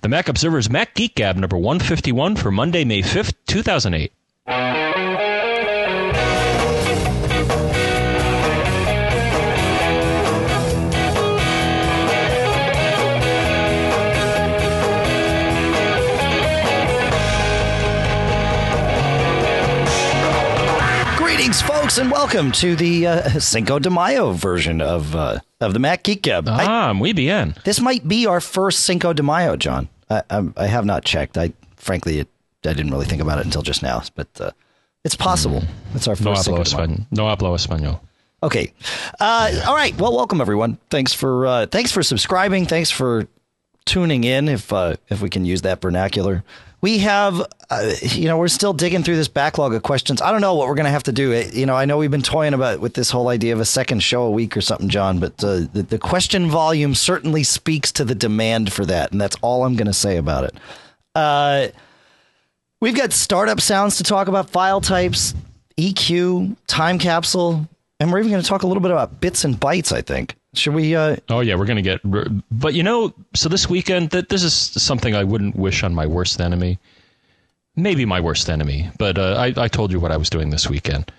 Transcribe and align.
The 0.00 0.08
Mac 0.08 0.28
Observer's 0.28 0.70
Mac 0.70 0.94
Geek 0.94 1.14
Gab 1.14 1.36
number 1.36 1.56
151 1.56 2.36
for 2.36 2.50
Monday, 2.50 2.84
May 2.84 3.02
5th, 3.02 3.34
2008. 3.46 4.12
Greetings, 21.48 21.62
folks, 21.66 21.96
and 21.96 22.10
welcome 22.10 22.52
to 22.52 22.76
the 22.76 23.06
uh, 23.06 23.28
Cinco 23.40 23.78
de 23.78 23.88
Mayo 23.88 24.32
version 24.32 24.82
of 24.82 25.16
uh, 25.16 25.38
of 25.62 25.72
the 25.72 25.78
Mac 25.78 26.02
Geek 26.02 26.20
Gab. 26.20 26.46
I- 26.46 26.66
Ah, 26.66 26.92
muy 26.92 27.14
bien. 27.14 27.54
this 27.64 27.80
might 27.80 28.06
be 28.06 28.26
our 28.26 28.38
first 28.42 28.80
Cinco 28.80 29.14
de 29.14 29.22
Mayo, 29.22 29.56
John. 29.56 29.88
I, 30.10 30.22
I, 30.28 30.46
I 30.58 30.66
have 30.66 30.84
not 30.84 31.06
checked. 31.06 31.38
I 31.38 31.54
frankly, 31.76 32.18
it, 32.18 32.28
I 32.66 32.74
didn't 32.74 32.90
really 32.90 33.06
think 33.06 33.22
about 33.22 33.38
it 33.38 33.46
until 33.46 33.62
just 33.62 33.82
now, 33.82 34.02
but 34.14 34.28
uh, 34.38 34.50
it's 35.04 35.16
possible. 35.16 35.62
It's 35.94 36.06
our 36.06 36.16
No 36.20 36.34
first 36.34 36.46
hablo, 36.48 36.66
Cinco 36.68 36.84
de 36.84 36.88
Mayo. 36.88 37.06
no 37.12 37.24
hablo 37.34 37.54
español. 37.56 38.00
Okay. 38.42 38.74
Uh, 39.18 39.62
all 39.66 39.74
right. 39.74 39.98
Well, 39.98 40.14
welcome 40.14 40.42
everyone. 40.42 40.76
Thanks 40.90 41.14
for 41.14 41.46
uh, 41.46 41.64
thanks 41.64 41.90
for 41.90 42.02
subscribing. 42.02 42.66
Thanks 42.66 42.90
for 42.90 43.26
tuning 43.86 44.24
in. 44.24 44.50
If 44.50 44.70
uh, 44.70 44.96
if 45.08 45.22
we 45.22 45.30
can 45.30 45.46
use 45.46 45.62
that 45.62 45.80
vernacular, 45.80 46.44
we 46.80 46.98
have 46.98 47.40
uh, 47.70 47.92
you 48.02 48.26
know 48.26 48.38
we're 48.38 48.48
still 48.48 48.72
digging 48.72 49.02
through 49.02 49.16
this 49.16 49.28
backlog 49.28 49.74
of 49.74 49.82
questions. 49.82 50.22
I 50.22 50.30
don't 50.32 50.40
know 50.40 50.54
what 50.54 50.68
we're 50.68 50.74
gonna 50.74 50.90
have 50.90 51.02
to 51.04 51.12
do. 51.12 51.32
Uh, 51.32 51.44
You 51.52 51.66
know, 51.66 51.74
I 51.74 51.84
know 51.84 51.98
we've 51.98 52.10
been 52.10 52.22
toying 52.22 52.54
about 52.54 52.80
with 52.80 52.94
this 52.94 53.10
whole 53.10 53.28
idea 53.28 53.52
of 53.52 53.60
a 53.60 53.64
second 53.64 54.02
show 54.02 54.22
a 54.22 54.30
week 54.30 54.56
or 54.56 54.60
something, 54.60 54.88
John. 54.88 55.18
But 55.18 55.42
uh, 55.42 55.66
the, 55.72 55.86
the 55.88 55.98
question 55.98 56.48
volume 56.48 56.94
certainly 56.94 57.42
speaks 57.42 57.92
to 57.92 58.04
the 58.04 58.14
demand 58.14 58.72
for 58.72 58.84
that, 58.86 59.12
and 59.12 59.20
that's 59.20 59.36
all 59.42 59.64
I'm 59.64 59.76
gonna 59.76 59.92
say 59.92 60.16
about 60.16 60.44
it. 60.44 60.54
Uh, 61.14 61.68
we've 62.80 62.96
got 62.96 63.12
startup 63.12 63.60
sounds 63.60 63.96
to 63.96 64.04
talk 64.04 64.28
about, 64.28 64.50
file 64.50 64.80
types, 64.80 65.34
EQ, 65.76 66.56
time 66.68 66.98
capsule, 66.98 67.66
and 67.98 68.12
we're 68.12 68.20
even 68.20 68.30
going 68.30 68.42
to 68.42 68.48
talk 68.48 68.62
a 68.62 68.66
little 68.68 68.80
bit 68.80 68.92
about 68.92 69.20
bits 69.20 69.44
and 69.44 69.56
bytes. 69.56 69.92
I 69.92 70.02
think. 70.02 70.36
Should 70.54 70.74
we? 70.74 70.96
Uh, 70.96 71.16
Oh 71.28 71.40
yeah, 71.40 71.54
we're 71.56 71.66
gonna 71.66 71.82
get. 71.82 72.00
But 72.50 72.74
you 72.74 72.82
know, 72.82 73.12
so 73.34 73.48
this 73.48 73.68
weekend, 73.68 74.10
that 74.10 74.28
this 74.28 74.42
is 74.42 74.52
something 74.54 75.14
I 75.14 75.24
wouldn't 75.24 75.56
wish 75.56 75.82
on 75.82 75.94
my 75.94 76.06
worst 76.06 76.40
enemy. 76.40 76.78
Maybe 77.76 78.04
my 78.04 78.20
worst 78.20 78.50
enemy, 78.50 78.90
but 78.98 79.18
uh, 79.18 79.34
I, 79.38 79.52
I 79.56 79.68
told 79.68 79.92
you 79.92 80.00
what 80.00 80.10
I 80.10 80.16
was 80.16 80.30
doing 80.30 80.50
this 80.50 80.68
weekend. 80.68 81.12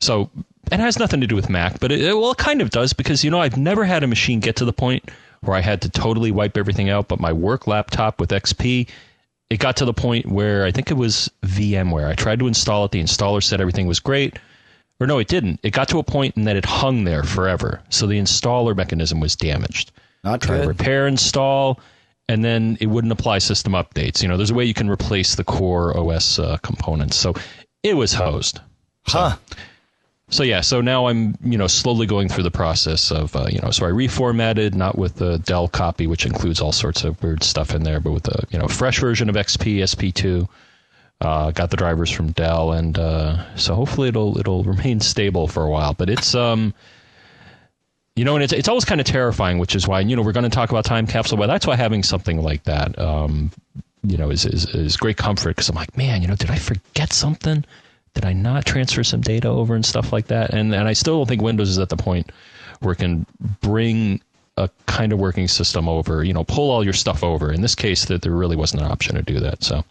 So 0.00 0.28
it 0.70 0.78
has 0.80 0.98
nothing 0.98 1.22
to 1.22 1.26
do 1.26 1.34
with 1.34 1.48
Mac, 1.48 1.80
but 1.80 1.90
it, 1.90 2.00
it- 2.02 2.14
well, 2.18 2.32
it 2.32 2.36
kind 2.38 2.60
of 2.60 2.70
does 2.70 2.92
because 2.92 3.24
you 3.24 3.30
know 3.30 3.40
I've 3.40 3.56
never 3.56 3.84
had 3.84 4.02
a 4.04 4.06
machine 4.06 4.40
get 4.40 4.56
to 4.56 4.64
the 4.66 4.72
point 4.72 5.08
where 5.40 5.56
I 5.56 5.60
had 5.60 5.80
to 5.82 5.88
totally 5.88 6.30
wipe 6.30 6.56
everything 6.58 6.90
out. 6.90 7.08
But 7.08 7.20
my 7.20 7.32
work 7.32 7.66
laptop 7.66 8.20
with 8.20 8.30
XP, 8.30 8.88
it 9.50 9.56
got 9.60 9.76
to 9.78 9.84
the 9.86 9.94
point 9.94 10.26
where 10.26 10.64
I 10.66 10.72
think 10.72 10.90
it 10.90 10.94
was 10.94 11.30
VMware. 11.46 12.06
I 12.08 12.14
tried 12.14 12.40
to 12.40 12.48
install 12.48 12.84
it. 12.84 12.90
The 12.90 13.02
installer 13.02 13.42
said 13.42 13.60
everything 13.60 13.86
was 13.86 14.00
great. 14.00 14.38
Or 15.00 15.06
no, 15.06 15.18
it 15.18 15.28
didn't. 15.28 15.60
It 15.62 15.70
got 15.70 15.88
to 15.90 15.98
a 15.98 16.02
point 16.02 16.36
and 16.36 16.46
that 16.46 16.56
it 16.56 16.64
hung 16.64 17.04
there 17.04 17.22
forever. 17.22 17.80
So 17.88 18.06
the 18.06 18.18
installer 18.18 18.76
mechanism 18.76 19.20
was 19.20 19.36
damaged. 19.36 19.92
not 20.24 20.40
Try 20.40 20.56
to 20.56 20.62
good. 20.62 20.68
repair, 20.68 21.06
install, 21.06 21.78
and 22.28 22.44
then 22.44 22.76
it 22.80 22.86
wouldn't 22.86 23.12
apply 23.12 23.38
system 23.38 23.74
updates. 23.74 24.22
You 24.22 24.28
know, 24.28 24.36
there's 24.36 24.50
a 24.50 24.54
way 24.54 24.64
you 24.64 24.74
can 24.74 24.90
replace 24.90 25.36
the 25.36 25.44
core 25.44 25.96
OS 25.96 26.38
uh, 26.38 26.56
components. 26.58 27.16
So 27.16 27.34
it 27.82 27.94
was 27.94 28.12
hosed. 28.12 28.60
Huh. 29.06 29.36
So 30.30 30.42
yeah, 30.42 30.60
so 30.60 30.82
now 30.82 31.06
I'm 31.06 31.36
you 31.42 31.56
know 31.56 31.66
slowly 31.68 32.06
going 32.06 32.28
through 32.28 32.42
the 32.42 32.50
process 32.50 33.10
of 33.10 33.34
uh, 33.34 33.46
you 33.48 33.60
know 33.60 33.70
so 33.70 33.86
I 33.86 33.90
reformatted 33.90 34.74
not 34.74 34.98
with 34.98 35.14
the 35.14 35.38
Dell 35.38 35.68
copy 35.68 36.06
which 36.06 36.26
includes 36.26 36.60
all 36.60 36.72
sorts 36.72 37.02
of 37.02 37.22
weird 37.22 37.42
stuff 37.42 37.74
in 37.74 37.82
there, 37.84 37.98
but 37.98 38.12
with 38.12 38.28
a 38.28 38.44
you 38.50 38.58
know 38.58 38.68
fresh 38.68 38.98
version 39.00 39.30
of 39.30 39.36
XP 39.36 39.78
SP2. 39.78 40.46
Uh, 41.20 41.50
got 41.50 41.70
the 41.70 41.76
drivers 41.76 42.10
from 42.10 42.30
Dell, 42.30 42.72
and 42.72 42.96
uh, 42.96 43.56
so 43.56 43.74
hopefully 43.74 44.08
it'll 44.08 44.38
it'll 44.38 44.62
remain 44.74 45.00
stable 45.00 45.48
for 45.48 45.64
a 45.64 45.68
while. 45.68 45.94
But 45.94 46.10
it's 46.10 46.34
um, 46.34 46.72
you 48.14 48.24
know, 48.24 48.34
and 48.34 48.44
it's 48.44 48.52
it's 48.52 48.68
always 48.68 48.84
kind 48.84 49.00
of 49.00 49.06
terrifying, 49.06 49.58
which 49.58 49.74
is 49.74 49.88
why 49.88 50.00
you 50.00 50.16
know 50.16 50.22
we're 50.22 50.32
going 50.32 50.44
to 50.44 50.50
talk 50.50 50.70
about 50.70 50.84
time 50.84 51.06
capsule, 51.06 51.38
but 51.38 51.46
that's 51.46 51.66
why 51.66 51.76
having 51.76 52.02
something 52.02 52.42
like 52.42 52.64
that, 52.64 52.98
um, 52.98 53.50
you 54.02 54.16
know, 54.16 54.30
is 54.30 54.44
is, 54.44 54.66
is 54.74 54.96
great 54.96 55.16
comfort 55.16 55.50
because 55.50 55.68
I'm 55.68 55.76
like, 55.76 55.96
man, 55.96 56.22
you 56.22 56.28
know, 56.28 56.36
did 56.36 56.50
I 56.50 56.56
forget 56.56 57.12
something? 57.12 57.64
Did 58.14 58.24
I 58.24 58.32
not 58.32 58.64
transfer 58.64 59.04
some 59.04 59.20
data 59.20 59.48
over 59.48 59.74
and 59.74 59.86
stuff 59.86 60.12
like 60.12 60.26
that? 60.28 60.50
And 60.50 60.74
and 60.74 60.88
I 60.88 60.92
still 60.92 61.18
don't 61.18 61.28
think 61.28 61.42
Windows 61.42 61.70
is 61.70 61.78
at 61.78 61.88
the 61.88 61.96
point 61.96 62.30
where 62.80 62.92
it 62.92 62.98
can 62.98 63.26
bring 63.60 64.20
a 64.56 64.68
kind 64.86 65.12
of 65.12 65.20
working 65.20 65.46
system 65.46 65.88
over, 65.88 66.24
you 66.24 66.32
know, 66.32 66.44
pull 66.44 66.70
all 66.70 66.82
your 66.82 66.92
stuff 66.92 67.22
over. 67.22 67.52
In 67.52 67.60
this 67.60 67.74
case, 67.74 68.06
that 68.06 68.22
there 68.22 68.32
really 68.32 68.56
wasn't 68.56 68.82
an 68.82 68.90
option 68.90 69.14
to 69.14 69.22
do 69.22 69.38
that. 69.40 69.62
So 69.62 69.84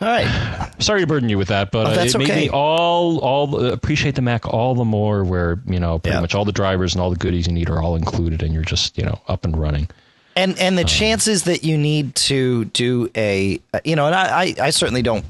All 0.00 0.08
right. 0.08 0.70
sorry 0.78 1.00
to 1.02 1.06
burden 1.06 1.28
you 1.28 1.36
with 1.36 1.48
that, 1.48 1.70
but 1.70 1.86
Oh, 1.86 1.90
uh, 1.90 1.94
that's 1.94 2.14
it 2.14 2.18
made 2.18 2.28
me 2.28 2.48
all 2.48 3.18
all 3.18 3.54
uh, 3.56 3.70
appreciate 3.72 4.14
the 4.14 4.22
Mac 4.22 4.46
all 4.46 4.74
the 4.74 4.84
more. 4.84 5.24
Where 5.24 5.60
you 5.66 5.78
know 5.78 5.98
pretty 5.98 6.14
Yeah. 6.16 6.20
much 6.22 6.34
all 6.34 6.44
the 6.46 6.52
drivers 6.52 6.94
and 6.94 7.02
all 7.02 7.10
the 7.10 7.16
goodies 7.16 7.46
you 7.46 7.52
need 7.52 7.68
are 7.68 7.82
all 7.82 7.96
included, 7.96 8.42
and 8.42 8.54
you're 8.54 8.62
just 8.64 8.96
you 8.96 9.04
know 9.04 9.20
up 9.28 9.44
and 9.44 9.56
running. 9.58 9.88
And 10.36 10.58
and 10.58 10.78
the 10.78 10.84
chances 10.84 11.42
that 11.44 11.64
you 11.64 11.76
need 11.76 12.14
to 12.14 12.64
do 12.66 13.10
a 13.14 13.60
uh, 13.74 13.80
you 13.84 13.94
know, 13.96 14.06
and 14.06 14.14
I 14.14 14.42
I, 14.42 14.54
I 14.66 14.70
certainly 14.70 15.02
don't 15.02 15.24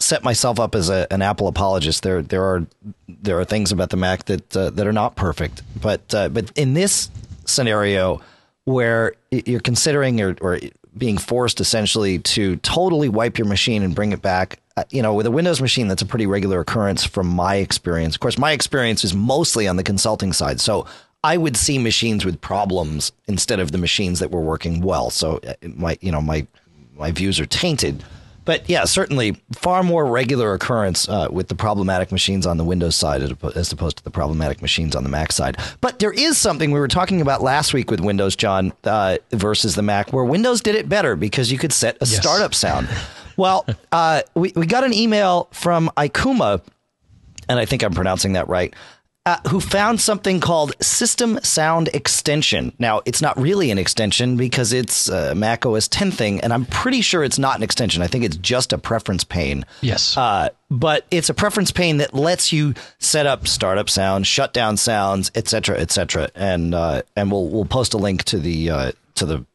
set 0.00 0.24
myself 0.24 0.58
up 0.58 0.74
as 0.74 0.88
a, 0.88 1.06
an 1.12 1.22
Apple 1.22 1.46
apologist. 1.46 2.02
There 2.02 2.22
there 2.22 2.42
are 2.42 2.66
there 3.08 3.38
are 3.38 3.44
things 3.44 3.70
about 3.70 3.90
the 3.90 3.96
Mac 3.98 4.24
that 4.24 4.56
uh, 4.56 4.70
that 4.70 4.86
are 4.86 4.92
not 4.92 5.14
perfect, 5.14 5.62
but 5.80 6.12
uh, 6.12 6.28
but 6.28 6.50
in 6.56 6.74
this 6.74 7.08
scenario 7.44 8.20
where 8.64 9.14
you're 9.30 9.60
considering 9.60 10.20
or, 10.20 10.36
or 10.40 10.58
being 11.00 11.18
forced 11.18 11.60
essentially 11.60 12.20
to 12.20 12.54
totally 12.58 13.08
wipe 13.08 13.38
your 13.38 13.48
machine 13.48 13.82
and 13.82 13.92
bring 13.94 14.12
it 14.12 14.22
back. 14.22 14.60
uh, 14.76 14.84
You 14.90 15.02
know, 15.02 15.14
with 15.14 15.26
a 15.26 15.30
Windows 15.32 15.60
machine, 15.60 15.88
that's 15.88 16.02
a 16.02 16.06
pretty 16.06 16.26
regular 16.26 16.60
occurrence 16.60 17.04
from 17.04 17.26
my 17.26 17.56
experience. 17.56 18.14
Of 18.14 18.20
course, 18.20 18.38
my 18.38 18.52
experience 18.52 19.02
is 19.02 19.12
mostly 19.14 19.66
on 19.66 19.76
the 19.76 19.82
consulting 19.82 20.32
side. 20.32 20.60
So 20.60 20.86
I 21.24 21.36
would 21.36 21.56
see 21.56 21.78
machines 21.78 22.24
with 22.24 22.40
problems 22.40 23.12
instead 23.26 23.58
of 23.58 23.72
the 23.72 23.78
machines 23.78 24.20
that 24.20 24.30
were 24.30 24.40
working 24.40 24.80
well. 24.80 25.10
So 25.10 25.40
uh, 25.48 25.54
my, 25.62 25.98
you 26.00 26.12
know, 26.12 26.20
my 26.20 26.46
my 26.96 27.10
views 27.10 27.40
are 27.40 27.46
tainted. 27.46 28.04
But 28.50 28.68
yeah, 28.68 28.84
certainly 28.84 29.40
far 29.52 29.84
more 29.84 30.04
regular 30.04 30.54
occurrence 30.54 31.08
uh, 31.08 31.28
with 31.30 31.46
the 31.46 31.54
problematic 31.54 32.10
machines 32.10 32.48
on 32.48 32.56
the 32.56 32.64
Windows 32.64 32.96
side 32.96 33.22
as 33.22 33.70
opposed 33.70 33.98
to 33.98 34.02
the 34.02 34.10
problematic 34.10 34.60
machines 34.60 34.96
on 34.96 35.04
the 35.04 35.08
Mac 35.08 35.30
side. 35.30 35.56
But 35.80 36.00
there 36.00 36.10
is 36.10 36.36
something 36.36 36.72
we 36.72 36.80
were 36.80 36.88
talking 36.88 37.20
about 37.20 37.42
last 37.44 37.72
week 37.72 37.92
with 37.92 38.00
Windows, 38.00 38.34
John, 38.34 38.72
uh, 38.82 39.18
versus 39.30 39.76
the 39.76 39.82
Mac, 39.82 40.12
where 40.12 40.24
Windows 40.24 40.62
did 40.62 40.74
it 40.74 40.88
better 40.88 41.14
because 41.14 41.52
you 41.52 41.58
could 41.58 41.72
set 41.72 41.96
a 42.00 42.06
startup 42.06 42.52
sound. 42.52 42.88
Well, 43.36 43.64
uh, 43.90 44.20
we, 44.34 44.52
we 44.54 44.66
got 44.66 44.84
an 44.84 44.92
email 44.92 45.48
from 45.50 45.88
Ikuma, 45.96 46.60
and 47.48 47.58
I 47.58 47.64
think 47.64 47.82
I'm 47.82 47.94
pronouncing 47.94 48.34
that 48.34 48.48
right, 48.48 48.74
uh, 49.30 49.48
who 49.48 49.60
found 49.60 50.00
something 50.00 50.40
called 50.40 50.72
System 50.80 51.38
Sound 51.44 51.88
Extension. 51.94 52.72
Now, 52.80 53.00
it's 53.04 53.22
not 53.22 53.38
really 53.38 53.70
an 53.70 53.78
extension 53.78 54.36
because 54.36 54.72
it's 54.72 55.08
a 55.08 55.36
Mac 55.36 55.64
OS 55.64 55.86
10 55.86 56.10
thing, 56.10 56.40
and 56.40 56.52
I'm 56.52 56.64
pretty 56.66 57.00
sure 57.00 57.22
it's 57.22 57.38
not 57.38 57.56
an 57.56 57.62
extension. 57.62 58.02
I 58.02 58.08
think 58.08 58.24
it's 58.24 58.36
just 58.36 58.72
a 58.72 58.78
preference 58.78 59.22
pane. 59.22 59.64
Yes. 59.82 60.16
Uh, 60.16 60.48
but 60.68 61.06
it's 61.12 61.28
a 61.28 61.34
preference 61.34 61.70
pane 61.70 61.98
that 61.98 62.12
lets 62.12 62.52
you 62.52 62.74
set 62.98 63.26
up 63.26 63.46
startup 63.46 63.88
sounds, 63.88 64.26
shut 64.26 64.52
down 64.52 64.76
sounds, 64.76 65.30
et 65.36 65.46
cetera, 65.46 65.78
et 65.78 65.92
cetera. 65.92 66.28
And 66.34 66.74
uh, 66.74 67.02
and 67.14 67.30
we'll 67.30 67.48
we'll 67.48 67.66
post 67.66 67.94
a 67.94 67.98
link 67.98 68.24
to 68.24 68.38
the 68.38 68.70
uh, 68.70 68.92
to 69.14 69.26
the 69.26 69.46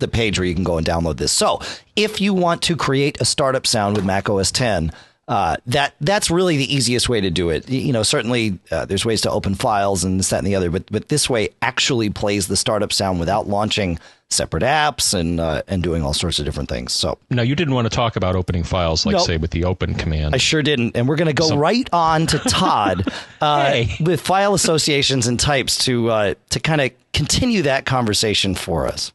the 0.00 0.08
page 0.08 0.38
where 0.38 0.46
you 0.46 0.54
can 0.54 0.64
go 0.64 0.76
and 0.76 0.86
download 0.86 1.16
this. 1.16 1.32
So 1.32 1.60
if 1.96 2.20
you 2.20 2.34
want 2.34 2.60
to 2.62 2.76
create 2.76 3.20
a 3.22 3.24
startup 3.24 3.66
sound 3.66 3.96
with 3.96 4.04
Mac 4.04 4.28
OS 4.28 4.50
10, 4.50 4.92
uh, 5.32 5.56
that 5.66 5.94
that's 6.02 6.30
really 6.30 6.58
the 6.58 6.74
easiest 6.74 7.08
way 7.08 7.18
to 7.18 7.30
do 7.30 7.48
it. 7.48 7.66
You 7.70 7.90
know, 7.90 8.02
certainly 8.02 8.58
uh, 8.70 8.84
there's 8.84 9.06
ways 9.06 9.22
to 9.22 9.30
open 9.30 9.54
files 9.54 10.04
and 10.04 10.18
this, 10.18 10.28
that, 10.28 10.36
and 10.38 10.46
the 10.46 10.54
other, 10.54 10.70
but 10.70 10.84
but 10.92 11.08
this 11.08 11.30
way 11.30 11.48
actually 11.62 12.10
plays 12.10 12.48
the 12.48 12.56
startup 12.56 12.92
sound 12.92 13.18
without 13.18 13.48
launching 13.48 13.98
separate 14.28 14.62
apps 14.62 15.14
and 15.18 15.40
uh, 15.40 15.62
and 15.68 15.82
doing 15.82 16.02
all 16.02 16.12
sorts 16.12 16.38
of 16.38 16.44
different 16.44 16.68
things. 16.68 16.92
So 16.92 17.16
now 17.30 17.40
you 17.40 17.54
didn't 17.54 17.72
want 17.72 17.86
to 17.90 17.96
talk 17.96 18.16
about 18.16 18.36
opening 18.36 18.62
files 18.62 19.06
like 19.06 19.14
Nope. 19.16 19.26
say 19.26 19.36
with 19.38 19.52
the 19.52 19.64
open 19.64 19.94
command. 19.94 20.34
I 20.34 20.38
sure 20.38 20.62
didn't. 20.62 20.96
And 20.96 21.08
we're 21.08 21.16
going 21.16 21.34
to 21.34 21.42
go 21.48 21.56
right 21.56 21.88
on 21.94 22.26
to 22.26 22.38
Todd 22.38 23.08
uh, 23.40 23.70
Hey. 23.70 23.96
with 24.04 24.20
file 24.20 24.52
associations 24.52 25.26
and 25.28 25.40
types 25.40 25.78
to 25.86 26.10
uh, 26.10 26.34
to 26.50 26.60
kind 26.60 26.82
of 26.82 26.90
continue 27.14 27.62
that 27.62 27.86
conversation 27.86 28.54
for 28.54 28.86
us. 28.86 29.12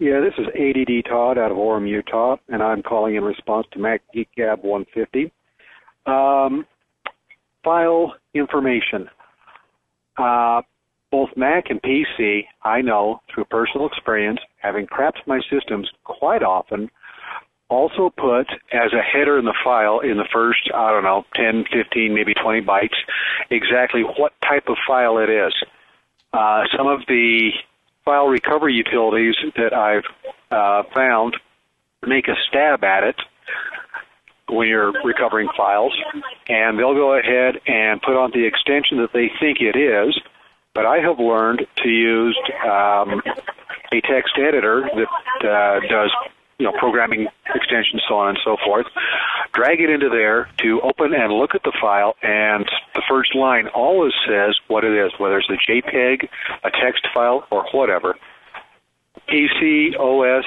Yeah, 0.00 0.18
this 0.18 0.34
is 0.38 0.46
ADD 0.48 1.04
Todd 1.08 1.38
out 1.38 1.52
of 1.52 1.56
Orem, 1.56 1.88
Utah, 1.88 2.36
and 2.48 2.60
I'm 2.64 2.82
calling 2.82 3.14
in 3.14 3.22
response 3.22 3.68
to 3.74 3.78
Mac 3.78 4.02
Geek 4.12 4.28
Gab 4.36 4.64
150. 4.64 5.30
Um, 6.06 6.66
file 7.64 8.14
information. 8.34 9.08
Uh, 10.16 10.62
both 11.10 11.30
Mac 11.36 11.64
and 11.68 11.80
PC, 11.82 12.46
I 12.62 12.80
know 12.80 13.20
through 13.32 13.44
personal 13.44 13.86
experience, 13.86 14.40
having 14.58 14.86
crapped 14.86 15.26
my 15.26 15.40
systems 15.50 15.90
quite 16.04 16.42
often, 16.42 16.90
also 17.68 18.10
put 18.16 18.46
as 18.72 18.92
a 18.92 19.02
header 19.02 19.38
in 19.38 19.44
the 19.44 19.54
file 19.64 20.00
in 20.00 20.16
the 20.16 20.28
first, 20.32 20.70
I 20.74 20.90
don't 20.90 21.04
know, 21.04 21.24
10, 21.34 21.64
15, 21.72 22.14
maybe 22.14 22.34
20 22.34 22.62
bytes, 22.62 22.96
exactly 23.50 24.02
what 24.02 24.32
type 24.42 24.64
of 24.68 24.76
file 24.86 25.18
it 25.18 25.30
is. 25.30 25.54
Uh, 26.32 26.64
some 26.76 26.86
of 26.86 27.00
the 27.08 27.50
file 28.04 28.26
recovery 28.26 28.74
utilities 28.74 29.34
that 29.56 29.72
I've 29.72 30.04
uh, 30.50 30.82
found 30.94 31.36
make 32.06 32.28
a 32.28 32.34
stab 32.48 32.84
at 32.84 33.04
it 33.04 33.16
when 34.52 34.68
you're 34.68 34.92
recovering 35.04 35.48
files, 35.56 35.96
and 36.48 36.78
they'll 36.78 36.94
go 36.94 37.18
ahead 37.18 37.60
and 37.66 38.00
put 38.02 38.16
on 38.16 38.30
the 38.32 38.46
extension 38.46 38.98
that 38.98 39.12
they 39.12 39.30
think 39.40 39.58
it 39.60 39.76
is. 39.76 40.18
But 40.74 40.86
I 40.86 40.98
have 40.98 41.18
learned 41.18 41.66
to 41.82 41.88
use 41.88 42.38
um, 42.64 43.22
a 43.92 44.00
text 44.00 44.34
editor 44.38 44.88
that 44.94 45.48
uh, 45.48 45.80
does 45.88 46.10
you 46.58 46.66
know 46.66 46.72
programming 46.78 47.26
extensions, 47.54 48.02
so 48.08 48.14
on 48.14 48.30
and 48.30 48.38
so 48.44 48.56
forth. 48.64 48.86
Drag 49.52 49.80
it 49.80 49.90
into 49.90 50.08
there 50.08 50.48
to 50.58 50.80
open 50.80 51.12
and 51.12 51.32
look 51.32 51.54
at 51.54 51.62
the 51.62 51.72
file, 51.80 52.14
and 52.22 52.64
the 52.94 53.02
first 53.08 53.34
line 53.34 53.68
always 53.68 54.12
says 54.26 54.56
what 54.68 54.84
it 54.84 54.92
is, 54.92 55.12
whether 55.18 55.38
it's 55.38 55.50
a 55.50 55.70
JPEG, 55.70 56.28
a 56.64 56.70
text 56.70 57.06
file, 57.12 57.46
or 57.50 57.66
whatever. 57.72 58.14
PC, 59.28 59.98
OS, 59.98 60.44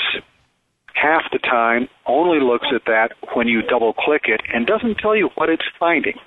half 0.96 1.24
the 1.32 1.40
time 1.40 1.88
only 2.06 2.40
looks 2.40 2.68
at 2.74 2.86
that 2.86 3.12
when 3.34 3.48
you 3.48 3.62
double 3.62 3.94
click 3.94 4.24
it 4.26 4.42
and 4.54 4.66
doesn't 4.66 4.98
tell 4.98 5.16
you 5.16 5.30
what 5.36 5.50
it's 5.50 5.66
finding. 5.80 6.18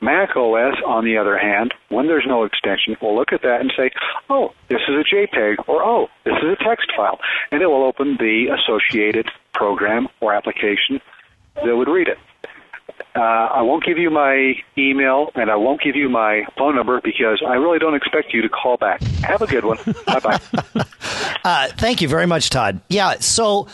Mac 0.00 0.36
OS, 0.36 0.76
on 0.86 1.04
the 1.04 1.16
other 1.16 1.38
hand, 1.38 1.74
when 1.88 2.06
there's 2.06 2.26
no 2.26 2.44
extension, 2.44 2.96
will 3.00 3.16
look 3.16 3.32
at 3.32 3.42
that 3.42 3.60
and 3.60 3.72
say, 3.76 3.90
oh, 4.28 4.52
this 4.68 4.80
is 4.88 4.94
a 4.94 5.14
JPEG, 5.14 5.68
or 5.68 5.82
oh, 5.82 6.08
this 6.24 6.34
is 6.42 6.56
a 6.60 6.64
text 6.64 6.92
file, 6.96 7.18
and 7.50 7.62
it 7.62 7.66
will 7.66 7.84
open 7.84 8.16
the 8.18 8.46
associated 8.48 9.28
program 9.54 10.08
or 10.20 10.34
application 10.34 11.00
that 11.56 11.76
would 11.76 11.88
read 11.88 12.08
it. 12.08 12.18
Uh, 13.14 13.20
I 13.20 13.62
won't 13.62 13.84
give 13.84 13.98
you 13.98 14.10
my 14.10 14.54
email 14.78 15.30
and 15.34 15.50
I 15.50 15.56
won't 15.56 15.82
give 15.82 15.96
you 15.96 16.08
my 16.08 16.44
phone 16.56 16.74
number 16.76 17.00
because 17.02 17.42
I 17.46 17.54
really 17.54 17.78
don't 17.78 17.94
expect 17.94 18.32
you 18.32 18.40
to 18.42 18.48
call 18.48 18.76
back. 18.76 19.02
Have 19.22 19.42
a 19.42 19.46
good 19.46 19.64
one. 19.64 19.78
bye 20.06 20.20
bye. 20.20 20.40
Uh, 21.44 21.66
thank 21.76 22.00
you 22.00 22.06
very 22.06 22.26
much, 22.26 22.50
Todd. 22.50 22.80
Yeah, 22.88 23.16
so 23.18 23.66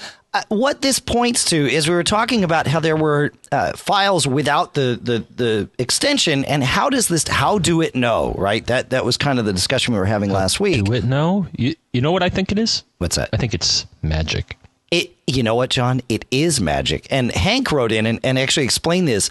what 0.49 0.83
this 0.83 0.99
points 0.99 1.47
to 1.47 1.57
is 1.57 1.89
we 1.89 1.95
were 1.95 2.05
talking 2.05 2.45
about 2.45 2.67
how 2.67 2.81
there 2.81 2.97
were 2.97 3.33
uh, 3.51 3.73
files 3.77 4.27
without 4.27 4.75
the, 4.75 4.99
the, 5.03 5.25
the 5.35 5.71
extension, 5.79 6.45
and 6.45 6.63
how 6.63 6.91
does 6.91 7.09
this? 7.09 7.27
How 7.27 7.59
do 7.59 7.81
it 7.81 7.95
know? 7.95 8.35
Right. 8.37 8.67
That 8.67 8.91
that 8.91 9.05
was 9.05 9.17
kind 9.17 9.39
of 9.39 9.47
the 9.47 9.53
discussion 9.53 9.95
we 9.95 10.01
were 10.01 10.07
having 10.07 10.31
last 10.31 10.61
week. 10.61 10.85
Do 10.85 10.93
it 10.93 11.05
know? 11.05 11.47
You 11.57 11.75
you 11.93 12.01
know 12.01 12.13
what 12.13 12.23
I 12.23 12.29
think 12.29 12.53
it 12.53 12.59
is? 12.59 12.85
What's 12.99 13.17
that? 13.17 13.31
I 13.33 13.39
think 13.39 13.55
it's 13.55 13.87
magic. 14.03 14.59
It. 14.91 15.15
You 15.27 15.43
know 15.43 15.55
what, 15.55 15.71
John? 15.71 16.01
It 16.09 16.25
is 16.31 16.61
magic. 16.61 17.07
And 17.11 17.31
Hank 17.33 17.73
wrote 17.73 17.93
in 17.93 18.07
and, 18.07 18.21
and 18.23 18.39
actually 18.39 18.65
explained 18.65 19.09
this. 19.09 19.31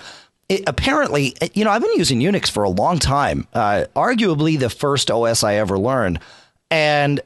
It, 0.49 0.63
apparently, 0.65 1.35
you 1.53 1.65
know, 1.65 1.71
I've 1.71 1.81
been 1.81 1.97
using 1.97 2.19
Unix 2.19 2.49
for 2.49 2.63
a 2.63 2.69
long 2.69 2.99
time. 2.99 3.47
Uh, 3.53 3.85
arguably, 3.95 4.57
the 4.57 4.69
first 4.69 5.11
OS 5.11 5.43
I 5.43 5.55
ever 5.55 5.77
learned, 5.77 6.19
and 6.71 7.21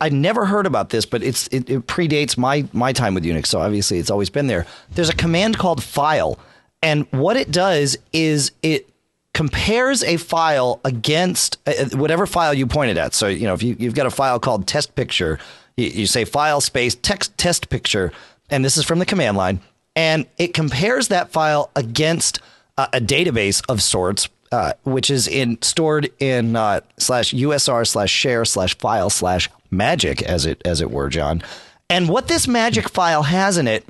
I 0.00 0.08
never 0.10 0.46
heard 0.46 0.66
about 0.66 0.90
this, 0.90 1.04
but 1.04 1.22
it's 1.22 1.48
it, 1.48 1.68
it, 1.68 1.86
predates 1.86 2.38
my 2.38 2.66
my 2.72 2.92
time 2.92 3.14
with 3.14 3.24
Unix, 3.24 3.46
so 3.46 3.60
obviously 3.60 3.98
it's 3.98 4.10
always 4.10 4.30
been 4.30 4.46
there. 4.46 4.64
There's 4.94 5.08
a 5.08 5.14
command 5.14 5.58
called 5.58 5.82
file, 5.82 6.38
and 6.82 7.06
what 7.10 7.36
it 7.36 7.50
does 7.50 7.98
is 8.12 8.52
it 8.62 8.88
compares 9.34 10.04
a 10.04 10.18
file 10.18 10.80
against 10.84 11.58
uh, 11.66 11.72
uh, 11.80 11.96
whatever 11.96 12.26
file 12.26 12.54
you 12.54 12.66
pointed 12.66 12.96
at. 12.96 13.12
So 13.12 13.26
you 13.26 13.44
know 13.46 13.54
if 13.54 13.62
you, 13.62 13.74
you've 13.78 13.94
got 13.94 14.06
a 14.06 14.10
file 14.10 14.38
called 14.38 14.68
test 14.68 14.94
picture, 14.94 15.40
you, 15.76 15.88
you 15.88 16.06
say 16.06 16.24
file 16.24 16.60
space 16.60 16.94
text 16.94 17.36
test 17.36 17.70
picture, 17.70 18.12
and 18.50 18.64
this 18.64 18.76
is 18.76 18.84
from 18.84 19.00
the 19.00 19.06
command 19.06 19.36
line, 19.36 19.58
and 19.96 20.26
it 20.38 20.54
compares 20.54 21.08
that 21.08 21.32
file 21.32 21.70
against 21.74 22.38
uh, 22.78 22.86
a 22.92 23.00
database 23.00 23.64
of 23.68 23.82
sorts 23.82 24.28
uh, 24.52 24.72
which 24.84 25.10
is 25.10 25.28
in 25.28 25.60
stored 25.62 26.10
in 26.18 26.56
uh, 26.56 26.80
slash 26.98 27.32
usr 27.32 27.86
slash 27.86 28.10
share 28.10 28.44
slash 28.44 28.76
file 28.78 29.10
slash 29.10 29.48
magic 29.70 30.22
as 30.22 30.46
it 30.46 30.60
as 30.64 30.80
it 30.80 30.90
were, 30.90 31.08
John. 31.08 31.42
And 31.88 32.08
what 32.08 32.28
this 32.28 32.46
magic 32.46 32.88
file 32.88 33.24
has 33.24 33.58
in 33.58 33.66
it 33.66 33.84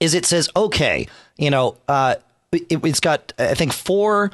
is 0.00 0.14
it 0.14 0.24
says, 0.24 0.48
okay, 0.56 1.08
you 1.36 1.50
know, 1.50 1.76
uh, 1.88 2.16
it, 2.52 2.84
has 2.84 3.00
got 3.00 3.32
I 3.38 3.54
think 3.54 3.72
four 3.72 4.30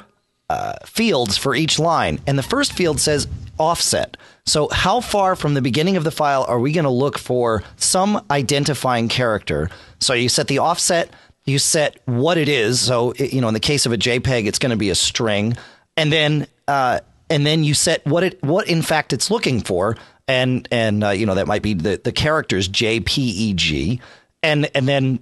uh, 0.50 0.75
fields 0.85 1.37
for 1.37 1.55
each 1.55 1.79
line, 1.79 2.20
and 2.26 2.38
the 2.38 2.43
first 2.43 2.73
field 2.73 3.00
says 3.00 3.26
offset. 3.58 4.17
So, 4.46 4.69
how 4.70 5.00
far 5.00 5.37
from 5.37 5.55
the 5.55 5.62
beginning 5.62 5.96
of 5.96 6.05
the 6.05 6.11
file 6.11 6.44
are 6.49 6.61
we 6.61 6.73
going 6.73 6.85
to 6.85 6.91
look 6.91 7.19
for 7.19 7.62
some 7.76 8.25
identifying 8.31 9.08
character? 9.08 9.70
So, 10.00 10.12
you 10.12 10.29
set 10.29 10.49
the 10.49 10.58
offset 10.58 11.11
you 11.44 11.58
set 11.58 12.00
what 12.06 12.38
it 12.38 12.49
is. 12.49 12.81
So, 12.81 13.14
you 13.14 13.41
know, 13.41 13.49
in 13.49 13.55
the 13.55 13.61
case 13.61 13.87
of 13.87 13.93
a 13.93 13.99
JPEG, 13.99 14.46
it's 14.46 14.58
going 14.58 14.70
to 14.70 14.76
be 14.76 14.91
a 14.91 14.94
string, 14.94 15.56
and 15.96 16.12
then 16.12 16.46
uh, 16.67 17.00
and 17.31 17.44
then 17.44 17.64
you 17.64 17.75
set 17.75 18.05
what 18.06 18.25
it 18.25 18.43
what 18.43 18.69
in 18.69 18.82
fact 18.82 19.12
it's 19.12 19.31
looking 19.31 19.61
for, 19.61 19.96
and 20.26 20.67
and 20.70 21.05
uh, 21.05 21.11
you 21.11 21.26
know 21.26 21.35
that 21.35 21.46
might 21.46 21.62
be 21.62 21.75
the 21.75 22.00
the 22.02 22.12
characters 22.12 22.69
JPEG, 22.69 24.00
and 24.43 24.70
and 24.75 24.88
then 24.88 25.20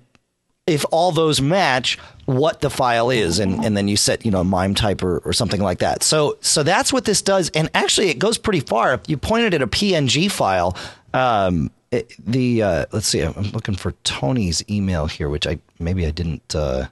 if 0.66 0.84
all 0.92 1.10
those 1.10 1.40
match 1.40 1.98
what 2.24 2.60
the 2.60 2.70
file 2.70 3.10
is. 3.10 3.38
And, 3.38 3.64
and 3.64 3.76
then 3.76 3.88
you 3.88 3.96
set 3.96 4.24
you 4.24 4.30
know 4.30 4.44
mime 4.44 4.74
type 4.74 5.02
or, 5.02 5.18
or 5.18 5.32
something 5.32 5.60
like 5.60 5.80
that. 5.80 6.02
So 6.02 6.38
so 6.40 6.62
that's 6.62 6.92
what 6.92 7.04
this 7.04 7.22
does. 7.22 7.50
And 7.50 7.68
actually 7.74 8.08
it 8.08 8.18
goes 8.18 8.38
pretty 8.38 8.60
far. 8.60 8.94
If 8.94 9.08
you 9.08 9.16
pointed 9.16 9.54
at 9.54 9.62
a 9.62 9.66
png 9.66 10.30
file. 10.30 10.76
Um, 11.14 11.70
it, 11.92 12.14
the 12.18 12.62
uh, 12.62 12.86
let's 12.90 13.06
see, 13.06 13.20
I'm 13.20 13.50
looking 13.52 13.76
for 13.76 13.92
Tony's 14.02 14.64
email 14.68 15.06
here, 15.06 15.28
which 15.28 15.46
I 15.46 15.58
maybe 15.78 16.06
I 16.06 16.10
didn't. 16.10 16.54
Uh, 16.54 16.86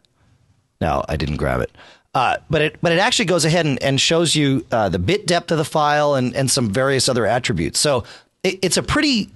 no, 0.81 1.03
I 1.09 1.17
didn't 1.17 1.37
grab 1.37 1.61
it. 1.63 1.73
Uh, 2.15 2.37
but 2.51 2.61
it 2.61 2.77
but 2.83 2.93
it 2.93 2.99
actually 2.99 3.25
goes 3.25 3.45
ahead 3.45 3.67
and, 3.67 3.83
and 3.83 4.01
shows 4.01 4.37
you 4.37 4.65
uh, 4.71 4.89
the 4.91 4.99
bit 4.99 5.27
depth 5.27 5.51
of 5.51 5.59
the 5.59 5.65
file 5.65 6.15
and 6.15 6.37
and 6.37 6.51
some 6.51 6.71
various 6.71 7.09
other 7.09 7.25
attributes. 7.25 7.81
So 7.81 8.05
it, 8.43 8.59
it's 8.63 8.77
a 8.77 8.83
pretty 8.83 9.31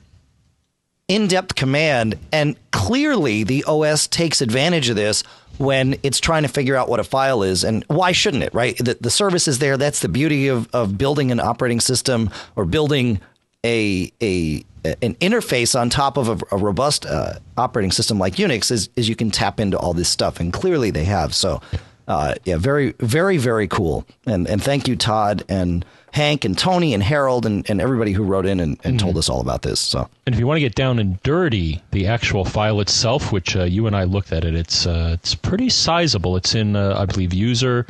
in-depth 1.09 1.55
command, 1.55 2.19
and 2.31 2.57
clearly 2.71 3.43
the 3.43 3.65
OS 3.65 4.07
takes 4.07 4.43
advantage 4.43 4.91
of 4.91 4.97
this 4.97 5.23
when 5.57 5.97
it's 6.03 6.21
trying 6.21 6.43
to 6.43 6.49
figure 6.49 6.77
out 6.77 6.89
what 6.89 7.01
a 7.01 7.05
file 7.05 7.43
is 7.43 7.63
and 7.63 7.85
why 7.87 8.11
shouldn't 8.11 8.43
it 8.43 8.53
right 8.53 8.77
the, 8.79 8.99
the 9.01 9.11
service 9.11 9.47
is 9.47 9.61
there 9.61 9.77
that's 9.77 10.01
the 10.01 10.09
beauty 10.09 10.49
of, 10.49 10.69
of 10.75 10.99
building 10.99 11.31
an 11.31 11.39
operating 11.39 11.79
system 11.79 12.29
or 12.57 12.65
building 12.65 13.21
a 13.65 14.13
a 14.21 14.65
an 14.85 15.15
interface 15.15 15.79
on 15.79 15.91
top 15.91 16.17
of 16.17 16.29
a, 16.29 16.55
a 16.55 16.59
robust 16.59 17.07
uh, 17.07 17.39
operating 17.57 17.91
system 17.91 18.19
like 18.19 18.35
Unix 18.35 18.71
is 18.71 18.89
is 18.97 19.09
you 19.09 19.17
can 19.17 19.31
tap 19.31 19.61
into 19.61 19.79
all 19.79 19.95
this 19.95 20.09
stuff, 20.09 20.41
and 20.41 20.53
clearly 20.53 20.91
they 20.91 21.05
have. 21.05 21.35
So, 21.35 21.61
uh, 22.07 22.35
yeah, 22.45 22.57
very 22.57 22.95
very 22.99 23.39
very 23.39 23.67
cool. 23.67 24.07
And 24.27 24.47
and 24.47 24.63
thank 24.63 24.87
you, 24.87 24.97
Todd 24.97 25.43
and 25.49 25.85
Hank 26.13 26.45
and 26.45 26.57
Tony 26.57 26.95
and 26.95 27.03
Harold 27.03 27.45
and, 27.45 27.69
and 27.69 27.81
everybody 27.81 28.13
who 28.13 28.23
wrote 28.23 28.47
in 28.47 28.61
and, 28.61 28.79
and 28.85 28.97
mm-hmm. 28.97 29.05
told 29.05 29.19
us 29.19 29.29
all 29.29 29.41
about 29.41 29.63
this. 29.63 29.81
So, 29.81 30.09
and 30.27 30.35
if 30.35 30.39
you 30.39 30.47
want 30.47 30.59
to 30.59 30.61
get 30.61 30.77
down 30.77 31.01
and 31.01 31.21
dirty, 31.23 31.83
the 31.91 32.07
actual 32.07 32.45
file 32.45 32.81
itself, 32.81 33.33
which 33.33 33.57
uh, 33.57 33.65
you 33.65 33.89
and 33.89 33.97
I 33.97 34.05
looked 34.05 34.33
at 34.33 34.45
it, 34.45 34.55
it's 34.55 34.87
uh, 34.87 35.11
it's 35.15 35.35
pretty 35.35 35.71
sizable. 35.71 36.37
It's 36.37 36.55
in 36.55 36.77
uh, 36.77 36.97
I 36.99 37.07
believe 37.07 37.33
user 37.33 37.87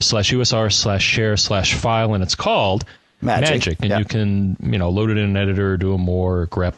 slash 0.00 0.32
usr 0.32 0.72
slash 0.72 1.04
share 1.04 1.36
slash 1.36 1.74
file, 1.74 2.14
and 2.14 2.22
it's 2.22 2.34
called 2.34 2.84
Magic, 3.22 3.50
Magic 3.50 3.78
and 3.82 3.98
you 3.98 4.04
can 4.04 4.56
you 4.72 4.78
know 4.78 4.90
load 4.90 5.10
it 5.10 5.18
in 5.18 5.24
an 5.24 5.36
editor, 5.36 5.76
do 5.76 5.94
a 5.94 5.98
more 5.98 6.46
grep 6.48 6.74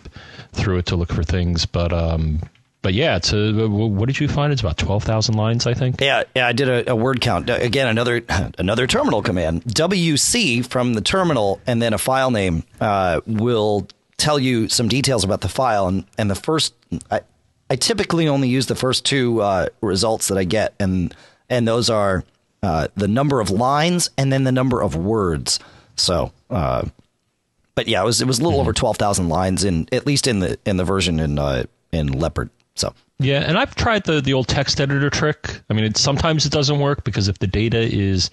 through 0.53 0.79
it 0.79 0.87
to 0.87 0.97
look 0.97 1.13
for 1.13 1.23
things. 1.23 1.67
But 1.67 1.93
um, 1.93 2.41
but 2.83 2.95
yeah, 2.95 3.17
it's 3.17 3.33
a, 3.33 3.69
what 3.69 4.07
did 4.07 4.19
you 4.19 4.27
find? 4.27 4.53
It's 4.53 4.61
about 4.61 4.77
twelve 4.77 5.05
thousand 5.05 5.37
lines, 5.37 5.67
I 5.67 5.75
think. 5.75 6.01
Yeah, 6.01 6.25
yeah. 6.35 6.49
I 6.49 6.53
did 6.53 6.69
a, 6.69 6.91
a, 6.91 6.97
word 6.97 7.21
count 7.21 7.49
again. 7.49 7.87
Another 7.87 8.25
another 8.59 8.87
terminal 8.87 9.23
command. 9.23 9.63
WC 9.65 10.67
from 10.67 10.95
the 10.95 11.01
terminal, 11.01 11.61
and 11.67 11.81
then 11.81 11.95
a 11.95 11.99
file 11.99 12.33
name 12.33 12.65
uh, 12.81 13.21
will 13.27 13.87
tell 14.17 14.39
you 14.39 14.69
some 14.69 14.89
details 14.89 15.23
about 15.23 15.43
the 15.43 15.49
file. 15.49 15.87
And 15.87 16.05
and 16.19 16.29
the 16.29 16.35
first, 16.35 16.75
I, 17.11 17.21
I 17.71 17.77
typically 17.77 18.27
only 18.27 18.49
use 18.49 18.67
the 18.67 18.75
first 18.75 19.05
two 19.05 19.41
uh, 19.41 19.69
results 19.81 20.27
that 20.29 20.39
I 20.39 20.45
get, 20.45 20.75
and 20.81 21.15
and 21.49 21.69
those 21.69 21.89
are 21.89 22.25
uh, 22.65 22.89
the 22.97 23.09
number 23.09 23.41
of 23.41 23.51
lines 23.51 24.11
and 24.17 24.33
then 24.33 24.45
the 24.45 24.53
number 24.53 24.83
of 24.83 24.97
words. 24.97 25.59
So, 25.97 26.33
uh, 26.51 26.87
but 27.75 27.89
yeah, 27.89 28.03
it 28.03 28.05
was 28.05 28.21
it 28.21 28.27
was 28.27 28.39
a 28.39 28.43
little 28.43 28.59
mm-hmm. 28.59 28.69
over 28.69 28.73
twelve 28.73 28.97
thousand 28.97 29.29
lines 29.29 29.65
in 29.65 29.89
at 29.93 30.07
least 30.07 30.27
in 30.27 30.41
the 30.41 30.59
in 30.65 30.77
the 30.77 30.85
version 30.85 31.21
in 31.21 31.39
uh, 31.39 31.65
in 31.93 32.09
Leopard. 32.13 32.51
So 32.75 32.95
yeah, 33.19 33.41
and 33.41 33.59
I've 33.59 33.75
tried 33.75 34.05
the 34.05 34.21
the 34.21 34.35
old 34.35 34.49
text 34.49 34.81
editor 34.81 35.11
trick. 35.11 35.61
I 35.71 35.75
mean, 35.75 35.85
it, 35.85 35.97
sometimes 35.97 36.47
it 36.47 36.53
doesn't 36.53 36.81
work 36.81 37.05
because 37.05 37.29
if 37.29 37.39
the 37.39 37.47
data 37.47 37.79
is 37.81 38.31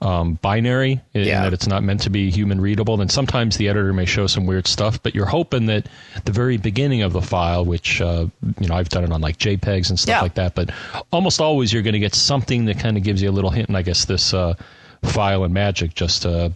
um, 0.00 0.34
binary 0.42 1.00
yeah. 1.12 1.42
that 1.42 1.52
it's 1.52 1.68
not 1.68 1.84
meant 1.84 2.00
to 2.02 2.10
be 2.10 2.30
human 2.30 2.60
readable, 2.60 2.96
then 2.96 3.08
sometimes 3.08 3.56
the 3.56 3.68
editor 3.68 3.92
may 3.92 4.04
show 4.04 4.26
some 4.26 4.46
weird 4.46 4.66
stuff. 4.66 5.00
But 5.02 5.14
you're 5.14 5.26
hoping 5.26 5.66
that 5.66 5.88
the 6.24 6.32
very 6.32 6.56
beginning 6.56 7.02
of 7.02 7.12
the 7.12 7.22
file, 7.22 7.64
which 7.64 8.00
uh, 8.00 8.26
you 8.58 8.68
know 8.68 8.74
I've 8.74 8.88
done 8.88 9.04
it 9.04 9.12
on 9.12 9.20
like 9.20 9.38
JPEGs 9.38 9.90
and 9.90 9.98
stuff 9.98 10.14
yeah. 10.14 10.20
like 10.20 10.34
that, 10.34 10.54
but 10.54 10.70
almost 11.12 11.40
always 11.40 11.72
you're 11.72 11.82
going 11.82 11.92
to 11.92 12.00
get 12.00 12.14
something 12.14 12.64
that 12.64 12.78
kind 12.78 12.96
of 12.96 13.02
gives 13.02 13.22
you 13.22 13.30
a 13.30 13.32
little 13.32 13.50
hint. 13.50 13.68
And 13.68 13.76
I 13.76 13.82
guess 13.82 14.04
this 14.06 14.34
uh, 14.34 14.54
file 15.04 15.44
in 15.44 15.52
Magic 15.52 15.94
just 15.94 16.26
uh, 16.26 16.50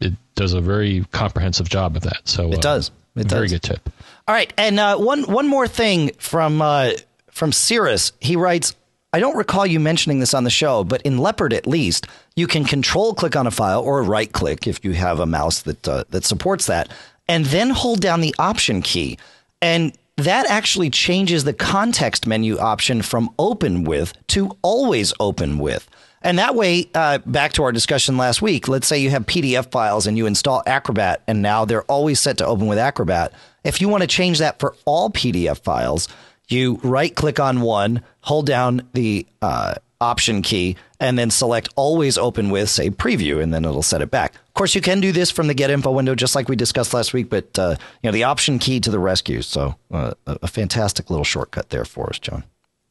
it 0.00 0.14
does 0.34 0.52
a 0.52 0.60
very 0.60 1.04
comprehensive 1.12 1.68
job 1.68 1.96
of 1.96 2.02
that. 2.02 2.20
So 2.24 2.52
it 2.52 2.60
does. 2.60 2.90
Uh, 2.90 3.20
it 3.20 3.28
very 3.28 3.48
does. 3.48 3.52
good 3.52 3.62
tip. 3.62 3.90
All 4.28 4.34
right, 4.34 4.52
and 4.58 4.78
uh, 4.78 4.96
one 4.98 5.24
one 5.24 5.48
more 5.48 5.68
thing 5.68 6.10
from 6.18 6.60
uh, 6.60 6.92
from 7.30 7.52
Cirrus. 7.52 8.12
He 8.20 8.36
writes, 8.36 8.74
I 9.12 9.20
don't 9.20 9.36
recall 9.36 9.66
you 9.66 9.80
mentioning 9.80 10.20
this 10.20 10.34
on 10.34 10.44
the 10.44 10.50
show, 10.50 10.84
but 10.84 11.00
in 11.02 11.18
Leopard 11.18 11.52
at 11.52 11.66
least, 11.66 12.06
you 12.34 12.46
can 12.46 12.64
control 12.64 13.14
click 13.14 13.36
on 13.36 13.46
a 13.46 13.50
file 13.50 13.80
or 13.80 14.02
right 14.02 14.30
click 14.30 14.66
if 14.66 14.84
you 14.84 14.92
have 14.92 15.20
a 15.20 15.26
mouse 15.26 15.62
that 15.62 15.88
uh, 15.88 16.04
that 16.10 16.24
supports 16.24 16.66
that, 16.66 16.90
and 17.28 17.46
then 17.46 17.70
hold 17.70 18.00
down 18.00 18.20
the 18.20 18.34
Option 18.38 18.82
key. 18.82 19.18
And 19.62 19.96
that 20.16 20.46
actually 20.50 20.90
changes 20.90 21.44
the 21.44 21.52
context 21.52 22.26
menu 22.26 22.58
option 22.58 23.02
from 23.02 23.30
open 23.38 23.84
with 23.84 24.12
to 24.28 24.56
always 24.62 25.12
open 25.20 25.58
with. 25.58 25.88
And 26.26 26.40
that 26.40 26.56
way, 26.56 26.88
uh, 26.92 27.18
back 27.18 27.52
to 27.52 27.62
our 27.62 27.70
discussion 27.70 28.16
last 28.16 28.42
week, 28.42 28.66
let's 28.66 28.88
say 28.88 28.98
you 28.98 29.10
have 29.10 29.26
PDF 29.26 29.70
files 29.70 30.08
and 30.08 30.18
you 30.18 30.26
install 30.26 30.60
Acrobat, 30.66 31.22
and 31.28 31.40
now 31.40 31.64
they're 31.64 31.84
always 31.84 32.18
set 32.18 32.38
to 32.38 32.46
open 32.46 32.66
with 32.66 32.78
Acrobat. 32.78 33.32
If 33.62 33.80
you 33.80 33.88
want 33.88 34.00
to 34.00 34.08
change 34.08 34.40
that 34.40 34.58
for 34.58 34.74
all 34.86 35.08
PDF 35.08 35.60
files, 35.60 36.08
you 36.48 36.80
right 36.82 37.14
click 37.14 37.38
on 37.38 37.60
one, 37.60 38.02
hold 38.22 38.44
down 38.44 38.88
the 38.92 39.24
uh, 39.40 39.76
option 40.00 40.42
key, 40.42 40.74
and 40.98 41.16
then 41.16 41.30
select 41.30 41.68
always 41.76 42.18
open 42.18 42.50
with, 42.50 42.70
say 42.70 42.90
preview, 42.90 43.40
and 43.40 43.54
then 43.54 43.64
it'll 43.64 43.80
set 43.80 44.02
it 44.02 44.10
back. 44.10 44.34
Of 44.34 44.54
course, 44.54 44.74
you 44.74 44.80
can 44.80 45.00
do 45.00 45.12
this 45.12 45.30
from 45.30 45.46
the 45.46 45.54
get 45.54 45.70
info 45.70 45.92
window, 45.92 46.16
just 46.16 46.34
like 46.34 46.48
we 46.48 46.56
discussed 46.56 46.92
last 46.92 47.12
week, 47.12 47.30
but 47.30 47.56
uh, 47.56 47.76
you 48.02 48.08
know 48.08 48.12
the 48.12 48.24
option 48.24 48.58
key 48.58 48.80
to 48.80 48.90
the 48.90 48.98
rescue. 48.98 49.42
So 49.42 49.76
uh, 49.92 50.14
a 50.26 50.48
fantastic 50.48 51.08
little 51.08 51.24
shortcut 51.24 51.68
there 51.70 51.84
for 51.84 52.08
us, 52.08 52.18
John. 52.18 52.42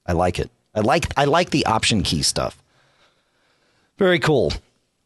I 0.06 0.14
like 0.14 0.40
it. 0.40 0.50
I 0.74 0.80
like 0.80 1.08
I 1.18 1.26
like 1.26 1.50
the 1.50 1.66
option 1.66 2.02
key 2.02 2.22
stuff. 2.22 2.62
Very 3.98 4.20
cool. 4.20 4.52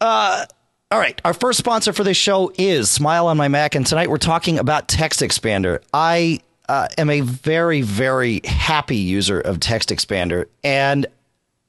Uh, 0.01 0.45
all 0.91 0.99
right, 0.99 1.21
our 1.23 1.33
first 1.33 1.59
sponsor 1.59 1.93
for 1.93 2.03
this 2.03 2.17
show 2.17 2.51
is 2.57 2.89
Smile 2.89 3.27
on 3.27 3.37
My 3.37 3.47
Mac, 3.47 3.75
and 3.75 3.85
tonight 3.85 4.09
we're 4.09 4.17
talking 4.17 4.57
about 4.57 4.87
Text 4.87 5.19
Expander. 5.19 5.83
I 5.93 6.39
uh, 6.67 6.87
am 6.97 7.11
a 7.11 7.21
very, 7.21 7.81
very 7.81 8.41
happy 8.43 8.95
user 8.95 9.39
of 9.39 9.59
Text 9.59 9.89
Expander, 9.89 10.45
and 10.63 11.05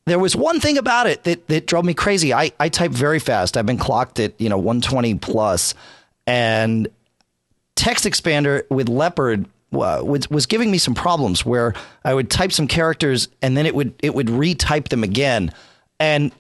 there 0.07 0.19
was 0.19 0.35
one 0.35 0.61
thing 0.61 0.79
about 0.79 1.07
it 1.07 1.25
that, 1.25 1.47
that 1.49 1.67
drove 1.67 1.85
me 1.85 1.93
crazy. 1.93 2.33
I, 2.33 2.53
I 2.59 2.71
type 2.71 2.93
very 2.93 3.19
fast. 3.19 3.59
I've 3.59 3.67
been 3.67 3.77
clocked 3.77 4.19
at 4.19 4.41
you 4.41 4.49
know 4.49 4.57
120 4.57 5.17
plus, 5.17 5.75
and 6.27 6.89
Text 7.75 8.07
Expander 8.07 8.63
with 8.71 8.89
Leopard 8.89 9.45
uh, 9.75 10.01
was, 10.03 10.31
was 10.31 10.47
giving 10.47 10.71
me 10.71 10.79
some 10.79 10.95
problems 10.95 11.45
where 11.45 11.75
I 12.03 12.15
would 12.15 12.31
type 12.31 12.53
some 12.53 12.67
characters 12.67 13.29
and 13.43 13.55
then 13.55 13.67
it 13.67 13.75
would 13.75 13.93
it 14.03 14.15
would 14.15 14.29
retype 14.29 14.89
them 14.89 15.05
again, 15.05 15.53
and 15.99 16.33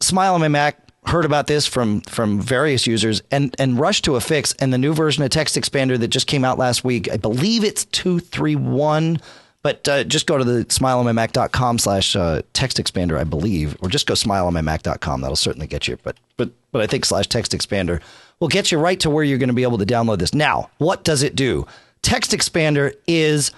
Smile 0.00 0.34
on 0.34 0.40
my 0.40 0.48
Mac 0.48 0.86
heard 1.06 1.24
about 1.24 1.46
this 1.46 1.66
from 1.66 2.00
from 2.02 2.40
various 2.40 2.86
users 2.86 3.22
and 3.30 3.54
and 3.58 3.78
rushed 3.78 4.04
to 4.04 4.16
a 4.16 4.20
fix. 4.20 4.52
And 4.54 4.72
the 4.72 4.78
new 4.78 4.92
version 4.92 5.22
of 5.22 5.30
Text 5.30 5.56
Expander 5.56 5.98
that 5.98 6.08
just 6.08 6.26
came 6.26 6.44
out 6.44 6.58
last 6.58 6.84
week, 6.84 7.10
I 7.10 7.16
believe 7.16 7.64
it's 7.64 7.84
two 7.86 8.20
three 8.20 8.56
one. 8.56 9.20
But 9.62 9.88
uh, 9.88 10.04
just 10.04 10.28
go 10.28 10.38
to 10.38 10.44
the 10.44 10.64
smileonmymac.com 10.66 11.80
slash 11.80 12.14
uh, 12.14 12.42
text 12.52 12.76
expander, 12.76 13.18
I 13.18 13.24
believe, 13.24 13.76
or 13.82 13.88
just 13.88 14.06
go 14.06 14.14
smileonmymac.com. 14.14 15.20
That'll 15.20 15.34
certainly 15.34 15.66
get 15.66 15.88
you. 15.88 15.98
But 16.04 16.16
but 16.36 16.50
but 16.70 16.82
I 16.82 16.86
think 16.86 17.04
slash 17.04 17.26
text 17.26 17.50
expander 17.50 18.00
will 18.38 18.46
get 18.46 18.70
you 18.70 18.78
right 18.78 19.00
to 19.00 19.10
where 19.10 19.24
you're 19.24 19.38
going 19.38 19.48
to 19.48 19.54
be 19.54 19.64
able 19.64 19.78
to 19.78 19.86
download 19.86 20.18
this. 20.18 20.34
Now, 20.34 20.70
what 20.78 21.02
does 21.02 21.24
it 21.24 21.34
do? 21.34 21.66
Text 22.02 22.30
expander 22.30 22.94
is 23.08 23.50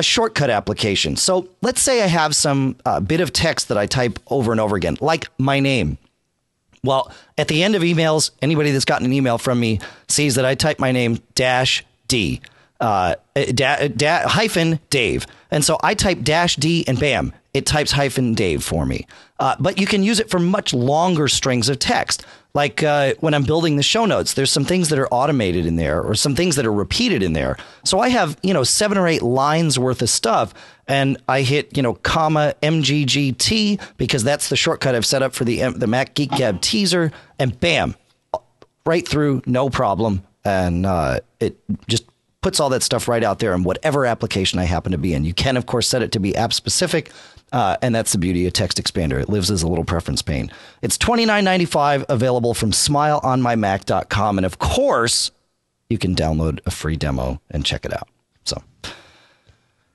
a 0.00 0.02
shortcut 0.02 0.48
application. 0.48 1.14
So 1.14 1.46
let's 1.60 1.82
say 1.82 2.02
I 2.02 2.06
have 2.06 2.34
some 2.34 2.76
uh, 2.86 3.00
bit 3.00 3.20
of 3.20 3.34
text 3.34 3.68
that 3.68 3.76
I 3.76 3.84
type 3.84 4.18
over 4.28 4.50
and 4.50 4.60
over 4.60 4.74
again, 4.74 4.96
like 5.02 5.28
my 5.36 5.60
name. 5.60 5.98
Well, 6.82 7.12
at 7.36 7.48
the 7.48 7.62
end 7.62 7.74
of 7.74 7.82
emails, 7.82 8.30
anybody 8.40 8.70
that's 8.70 8.86
gotten 8.86 9.04
an 9.04 9.12
email 9.12 9.36
from 9.36 9.60
me 9.60 9.78
sees 10.08 10.36
that 10.36 10.46
I 10.46 10.54
type 10.54 10.78
my 10.78 10.90
name 10.90 11.18
dash 11.34 11.84
D, 12.08 12.40
uh, 12.80 13.16
da, 13.34 13.88
da, 13.88 14.26
hyphen 14.26 14.80
Dave. 14.88 15.26
And 15.50 15.62
so 15.62 15.78
I 15.82 15.92
type 15.92 16.22
dash 16.22 16.56
D 16.56 16.82
and 16.88 16.98
bam, 16.98 17.34
it 17.52 17.66
types 17.66 17.92
hyphen 17.92 18.32
Dave 18.32 18.64
for 18.64 18.86
me. 18.86 19.06
Uh, 19.38 19.56
but 19.60 19.78
you 19.78 19.86
can 19.86 20.02
use 20.02 20.18
it 20.18 20.30
for 20.30 20.38
much 20.38 20.72
longer 20.72 21.28
strings 21.28 21.68
of 21.68 21.78
text. 21.78 22.24
Like 22.52 22.82
uh, 22.82 23.14
when 23.20 23.32
I'm 23.32 23.44
building 23.44 23.76
the 23.76 23.82
show 23.82 24.06
notes, 24.06 24.34
there's 24.34 24.50
some 24.50 24.64
things 24.64 24.88
that 24.88 24.98
are 24.98 25.06
automated 25.08 25.66
in 25.66 25.76
there 25.76 26.02
or 26.02 26.14
some 26.14 26.34
things 26.34 26.56
that 26.56 26.66
are 26.66 26.72
repeated 26.72 27.22
in 27.22 27.32
there. 27.32 27.56
So 27.84 28.00
I 28.00 28.08
have, 28.08 28.36
you 28.42 28.52
know, 28.52 28.64
seven 28.64 28.98
or 28.98 29.06
eight 29.06 29.22
lines 29.22 29.78
worth 29.78 30.02
of 30.02 30.10
stuff 30.10 30.52
and 30.88 31.16
I 31.28 31.42
hit, 31.42 31.76
you 31.76 31.82
know, 31.82 31.94
comma 31.94 32.54
MGGT 32.62 33.80
because 33.96 34.24
that's 34.24 34.48
the 34.48 34.56
shortcut 34.56 34.96
I've 34.96 35.06
set 35.06 35.22
up 35.22 35.32
for 35.32 35.44
the, 35.44 35.70
the 35.70 35.86
Mac 35.86 36.14
Geek 36.14 36.30
Gab 36.32 36.60
teaser 36.60 37.12
and 37.38 37.58
bam, 37.60 37.94
right 38.84 39.06
through, 39.06 39.42
no 39.46 39.70
problem. 39.70 40.24
And 40.44 40.86
uh, 40.86 41.20
it 41.38 41.56
just 41.86 42.04
puts 42.40 42.58
all 42.58 42.70
that 42.70 42.82
stuff 42.82 43.06
right 43.06 43.22
out 43.22 43.38
there 43.38 43.54
in 43.54 43.62
whatever 43.62 44.06
application 44.06 44.58
I 44.58 44.64
happen 44.64 44.92
to 44.92 44.98
be 44.98 45.14
in. 45.14 45.24
You 45.24 45.34
can, 45.34 45.56
of 45.56 45.66
course, 45.66 45.86
set 45.86 46.02
it 46.02 46.12
to 46.12 46.18
be 46.18 46.34
app 46.34 46.52
specific. 46.52 47.12
Uh, 47.52 47.76
and 47.82 47.94
that's 47.94 48.12
the 48.12 48.18
beauty 48.18 48.46
of 48.46 48.52
Text 48.52 48.80
Expander. 48.82 49.20
It 49.20 49.28
lives 49.28 49.50
as 49.50 49.62
a 49.62 49.68
little 49.68 49.84
preference 49.84 50.22
pane. 50.22 50.52
It's 50.82 50.96
$29.95 50.96 52.04
available 52.08 52.54
from 52.54 52.70
smileonmymac.com. 52.70 54.38
And 54.38 54.46
of 54.46 54.58
course, 54.58 55.30
you 55.88 55.98
can 55.98 56.14
download 56.14 56.60
a 56.66 56.70
free 56.70 56.96
demo 56.96 57.40
and 57.50 57.64
check 57.64 57.84
it 57.84 57.92
out. 57.92 58.08
So, 58.44 58.62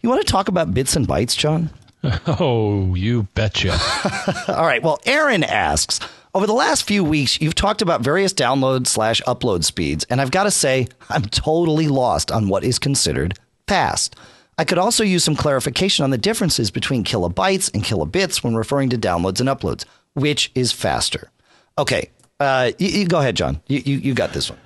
you 0.02 0.10
want 0.10 0.26
to 0.26 0.32
talk 0.32 0.50
about 0.50 0.74
bits 0.74 0.96
and 0.96 1.08
bytes, 1.08 1.38
John? 1.38 1.70
Oh, 2.28 2.94
you 2.94 3.24
betcha. 3.34 3.72
All 4.48 4.66
right. 4.66 4.84
Well, 4.84 5.00
Aaron 5.08 5.44
asks 5.44 6.00
Over 6.36 6.46
the 6.46 6.54
last 6.54 6.84
few 6.84 7.04
weeks, 7.04 7.42
you've 7.42 7.56
talked 7.56 7.82
about 7.82 8.02
various 8.02 8.32
download 8.32 8.86
slash 8.86 9.22
upload 9.26 9.64
speeds, 9.64 10.06
and 10.10 10.22
I've 10.22 10.30
got 10.30 10.44
to 10.44 10.52
say, 10.52 10.88
I'm 11.10 11.24
totally 11.24 11.88
lost 11.88 12.32
on 12.32 12.48
what 12.48 12.64
is 12.64 12.78
considered 12.78 13.40
fast. 13.68 14.16
I 14.58 14.64
could 14.64 14.78
also 14.78 15.04
use 15.04 15.24
some 15.24 15.36
clarification 15.36 16.04
on 16.04 16.12
the 16.12 16.18
differences 16.18 16.72
between 16.72 17.04
kilobytes 17.04 17.74
and 17.74 17.84
kilobits 17.84 18.44
when 18.44 18.56
referring 18.56 18.90
to 18.92 18.98
downloads 18.98 19.40
and 19.40 19.50
uploads. 19.50 19.86
Which 20.14 20.52
is 20.56 20.72
faster? 20.72 21.30
Okay, 21.78 22.10
uh, 22.40 22.72
you, 22.78 22.88
you 22.88 23.06
go 23.06 23.20
ahead, 23.20 23.36
John. 23.36 23.62
You, 23.68 23.82
you, 23.86 23.98
you 23.98 24.14
got 24.14 24.32
this 24.32 24.50
one. 24.50 24.60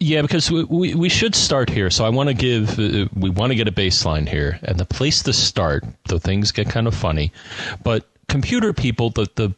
Yeah, 0.00 0.20
because 0.20 0.50
we, 0.50 0.94
we, 0.94 1.08
should 1.08 1.34
start 1.34 1.70
here. 1.70 1.88
So 1.88 2.04
I 2.04 2.10
want 2.10 2.28
to 2.28 2.34
give, 2.34 2.78
uh, 2.78 3.08
we 3.16 3.30
want 3.30 3.52
to 3.52 3.54
get 3.54 3.68
a 3.68 3.72
baseline 3.72 4.28
here. 4.28 4.58
And 4.64 4.78
the 4.78 4.84
place 4.84 5.22
to 5.22 5.32
start, 5.32 5.84
though 6.08 6.18
things 6.18 6.52
get 6.52 6.68
kind 6.68 6.86
of 6.86 6.94
funny, 6.94 7.32
but 7.82 8.06
computer 8.28 8.74
people, 8.74 9.10
the, 9.10 9.28
the 9.36 9.54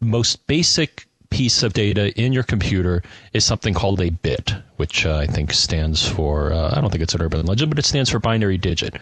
most 0.00 0.46
basic 0.46 1.06
piece 1.32 1.62
of 1.62 1.72
data 1.72 2.12
in 2.20 2.32
your 2.32 2.42
computer 2.42 3.02
is 3.32 3.44
something 3.44 3.72
called 3.72 4.00
a 4.00 4.10
bit, 4.10 4.54
which 4.76 5.06
uh, 5.06 5.16
I 5.16 5.26
think 5.26 5.52
stands 5.52 6.06
for, 6.06 6.52
uh, 6.52 6.76
I 6.76 6.80
don't 6.80 6.90
think 6.90 7.02
it's 7.02 7.14
an 7.14 7.22
urban 7.22 7.46
legend, 7.46 7.70
but 7.70 7.78
it 7.78 7.86
stands 7.86 8.10
for 8.10 8.18
binary 8.18 8.58
digit. 8.58 8.96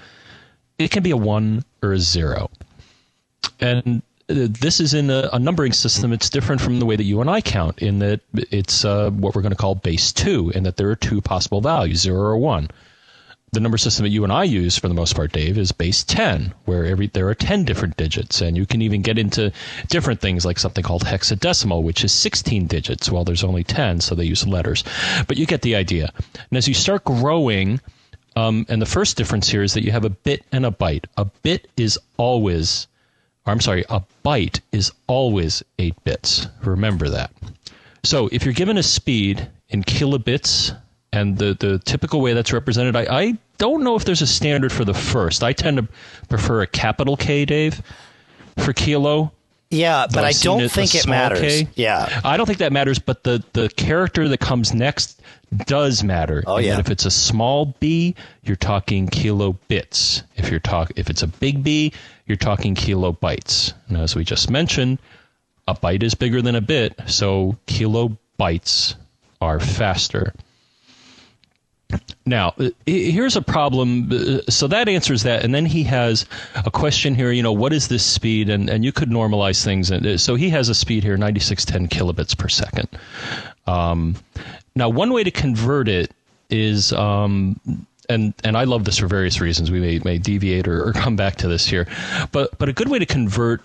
It 0.78 0.92
can 0.92 1.02
be 1.02 1.10
a 1.10 1.16
one 1.16 1.64
or 1.82 1.92
a 1.92 1.98
zero. 1.98 2.50
And 3.58 4.02
uh, 4.28 4.46
this 4.48 4.78
is 4.78 4.94
in 4.94 5.10
a, 5.10 5.28
a, 5.32 5.38
numbering 5.40 5.72
system. 5.72 6.12
It's 6.12 6.30
different 6.30 6.60
from 6.60 6.78
the 6.78 6.86
way 6.86 6.94
that 6.94 7.02
you 7.02 7.20
and 7.20 7.28
I 7.28 7.40
count, 7.40 7.80
in 7.80 7.98
that 7.98 8.20
it's 8.32 8.84
uh, 8.84 9.10
what 9.10 9.34
we're 9.34 9.42
going 9.42 9.50
to 9.50 9.56
call 9.56 9.74
base 9.74 10.12
two, 10.12 10.50
in 10.54 10.62
that 10.62 10.76
there 10.76 10.88
are 10.90 10.96
two 10.96 11.20
possible 11.20 11.60
values, 11.60 12.00
zero 12.00 12.20
or 12.20 12.36
one. 12.36 12.68
The 13.52 13.60
number 13.60 13.78
system 13.78 14.04
that 14.04 14.10
you 14.10 14.22
and 14.22 14.32
I 14.32 14.44
use 14.44 14.78
for 14.78 14.86
the 14.86 14.94
most 14.94 15.16
part, 15.16 15.32
Dave, 15.32 15.58
is 15.58 15.72
base 15.72 16.04
10, 16.04 16.54
where 16.66 16.84
every 16.84 17.08
there 17.08 17.28
are 17.28 17.34
10 17.34 17.64
different 17.64 17.96
digits. 17.96 18.40
And 18.40 18.56
you 18.56 18.64
can 18.64 18.80
even 18.80 19.02
get 19.02 19.18
into 19.18 19.52
different 19.88 20.20
things 20.20 20.44
like 20.44 20.58
something 20.58 20.84
called 20.84 21.04
hexadecimal, 21.04 21.82
which 21.82 22.04
is 22.04 22.12
16 22.12 22.66
digits. 22.66 23.10
Well, 23.10 23.24
there's 23.24 23.44
only 23.44 23.64
10, 23.64 24.00
so 24.00 24.14
they 24.14 24.24
use 24.24 24.46
letters. 24.46 24.84
But 25.26 25.36
you 25.36 25.46
get 25.46 25.62
the 25.62 25.74
idea. 25.74 26.12
And 26.34 26.56
as 26.56 26.68
you 26.68 26.74
start 26.74 27.04
growing, 27.04 27.80
um, 28.36 28.66
and 28.68 28.80
the 28.80 28.86
first 28.86 29.16
difference 29.16 29.48
here 29.48 29.62
is 29.62 29.74
that 29.74 29.84
you 29.84 29.90
have 29.90 30.04
a 30.04 30.10
bit 30.10 30.44
and 30.52 30.64
a 30.64 30.70
byte. 30.70 31.06
A 31.16 31.24
bit 31.24 31.68
is 31.76 31.98
always 32.16 32.86
I'm 33.46 33.60
sorry, 33.60 33.84
a 33.88 34.02
byte 34.24 34.60
is 34.70 34.92
always 35.06 35.62
8 35.78 36.04
bits. 36.04 36.46
Remember 36.62 37.08
that. 37.08 37.32
So 38.04 38.28
if 38.32 38.44
you're 38.44 38.54
given 38.54 38.78
a 38.78 38.82
speed 38.82 39.48
in 39.70 39.82
kilobits, 39.82 40.76
and 41.12 41.36
the, 41.36 41.54
the 41.58 41.78
typical 41.80 42.20
way 42.20 42.34
that's 42.34 42.52
represented, 42.52 42.96
I, 42.96 43.06
I 43.10 43.38
don't 43.58 43.82
know 43.82 43.96
if 43.96 44.04
there's 44.04 44.22
a 44.22 44.26
standard 44.26 44.72
for 44.72 44.84
the 44.84 44.94
first. 44.94 45.42
I 45.42 45.52
tend 45.52 45.76
to 45.78 45.88
prefer 46.28 46.62
a 46.62 46.66
capital 46.66 47.16
K, 47.16 47.44
Dave, 47.44 47.82
for 48.58 48.72
kilo. 48.72 49.32
Yeah, 49.70 50.06
but 50.12 50.24
I 50.24 50.32
don't 50.32 50.68
think 50.68 50.96
it 50.96 51.06
matters. 51.06 51.40
K. 51.40 51.68
Yeah, 51.76 52.20
I 52.24 52.36
don't 52.36 52.46
think 52.46 52.58
that 52.58 52.72
matters. 52.72 52.98
But 52.98 53.22
the 53.22 53.44
the 53.52 53.68
character 53.68 54.28
that 54.28 54.38
comes 54.38 54.74
next 54.74 55.22
does 55.66 56.02
matter. 56.02 56.42
Oh 56.44 56.58
yeah. 56.58 56.80
if 56.80 56.90
it's 56.90 57.04
a 57.04 57.10
small 57.10 57.66
b, 57.78 58.16
you're 58.42 58.56
talking 58.56 59.06
kilobits. 59.06 60.24
If 60.34 60.50
you're 60.50 60.58
talk 60.58 60.90
if 60.96 61.08
it's 61.08 61.22
a 61.22 61.28
big 61.28 61.62
B, 61.62 61.92
you're 62.26 62.36
talking 62.36 62.74
kilobytes. 62.74 63.72
And 63.86 63.96
as 63.96 64.16
we 64.16 64.24
just 64.24 64.50
mentioned, 64.50 64.98
a 65.68 65.74
byte 65.74 66.02
is 66.02 66.14
bigger 66.14 66.42
than 66.42 66.56
a 66.56 66.60
bit, 66.60 66.94
so 67.06 67.56
kilobytes 67.68 68.96
are 69.40 69.60
faster. 69.60 70.34
Now, 72.26 72.54
uh, 72.58 72.70
here's 72.86 73.36
a 73.36 73.42
problem. 73.42 74.10
Uh, 74.12 74.40
so 74.48 74.66
that 74.68 74.88
answers 74.88 75.22
that. 75.22 75.44
And 75.44 75.54
then 75.54 75.66
he 75.66 75.82
has 75.84 76.26
a 76.54 76.70
question 76.70 77.14
here, 77.14 77.32
you 77.32 77.42
know, 77.42 77.52
what 77.52 77.72
is 77.72 77.88
this 77.88 78.04
speed? 78.04 78.48
And, 78.48 78.68
and 78.68 78.84
you 78.84 78.92
could 78.92 79.10
normalize 79.10 79.64
things. 79.64 79.90
And 79.90 80.06
uh, 80.06 80.18
so 80.18 80.34
he 80.34 80.50
has 80.50 80.68
a 80.68 80.74
speed 80.74 81.02
here, 81.02 81.16
9610 81.16 81.88
kilobits 81.88 82.36
per 82.36 82.48
second. 82.48 82.88
Um, 83.66 84.16
now, 84.74 84.88
one 84.88 85.12
way 85.12 85.24
to 85.24 85.30
convert 85.30 85.88
it 85.88 86.12
is, 86.50 86.92
um, 86.92 87.58
and, 88.08 88.34
and 88.44 88.56
I 88.56 88.64
love 88.64 88.84
this 88.84 88.98
for 88.98 89.06
various 89.06 89.40
reasons. 89.40 89.70
We 89.70 89.80
may, 89.80 89.98
may 90.00 90.18
deviate 90.18 90.68
or, 90.68 90.88
or 90.88 90.92
come 90.94 91.16
back 91.16 91.36
to 91.36 91.48
this 91.48 91.66
here. 91.66 91.88
But, 92.32 92.56
but 92.58 92.68
a 92.68 92.72
good 92.72 92.88
way 92.88 92.98
to 92.98 93.06
convert 93.06 93.62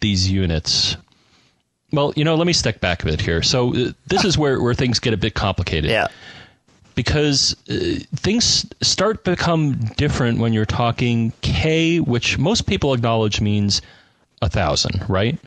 these 0.00 0.30
units 0.30 0.96
well, 1.92 2.12
you 2.14 2.22
know, 2.22 2.36
let 2.36 2.46
me 2.46 2.52
step 2.52 2.80
back 2.80 3.02
a 3.02 3.06
bit 3.06 3.20
here. 3.20 3.42
So 3.42 3.72
this 4.06 4.24
is 4.24 4.38
where, 4.38 4.62
where 4.62 4.74
things 4.74 5.00
get 5.00 5.12
a 5.12 5.16
bit 5.16 5.34
complicated. 5.34 5.90
Yeah 5.90 6.06
because 7.00 7.56
uh, 7.70 7.98
things 8.14 8.66
start 8.82 9.24
become 9.24 9.72
different 9.96 10.38
when 10.38 10.52
you're 10.52 10.66
talking 10.66 11.32
K, 11.40 11.98
which 11.98 12.36
most 12.36 12.66
people 12.66 12.92
acknowledge 12.92 13.40
means 13.40 13.80
a 14.42 14.50
thousand, 14.50 15.02
right? 15.08 15.38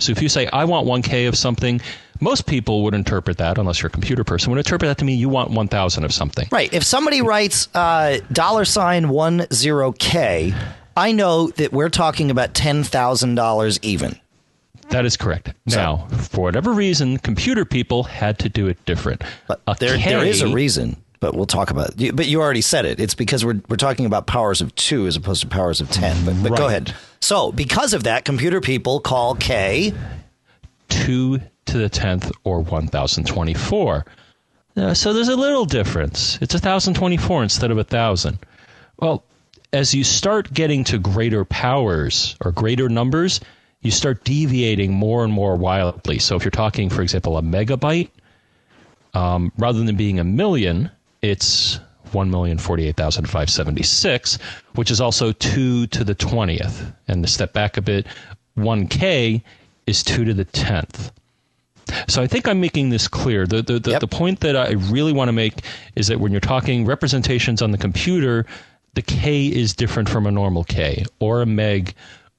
So 0.00 0.12
if 0.12 0.20
you 0.20 0.28
say 0.28 0.48
I 0.52 0.66
want 0.66 0.86
one 0.86 1.00
K 1.00 1.24
of 1.24 1.34
something, 1.34 1.80
most 2.20 2.44
people 2.46 2.84
would 2.84 2.92
interpret 2.92 3.38
that, 3.38 3.56
unless 3.56 3.80
you're 3.80 3.88
a 3.88 3.90
computer 3.90 4.22
person, 4.22 4.50
would 4.50 4.58
interpret 4.58 4.86
that 4.90 4.98
to 4.98 5.06
mean 5.06 5.18
you 5.18 5.30
want 5.30 5.50
one 5.50 5.66
thousand 5.66 6.04
of 6.04 6.12
something. 6.12 6.46
Right. 6.52 6.70
If 6.74 6.84
somebody 6.84 7.22
writes 7.22 7.74
uh, 7.74 8.18
dollar 8.30 8.66
sign 8.66 9.08
one 9.08 9.46
zero 9.50 9.92
K, 9.92 10.52
I 10.94 11.12
know 11.12 11.48
that 11.52 11.72
we're 11.72 11.88
talking 11.88 12.30
about 12.30 12.52
ten 12.52 12.84
thousand 12.84 13.34
dollars 13.36 13.78
even. 13.80 14.20
That 14.90 15.04
is 15.04 15.16
correct. 15.16 15.52
Now, 15.66 16.06
for 16.08 16.42
whatever 16.42 16.72
reason, 16.72 17.18
computer 17.18 17.64
people 17.64 18.04
had 18.04 18.38
to 18.40 18.48
do 18.48 18.68
it 18.68 18.82
different. 18.84 19.22
But 19.46 19.60
A 19.66 19.76
there, 19.78 19.90
there 19.98 20.22
K- 20.22 20.30
is 20.30 20.40
a 20.40 20.48
reason, 20.48 20.96
but 21.20 21.34
we'll 21.34 21.46
talk 21.46 21.70
about 21.70 22.00
it. 22.00 22.16
But 22.16 22.26
you 22.26 22.40
already 22.40 22.62
said 22.62 22.86
it. 22.86 22.98
It's 22.98 23.14
because 23.14 23.44
we're 23.44 23.60
we're 23.68 23.76
talking 23.76 24.06
about 24.06 24.26
powers 24.26 24.60
of 24.60 24.74
two 24.74 25.06
as 25.06 25.16
opposed 25.16 25.42
to 25.42 25.48
powers 25.48 25.80
of 25.80 25.90
ten. 25.90 26.24
But, 26.24 26.42
but 26.42 26.56
go 26.56 26.66
ahead. 26.66 26.94
So 27.20 27.52
because 27.52 27.92
of 27.92 28.04
that, 28.04 28.24
computer 28.24 28.60
people 28.60 29.00
call 29.00 29.34
K. 29.34 29.92
2 30.88 31.38
to 31.66 31.78
the 31.78 31.90
10th 31.90 32.32
or 32.44 32.60
1024. 32.60 34.06
Uh, 34.76 34.94
so 34.94 35.12
there's 35.12 35.28
a 35.28 35.36
little 35.36 35.64
difference. 35.64 36.38
It's 36.40 36.54
1024 36.54 37.42
instead 37.42 37.70
of 37.70 37.76
1000. 37.76 38.38
Well, 38.98 39.24
as 39.72 39.94
you 39.94 40.04
start 40.04 40.52
getting 40.52 40.84
to 40.84 40.98
greater 40.98 41.44
powers 41.44 42.36
or 42.42 42.52
greater 42.52 42.88
numbers, 42.88 43.40
you 43.82 43.90
start 43.90 44.24
deviating 44.24 44.92
more 44.92 45.24
and 45.24 45.32
more 45.32 45.56
wildly. 45.56 46.18
So 46.18 46.36
if 46.36 46.44
you're 46.44 46.50
talking, 46.50 46.90
for 46.90 47.02
example, 47.02 47.38
a 47.38 47.42
megabyte, 47.42 48.10
um, 49.14 49.52
rather 49.56 49.82
than 49.84 49.96
being 49.96 50.18
a 50.18 50.24
million, 50.24 50.90
it's 51.22 51.78
1,048,576, 52.12 54.38
which 54.74 54.90
is 54.90 55.00
also 55.00 55.32
2 55.32 55.86
to 55.88 56.04
the 56.04 56.14
20th. 56.14 56.92
And 57.06 57.22
to 57.24 57.30
step 57.30 57.52
back 57.52 57.76
a 57.76 57.82
bit, 57.82 58.06
1K 58.56 59.42
is 59.86 60.02
2 60.02 60.24
to 60.24 60.34
the 60.34 60.44
10th. 60.44 61.10
So 62.06 62.20
I 62.20 62.26
think 62.26 62.46
I'm 62.46 62.60
making 62.60 62.90
this 62.90 63.08
clear. 63.08 63.46
The, 63.46 63.62
the, 63.62 63.78
the, 63.78 63.90
Yep. 63.92 64.00
the 64.00 64.08
point 64.08 64.40
that 64.40 64.56
I 64.56 64.72
really 64.72 65.12
want 65.12 65.28
to 65.28 65.32
make 65.32 65.62
is 65.96 66.08
that 66.08 66.20
when 66.20 66.32
you're 66.32 66.40
talking 66.40 66.84
representations 66.84 67.62
on 67.62 67.70
the 67.70 67.78
computer, 67.78 68.44
the 68.94 69.02
K 69.02 69.46
is 69.46 69.74
different 69.74 70.08
from 70.08 70.26
a 70.26 70.30
normal 70.30 70.64
K 70.64 71.04
or 71.18 71.40
a 71.40 71.46
meg 71.46 71.94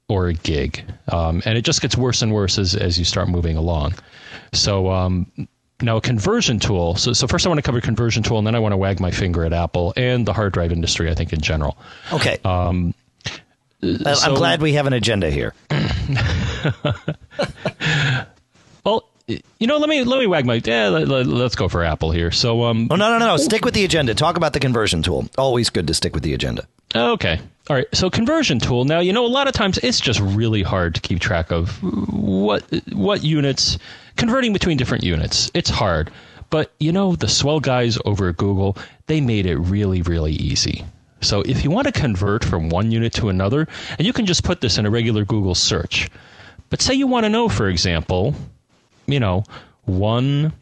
or 0.09 0.27
a 0.27 0.33
gig. 0.33 0.83
Um, 1.07 1.41
and 1.45 1.57
it 1.57 1.61
just 1.63 1.81
gets 1.81 1.95
worse 1.95 2.21
and 2.21 2.33
worse 2.33 2.57
as, 2.57 2.75
as 2.75 2.99
you 2.99 3.05
start 3.05 3.29
moving 3.29 3.55
along. 3.55 3.93
So 4.51 4.89
um, 4.91 5.31
now 5.81 5.95
a 5.97 6.01
conversion 6.01 6.59
tool. 6.59 6.95
So, 6.95 7.13
so 7.13 7.27
first 7.27 7.45
I 7.45 7.49
want 7.49 7.59
to 7.59 7.63
cover 7.63 7.79
conversion 7.79 8.23
tool, 8.23 8.37
and 8.37 8.45
then 8.45 8.55
I 8.55 8.59
want 8.59 8.73
to 8.73 8.77
wag 8.77 8.99
my 8.99 9.11
finger 9.11 9.45
at 9.45 9.53
Apple 9.53 9.93
and 9.95 10.25
the 10.25 10.33
hard 10.33 10.51
drive 10.51 10.71
industry, 10.73 11.09
I 11.09 11.13
think, 11.15 11.31
in 11.31 11.39
general. 11.39 11.77
Okay. 12.11 12.37
Um, 12.43 12.93
I'm 13.81 14.15
so- 14.15 14.35
glad 14.35 14.61
we 14.61 14.73
have 14.73 14.87
an 14.87 14.93
agenda 14.93 15.29
here. 15.29 15.53
Well, 18.85 19.09
you 19.27 19.67
know, 19.67 19.77
let 19.77 19.89
me 19.89 20.03
let 20.03 20.19
me 20.19 20.25
wag 20.27 20.45
my. 20.45 20.61
Yeah, 20.63 20.87
let, 20.87 21.07
let, 21.07 21.27
let's 21.27 21.55
go 21.55 21.67
for 21.67 21.83
Apple 21.83 22.11
here. 22.11 22.31
So, 22.31 22.63
um, 22.63 22.87
Oh 22.89 22.95
no 22.95 23.11
no 23.11 23.19
no 23.19 23.27
no! 23.27 23.37
Stick 23.37 23.63
with 23.65 23.73
the 23.73 23.83
agenda. 23.85 24.15
Talk 24.15 24.37
about 24.37 24.53
the 24.53 24.59
conversion 24.59 25.03
tool. 25.03 25.27
Always 25.37 25.69
good 25.69 25.85
to 25.87 25.93
stick 25.93 26.13
with 26.13 26.23
the 26.23 26.33
agenda. 26.33 26.65
Okay. 26.95 27.39
All 27.69 27.75
right. 27.75 27.87
So 27.93 28.09
conversion 28.09 28.59
tool. 28.59 28.85
Now, 28.85 28.99
you 28.99 29.13
know, 29.13 29.25
a 29.25 29.27
lot 29.27 29.47
of 29.47 29.53
times 29.53 29.77
it's 29.77 29.99
just 29.99 30.19
really 30.19 30.63
hard 30.63 30.95
to 30.95 31.01
keep 31.01 31.19
track 31.19 31.51
of 31.51 31.81
what 32.11 32.63
what 32.91 33.23
units 33.23 33.77
converting 34.17 34.53
between 34.53 34.77
different 34.77 35.03
units. 35.03 35.51
It's 35.53 35.69
hard. 35.69 36.09
But 36.49 36.71
you 36.79 36.91
know, 36.91 37.15
the 37.15 37.27
swell 37.27 37.59
guys 37.59 37.99
over 38.05 38.29
at 38.29 38.37
Google, 38.37 38.75
they 39.05 39.21
made 39.21 39.45
it 39.45 39.57
really 39.57 40.01
really 40.01 40.33
easy. 40.33 40.83
So 41.21 41.41
if 41.41 41.63
you 41.63 41.69
want 41.69 41.85
to 41.85 41.91
convert 41.91 42.43
from 42.43 42.69
one 42.69 42.91
unit 42.91 43.13
to 43.15 43.29
another, 43.29 43.67
and 43.97 44.07
you 44.07 44.13
can 44.13 44.25
just 44.25 44.43
put 44.43 44.61
this 44.61 44.79
in 44.79 44.87
a 44.87 44.89
regular 44.89 45.23
Google 45.23 45.53
search. 45.53 46.09
But 46.69 46.81
say 46.81 46.95
you 46.95 47.05
want 47.05 47.25
to 47.25 47.29
know, 47.29 47.49
for 47.49 47.67
example, 47.67 48.33
you 49.05 49.19
know, 49.19 49.43
one 49.85 50.53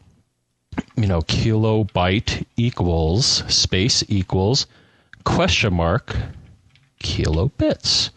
you 0.96 1.06
know, 1.06 1.22
kilobyte 1.22 2.44
equals 2.56 3.44
space 3.52 4.04
equals 4.08 4.66
question 5.24 5.74
mark 5.74 6.14
kilobits. 7.00 8.10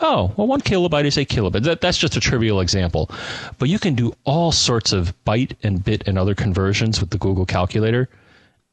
Oh, 0.00 0.32
well, 0.36 0.46
one 0.46 0.60
kilobyte 0.60 1.04
is 1.04 1.16
a 1.16 1.24
kilobit. 1.24 1.62
That, 1.62 1.80
that's 1.80 1.98
just 1.98 2.16
a 2.16 2.20
trivial 2.20 2.60
example. 2.60 3.10
But 3.58 3.68
you 3.68 3.78
can 3.78 3.94
do 3.94 4.12
all 4.24 4.50
sorts 4.52 4.92
of 4.92 5.14
byte 5.24 5.54
and 5.62 5.82
bit 5.84 6.06
and 6.08 6.18
other 6.18 6.34
conversions 6.34 7.00
with 7.00 7.10
the 7.10 7.18
Google 7.18 7.46
calculator. 7.46 8.08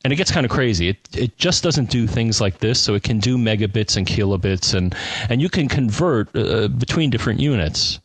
And 0.03 0.11
it 0.11 0.15
gets 0.15 0.31
kind 0.31 0.45
of 0.45 0.51
crazy. 0.51 0.89
It, 0.89 0.97
it 1.15 1.37
just 1.37 1.63
doesn't 1.63 1.91
do 1.91 2.07
things 2.07 2.41
like 2.41 2.57
this. 2.57 2.81
So 2.81 2.95
it 2.95 3.03
can 3.03 3.19
do 3.19 3.37
megabits 3.37 3.97
and 3.97 4.07
kilobits, 4.07 4.73
and, 4.73 4.95
and 5.29 5.41
you 5.41 5.49
can 5.49 5.67
convert 5.67 6.35
uh, 6.35 6.67
between 6.69 7.11
different 7.11 7.39
units 7.39 7.99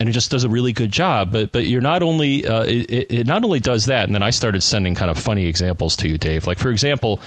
and 0.00 0.08
it 0.08 0.12
just 0.12 0.30
does 0.30 0.44
a 0.44 0.48
really 0.48 0.72
good 0.72 0.90
job. 0.90 1.30
But 1.30 1.52
but 1.52 1.66
you're 1.66 1.82
not 1.82 2.02
only 2.02 2.46
uh, 2.46 2.64
it, 2.64 3.12
it 3.12 3.26
not 3.26 3.44
only 3.44 3.60
does 3.60 3.84
that, 3.86 4.06
and 4.06 4.14
then 4.14 4.22
I 4.22 4.30
started 4.30 4.62
sending 4.62 4.94
kind 4.94 5.10
of 5.10 5.18
funny 5.18 5.46
examples 5.46 5.94
to 5.96 6.08
you, 6.08 6.16
Dave. 6.18 6.46
Like 6.46 6.58
for 6.58 6.70
example, 6.70 7.20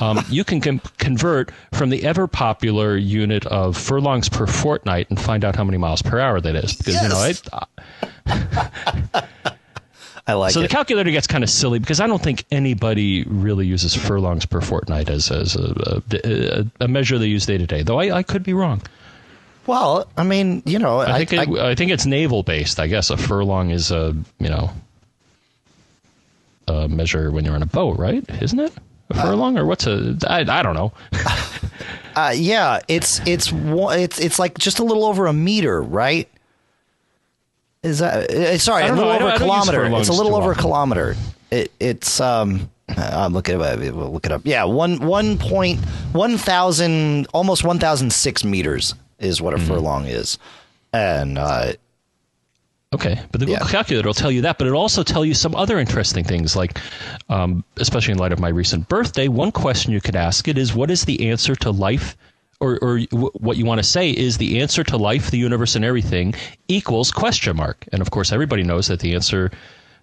um, 0.00 0.24
you 0.30 0.42
can 0.42 0.60
com- 0.60 0.80
convert 0.98 1.52
from 1.72 1.90
the 1.90 2.04
ever 2.04 2.26
popular 2.26 2.96
unit 2.96 3.44
of 3.46 3.76
furlongs 3.76 4.28
per 4.30 4.46
fortnight 4.46 5.08
and 5.10 5.20
find 5.20 5.44
out 5.44 5.54
how 5.54 5.64
many 5.64 5.76
miles 5.76 6.00
per 6.02 6.18
hour 6.18 6.40
that 6.40 6.56
is. 6.56 6.74
Because 6.74 7.02
you 7.02 7.08
know, 7.08 7.24
Yes. 7.24 7.42
I, 8.26 9.26
I 10.26 10.32
like 10.32 10.52
so 10.52 10.62
the 10.62 10.68
calculator 10.68 11.10
gets 11.10 11.26
kind 11.26 11.44
of 11.44 11.50
silly 11.50 11.78
because 11.78 12.00
I 12.00 12.06
don't 12.06 12.22
think 12.22 12.44
anybody 12.50 13.24
really 13.24 13.66
uses 13.66 13.94
furlongs 13.94 14.46
per 14.46 14.62
fortnight 14.62 15.10
as 15.10 15.30
as 15.30 15.54
a, 15.54 16.02
a, 16.24 16.64
a 16.80 16.88
measure 16.88 17.18
they 17.18 17.26
use 17.26 17.44
day 17.44 17.58
to 17.58 17.66
day. 17.66 17.82
Though 17.82 18.00
I, 18.00 18.16
I 18.16 18.22
could 18.22 18.42
be 18.42 18.54
wrong. 18.54 18.80
Well, 19.66 20.06
I 20.16 20.22
mean, 20.22 20.62
you 20.66 20.78
know, 20.78 21.00
I 21.00 21.16
I, 21.16 21.24
think 21.24 21.48
it, 21.48 21.58
I- 21.58 21.70
I, 21.70 21.74
think 21.74 21.90
it's 21.90 22.06
naval 22.06 22.42
based. 22.42 22.78
I 22.80 22.86
guess 22.86 23.10
a 23.10 23.16
furlong 23.16 23.70
is 23.70 23.90
a 23.90 24.14
you 24.38 24.48
know 24.48 24.70
a 26.68 26.88
measure 26.88 27.30
when 27.30 27.44
you're 27.44 27.54
on 27.54 27.62
a 27.62 27.66
boat, 27.66 27.98
right? 27.98 28.24
Isn't 28.42 28.60
it 28.60 28.72
a 29.10 29.14
furlong 29.14 29.58
or 29.58 29.66
what's 29.66 29.86
a? 29.86 30.16
I, 30.28 30.40
I 30.40 30.62
don't 30.62 30.74
know. 30.74 30.92
uh, 32.16 32.32
yeah, 32.34 32.80
it's 32.88 33.20
it's 33.26 33.52
it's 33.52 34.20
it's 34.20 34.38
like 34.38 34.58
just 34.58 34.78
a 34.78 34.84
little 34.84 35.04
over 35.04 35.26
a 35.26 35.32
meter, 35.32 35.82
right? 35.82 36.28
Is 37.82 37.98
that 37.98 38.30
uh, 38.30 38.58
sorry? 38.58 38.84
I 38.84 38.86
A 38.88 38.94
little 38.94 39.04
know. 39.06 39.16
Over 39.16 39.26
a 39.26 39.34
I 39.34 39.36
kilometer. 39.38 39.84
It's 39.96 40.08
a 40.08 40.12
little 40.12 40.34
over 40.34 40.52
a 40.52 40.56
kilometer. 40.56 41.16
It, 41.50 41.70
it's 41.80 42.20
um. 42.20 42.70
I'm 42.96 43.32
looking 43.32 43.60
at. 43.62 43.78
We'll 43.78 44.12
look 44.12 44.26
it 44.26 44.32
up. 44.32 44.42
Yeah, 44.44 44.64
one 44.64 44.98
one 45.06 45.38
point 45.38 45.80
one 46.12 46.36
thousand 46.36 47.26
almost 47.32 47.64
one 47.64 47.78
thousand 47.78 48.12
six 48.12 48.44
meters 48.44 48.94
is 49.24 49.40
what 49.40 49.54
a 49.54 49.56
Mm-hmm. 49.56 49.66
furlong 49.66 50.06
is, 50.06 50.38
and 50.92 51.38
uh, 51.38 51.72
Okay, 52.94 53.20
but 53.32 53.40
the 53.40 53.46
Google 53.46 53.66
Yeah. 53.66 53.72
calculator 53.72 54.06
will 54.08 54.14
tell 54.14 54.30
you 54.30 54.42
that, 54.42 54.56
but 54.56 54.68
it'll 54.68 54.80
also 54.80 55.02
tell 55.02 55.24
you 55.24 55.34
some 55.34 55.56
other 55.56 55.80
interesting 55.80 56.22
things, 56.22 56.54
like, 56.54 56.78
um, 57.28 57.64
especially 57.78 58.12
in 58.12 58.18
light 58.18 58.30
of 58.30 58.38
my 58.38 58.48
recent 58.50 58.88
birthday, 58.88 59.26
one 59.26 59.50
question 59.50 59.92
you 59.92 60.00
could 60.00 60.14
ask 60.14 60.46
it 60.46 60.56
is, 60.56 60.74
what 60.76 60.92
is 60.92 61.04
the 61.04 61.28
answer 61.28 61.56
to 61.56 61.72
life, 61.72 62.16
or, 62.60 62.78
or 62.80 63.00
w- 63.00 63.32
what 63.34 63.56
you 63.56 63.64
want 63.64 63.78
to 63.80 63.82
say 63.82 64.10
is 64.10 64.38
the 64.38 64.60
answer 64.60 64.84
to 64.84 64.96
life, 64.96 65.32
the 65.32 65.38
universe, 65.38 65.74
and 65.74 65.84
everything 65.84 66.34
equals 66.68 67.10
question 67.10 67.56
mark, 67.56 67.84
and 67.90 68.00
of 68.00 68.12
course 68.12 68.30
everybody 68.30 68.62
knows 68.62 68.86
that 68.86 69.00
the 69.00 69.12
answer 69.16 69.50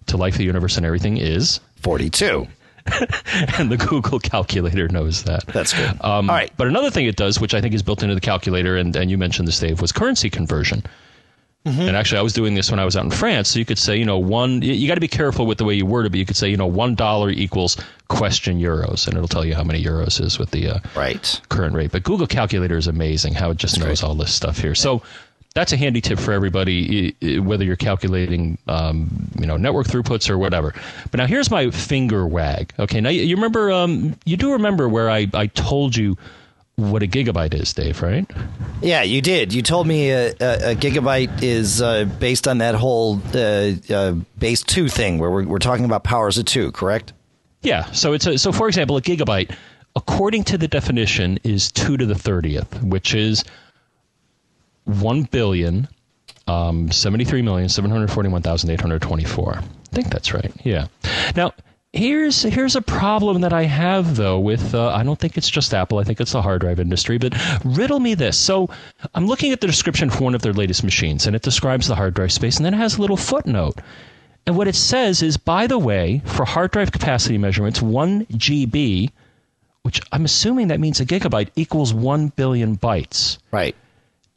to 0.08 0.18
life, 0.18 0.36
the 0.36 0.44
universe, 0.44 0.76
and 0.76 0.84
everything 0.84 1.16
is, 1.16 1.60
forty 1.80 2.10
two. 2.10 2.46
and 3.58 3.70
the 3.70 3.76
Google 3.76 4.18
calculator 4.18 4.88
knows 4.88 5.24
that. 5.24 5.46
That's 5.48 5.72
good. 5.72 5.90
Um, 6.00 6.28
All 6.28 6.36
right. 6.36 6.52
But 6.56 6.66
another 6.68 6.90
thing 6.90 7.06
it 7.06 7.16
does, 7.16 7.40
which 7.40 7.54
I 7.54 7.60
think 7.60 7.74
is 7.74 7.82
built 7.82 8.02
into 8.02 8.14
the 8.14 8.20
calculator, 8.20 8.76
and, 8.76 8.94
and 8.96 9.10
you 9.10 9.18
mentioned 9.18 9.46
this, 9.48 9.58
Dave, 9.58 9.80
was 9.80 9.92
currency 9.92 10.30
conversion. 10.30 10.82
Mm-hmm. 11.64 11.80
And 11.82 11.96
actually, 11.96 12.18
I 12.18 12.22
was 12.22 12.32
doing 12.32 12.54
this 12.54 12.72
when 12.72 12.80
I 12.80 12.84
was 12.84 12.96
out 12.96 13.04
in 13.04 13.12
France. 13.12 13.50
So 13.50 13.60
you 13.60 13.64
could 13.64 13.78
say, 13.78 13.96
you 13.96 14.04
know, 14.04 14.18
one. 14.18 14.62
You, 14.62 14.72
you 14.72 14.88
got 14.88 14.94
to 14.96 15.00
be 15.00 15.06
careful 15.06 15.46
with 15.46 15.58
the 15.58 15.64
way 15.64 15.74
you 15.74 15.86
word 15.86 16.06
it, 16.06 16.10
but 16.10 16.18
you 16.18 16.26
could 16.26 16.34
say, 16.36 16.48
you 16.48 16.56
know, 16.56 16.66
one 16.66 16.96
dollar 16.96 17.30
equals 17.30 17.76
question 18.08 18.58
euros, 18.60 19.06
and 19.06 19.14
it'll 19.16 19.28
tell 19.28 19.44
you 19.44 19.54
how 19.54 19.62
many 19.62 19.82
euros 19.82 20.20
is 20.20 20.40
with 20.40 20.50
the 20.50 20.68
uh, 20.70 20.78
Right. 20.96 21.40
current 21.50 21.76
rate. 21.76 21.92
But 21.92 22.02
Google 22.02 22.26
Calculator 22.26 22.76
is 22.76 22.88
amazing 22.88 23.34
how 23.34 23.50
it 23.50 23.58
just 23.58 23.78
knows 23.78 24.02
all 24.02 24.16
this 24.16 24.34
stuff 24.34 24.58
here. 24.58 24.74
So 24.74 25.02
that's 25.54 25.72
a 25.72 25.76
handy 25.76 26.00
tip 26.00 26.18
for 26.18 26.32
everybody, 26.32 27.14
whether 27.40 27.64
you're 27.64 27.76
calculating, 27.76 28.58
um, 28.68 29.30
you 29.38 29.46
know, 29.46 29.56
network 29.56 29.86
throughputs 29.86 30.30
or 30.30 30.38
whatever. 30.38 30.74
But 31.10 31.18
now 31.18 31.26
here's 31.26 31.50
my 31.50 31.70
finger 31.70 32.26
wag. 32.26 32.72
Okay, 32.78 33.00
now 33.00 33.10
you 33.10 33.22
you 33.22 33.36
remember, 33.36 33.70
um, 33.70 34.16
you 34.24 34.36
do 34.36 34.52
remember 34.52 34.88
where 34.88 35.10
I, 35.10 35.28
I 35.34 35.46
told 35.48 35.96
you 35.96 36.16
what 36.76 37.02
a 37.02 37.06
gigabyte 37.06 37.52
is, 37.52 37.72
Dave, 37.74 38.00
right? 38.02 38.28
Yeah, 38.80 39.02
you 39.02 39.20
did. 39.20 39.52
You 39.52 39.60
told 39.60 39.86
me 39.86 40.10
a, 40.10 40.28
a, 40.40 40.72
a 40.72 40.74
gigabyte 40.74 41.42
is 41.42 41.82
uh, 41.82 42.06
based 42.18 42.48
on 42.48 42.58
that 42.58 42.74
whole 42.74 43.20
uh, 43.34 43.72
uh, 43.90 44.12
base 44.38 44.62
two 44.62 44.88
thing, 44.88 45.18
where 45.18 45.30
we're, 45.30 45.44
we're 45.44 45.58
talking 45.58 45.84
about 45.84 46.02
powers 46.02 46.38
of 46.38 46.46
two, 46.46 46.72
correct? 46.72 47.12
Yeah. 47.60 47.84
So 47.92 48.14
it's 48.14 48.26
a, 48.26 48.38
so 48.38 48.52
for 48.52 48.68
example, 48.68 48.96
a 48.96 49.02
gigabyte, 49.02 49.54
according 49.94 50.44
to 50.44 50.56
the 50.56 50.66
definition, 50.66 51.38
is 51.44 51.70
two 51.70 51.98
to 51.98 52.06
the 52.06 52.14
thirtieth, 52.14 52.82
which 52.82 53.14
is 53.14 53.44
one 54.84 55.24
billion 55.24 55.88
um, 56.46 56.90
seventy 56.90 57.24
three 57.24 57.42
million 57.42 57.68
seven 57.68 57.90
hundred 57.90 58.10
forty 58.10 58.28
one 58.28 58.42
thousand 58.42 58.70
eight 58.70 58.80
hundred 58.80 59.02
twenty 59.02 59.24
four. 59.24 59.54
I 59.58 59.94
think 59.94 60.10
that's 60.10 60.32
right. 60.34 60.52
Yeah. 60.64 60.86
Now 61.36 61.52
Here's 61.94 62.40
here's 62.40 62.74
a 62.74 62.80
problem 62.80 63.42
that 63.42 63.52
I 63.52 63.64
have 63.64 64.16
though 64.16 64.38
with 64.40 64.74
uh, 64.74 64.88
I 64.88 65.02
don't 65.02 65.18
think 65.18 65.36
it's 65.36 65.50
just 65.50 65.74
Apple 65.74 65.98
I 65.98 66.04
think 66.04 66.22
it's 66.22 66.32
the 66.32 66.40
hard 66.40 66.62
drive 66.62 66.80
industry 66.80 67.18
but 67.18 67.34
riddle 67.66 68.00
me 68.00 68.14
this 68.14 68.38
so 68.38 68.70
I'm 69.14 69.26
looking 69.26 69.52
at 69.52 69.60
the 69.60 69.66
description 69.66 70.08
for 70.08 70.24
one 70.24 70.34
of 70.34 70.40
their 70.40 70.54
latest 70.54 70.84
machines 70.84 71.26
and 71.26 71.36
it 71.36 71.42
describes 71.42 71.88
the 71.88 71.94
hard 71.94 72.14
drive 72.14 72.32
space 72.32 72.56
and 72.56 72.64
then 72.64 72.72
it 72.72 72.78
has 72.78 72.96
a 72.96 73.00
little 73.02 73.18
footnote 73.18 73.78
and 74.46 74.56
what 74.56 74.68
it 74.68 74.74
says 74.74 75.20
is 75.20 75.36
by 75.36 75.66
the 75.66 75.78
way 75.78 76.22
for 76.24 76.46
hard 76.46 76.70
drive 76.70 76.92
capacity 76.92 77.36
measurements 77.36 77.82
1 77.82 78.24
GB 78.24 79.10
which 79.82 80.00
I'm 80.12 80.24
assuming 80.24 80.68
that 80.68 80.80
means 80.80 80.98
a 80.98 81.04
gigabyte 81.04 81.50
equals 81.56 81.92
1 81.92 82.28
billion 82.28 82.78
bytes 82.78 83.36
Right. 83.50 83.76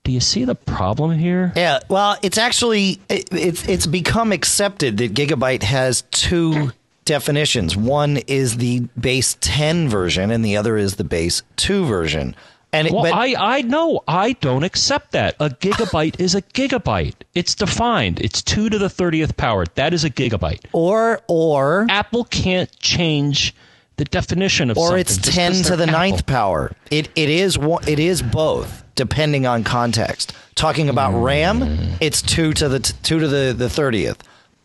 Do 0.05 0.11
you 0.11 0.21
see 0.21 0.45
the 0.45 0.55
problem 0.55 1.11
here 1.11 1.51
Yeah, 1.55 1.79
well, 1.89 2.17
it's 2.21 2.37
actually 2.37 3.01
it, 3.09 3.27
it's 3.31 3.67
it's 3.67 3.85
become 3.85 4.31
accepted 4.31 4.97
that 4.97 5.13
gigabyte 5.13 5.63
has 5.63 6.03
two 6.11 6.71
definitions. 7.05 7.75
One 7.75 8.17
is 8.27 8.57
the 8.57 8.81
base 8.99 9.37
10 9.41 9.89
version 9.89 10.31
and 10.31 10.43
the 10.45 10.57
other 10.57 10.77
is 10.77 10.95
the 10.95 11.03
base 11.03 11.43
2 11.57 11.85
version. 11.85 12.35
And 12.73 12.87
it, 12.87 12.93
Well, 12.93 13.03
but, 13.03 13.13
I, 13.13 13.57
I 13.57 13.61
know. 13.61 14.01
I 14.07 14.33
don't 14.33 14.63
accept 14.63 15.11
that. 15.11 15.35
A 15.39 15.49
gigabyte 15.49 16.19
is 16.19 16.35
a 16.35 16.41
gigabyte. 16.41 17.15
It's 17.33 17.55
defined. 17.55 18.19
It's 18.21 18.41
2 18.41 18.69
to 18.69 18.77
the 18.77 18.87
30th 18.87 19.37
power. 19.37 19.65
That 19.75 19.93
is 19.93 20.03
a 20.03 20.09
gigabyte. 20.09 20.65
or 20.73 21.21
or 21.27 21.87
Apple 21.89 22.25
can't 22.25 22.71
change 22.79 23.55
the 23.97 24.05
definition 24.05 24.69
of 24.69 24.77
or 24.77 24.97
it's 24.97 25.17
10 25.17 25.53
to 25.63 25.75
the 25.77 25.83
Apple. 25.83 25.93
ninth 25.93 26.25
power. 26.25 26.71
It 26.91 27.09
it 27.15 27.29
is 27.29 27.57
one, 27.57 27.87
it 27.87 27.99
is 27.99 28.21
both 28.21 28.83
depending 28.95 29.45
on 29.45 29.63
context. 29.63 30.33
Talking 30.55 30.89
about 30.89 31.11
Hmm. 31.11 31.17
RAM, 31.21 31.97
it's 32.01 32.21
2 32.21 32.53
to 32.53 32.69
the 32.69 32.79
t- 32.79 32.93
2 33.03 33.19
to 33.19 33.27
the 33.27 33.53
the 33.57 33.67
30th. 33.69 34.17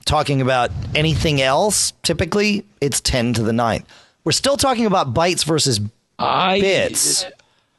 Talking 0.06 0.40
about 0.40 0.70
anything 0.94 1.40
else, 1.42 1.92
typically 2.02 2.64
it's 2.80 3.00
10 3.00 3.34
to 3.34 3.42
the 3.42 3.52
ninth. 3.52 3.84
We're 4.24 4.32
still 4.32 4.56
talking 4.56 4.86
about 4.86 5.12
bytes 5.14 5.44
versus 5.44 5.80
I, 6.18 6.60
bits. 6.60 7.24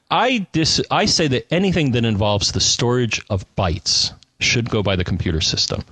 I, 0.10 0.46
dis, 0.52 0.82
I 0.92 1.06
say 1.06 1.28
that 1.28 1.48
anything 1.52 1.92
that 1.92 2.04
involves 2.06 2.52
the 2.52 2.60
storage 2.60 3.22
of 3.30 3.46
bytes 3.56 4.12
should 4.40 4.70
go 4.70 4.84
by 4.84 4.96
the 4.96 5.04
computer 5.04 5.40
system. 5.42 5.84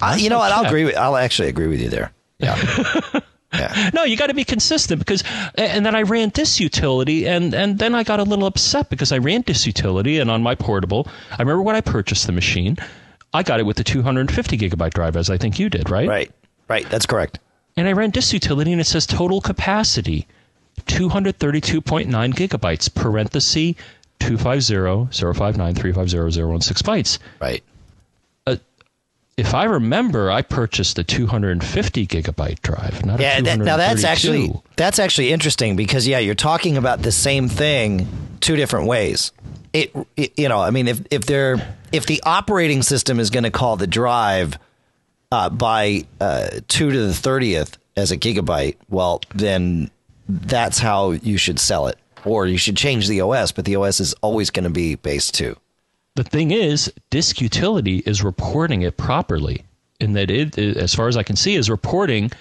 I, 0.00 0.16
you 0.16 0.30
know 0.30 0.38
what? 0.38 0.52
I'll 0.52 0.64
agree 0.66 0.84
with. 0.84 0.96
I'll 0.96 1.16
actually 1.16 1.48
agree 1.48 1.66
with 1.68 1.80
you 1.80 1.88
there. 1.88 2.12
Yeah. 2.38 2.56
yeah. 3.52 3.90
No, 3.94 4.04
you 4.04 4.16
got 4.16 4.28
to 4.28 4.34
be 4.34 4.44
consistent 4.44 4.98
because, 4.98 5.22
and 5.54 5.84
then 5.84 5.94
I 5.94 6.02
ran 6.02 6.30
this 6.34 6.60
utility, 6.60 7.26
and 7.26 7.54
and 7.54 7.78
then 7.78 7.94
I 7.94 8.02
got 8.02 8.20
a 8.20 8.24
little 8.24 8.46
upset 8.46 8.90
because 8.90 9.12
I 9.12 9.18
ran 9.18 9.42
this 9.46 9.66
utility, 9.66 10.18
and 10.18 10.30
on 10.30 10.42
my 10.42 10.54
portable, 10.54 11.08
I 11.30 11.42
remember 11.42 11.62
when 11.62 11.76
I 11.76 11.80
purchased 11.80 12.26
the 12.26 12.32
machine, 12.32 12.76
I 13.32 13.42
got 13.42 13.60
it 13.60 13.66
with 13.66 13.76
the 13.76 13.84
250 13.84 14.58
gigabyte 14.58 14.94
drive, 14.94 15.16
as 15.16 15.30
I 15.30 15.38
think 15.38 15.58
you 15.58 15.70
did, 15.70 15.90
right? 15.90 16.08
Right. 16.08 16.30
Right. 16.68 16.88
That's 16.90 17.06
correct. 17.06 17.38
And 17.76 17.86
I 17.86 17.92
ran 17.92 18.10
this 18.10 18.32
utility, 18.32 18.72
and 18.72 18.80
it 18.80 18.86
says 18.86 19.06
total 19.06 19.40
capacity, 19.40 20.26
232.9 20.86 22.08
gigabytes, 22.34 22.92
parenthesis 22.92 23.74
250-059-350-016 24.20 26.82
bytes. 26.82 27.18
Right. 27.40 27.62
If 29.36 29.52
I 29.52 29.64
remember, 29.64 30.30
I 30.30 30.40
purchased 30.40 30.98
a 30.98 31.04
250 31.04 32.06
gigabyte 32.06 32.62
drive, 32.62 33.04
not 33.04 33.20
Yeah. 33.20 33.38
a 33.38 33.42
That, 33.42 33.58
now 33.58 33.76
that's 33.76 34.02
actually 34.02 34.50
that's 34.76 34.98
actually 34.98 35.30
interesting 35.30 35.76
because 35.76 36.08
yeah, 36.08 36.18
you're 36.18 36.34
talking 36.34 36.78
about 36.78 37.02
the 37.02 37.12
same 37.12 37.48
thing 37.48 38.08
two 38.40 38.56
different 38.56 38.86
ways. 38.86 39.32
It, 39.74 39.94
it 40.16 40.32
you 40.38 40.48
know, 40.48 40.60
I 40.60 40.70
mean, 40.70 40.88
if 40.88 41.02
if 41.10 41.26
they're 41.26 41.76
if 41.92 42.06
the 42.06 42.22
operating 42.24 42.82
system 42.82 43.20
is 43.20 43.28
going 43.28 43.44
to 43.44 43.50
call 43.50 43.76
the 43.76 43.86
drive 43.86 44.58
uh, 45.30 45.50
by 45.50 46.06
uh, 46.18 46.48
two 46.68 46.90
to 46.90 47.06
the 47.06 47.12
thirtieth 47.14 47.76
as 47.94 48.10
a 48.12 48.16
gigabyte, 48.16 48.76
well, 48.88 49.20
then 49.34 49.90
that's 50.28 50.78
how 50.78 51.10
you 51.10 51.36
should 51.36 51.58
sell 51.58 51.88
it, 51.88 51.98
or 52.24 52.46
you 52.46 52.56
should 52.56 52.76
change 52.78 53.06
the 53.06 53.20
OS. 53.20 53.52
But 53.52 53.66
the 53.66 53.76
OS 53.76 54.00
is 54.00 54.14
always 54.22 54.48
going 54.48 54.64
to 54.64 54.70
be 54.70 54.94
base 54.94 55.30
two. 55.30 55.58
The 56.16 56.24
thing 56.24 56.50
is, 56.50 56.92
Disk 57.10 57.40
Utility 57.40 57.98
is 58.06 58.22
reporting 58.24 58.82
it 58.82 58.96
properly, 58.96 59.64
in 60.00 60.14
that 60.14 60.30
it, 60.30 60.58
as 60.58 60.94
far 60.94 61.08
as 61.08 61.16
I 61.16 61.22
can 61.22 61.36
see, 61.36 61.54
is 61.56 61.70
reporting 61.70 62.32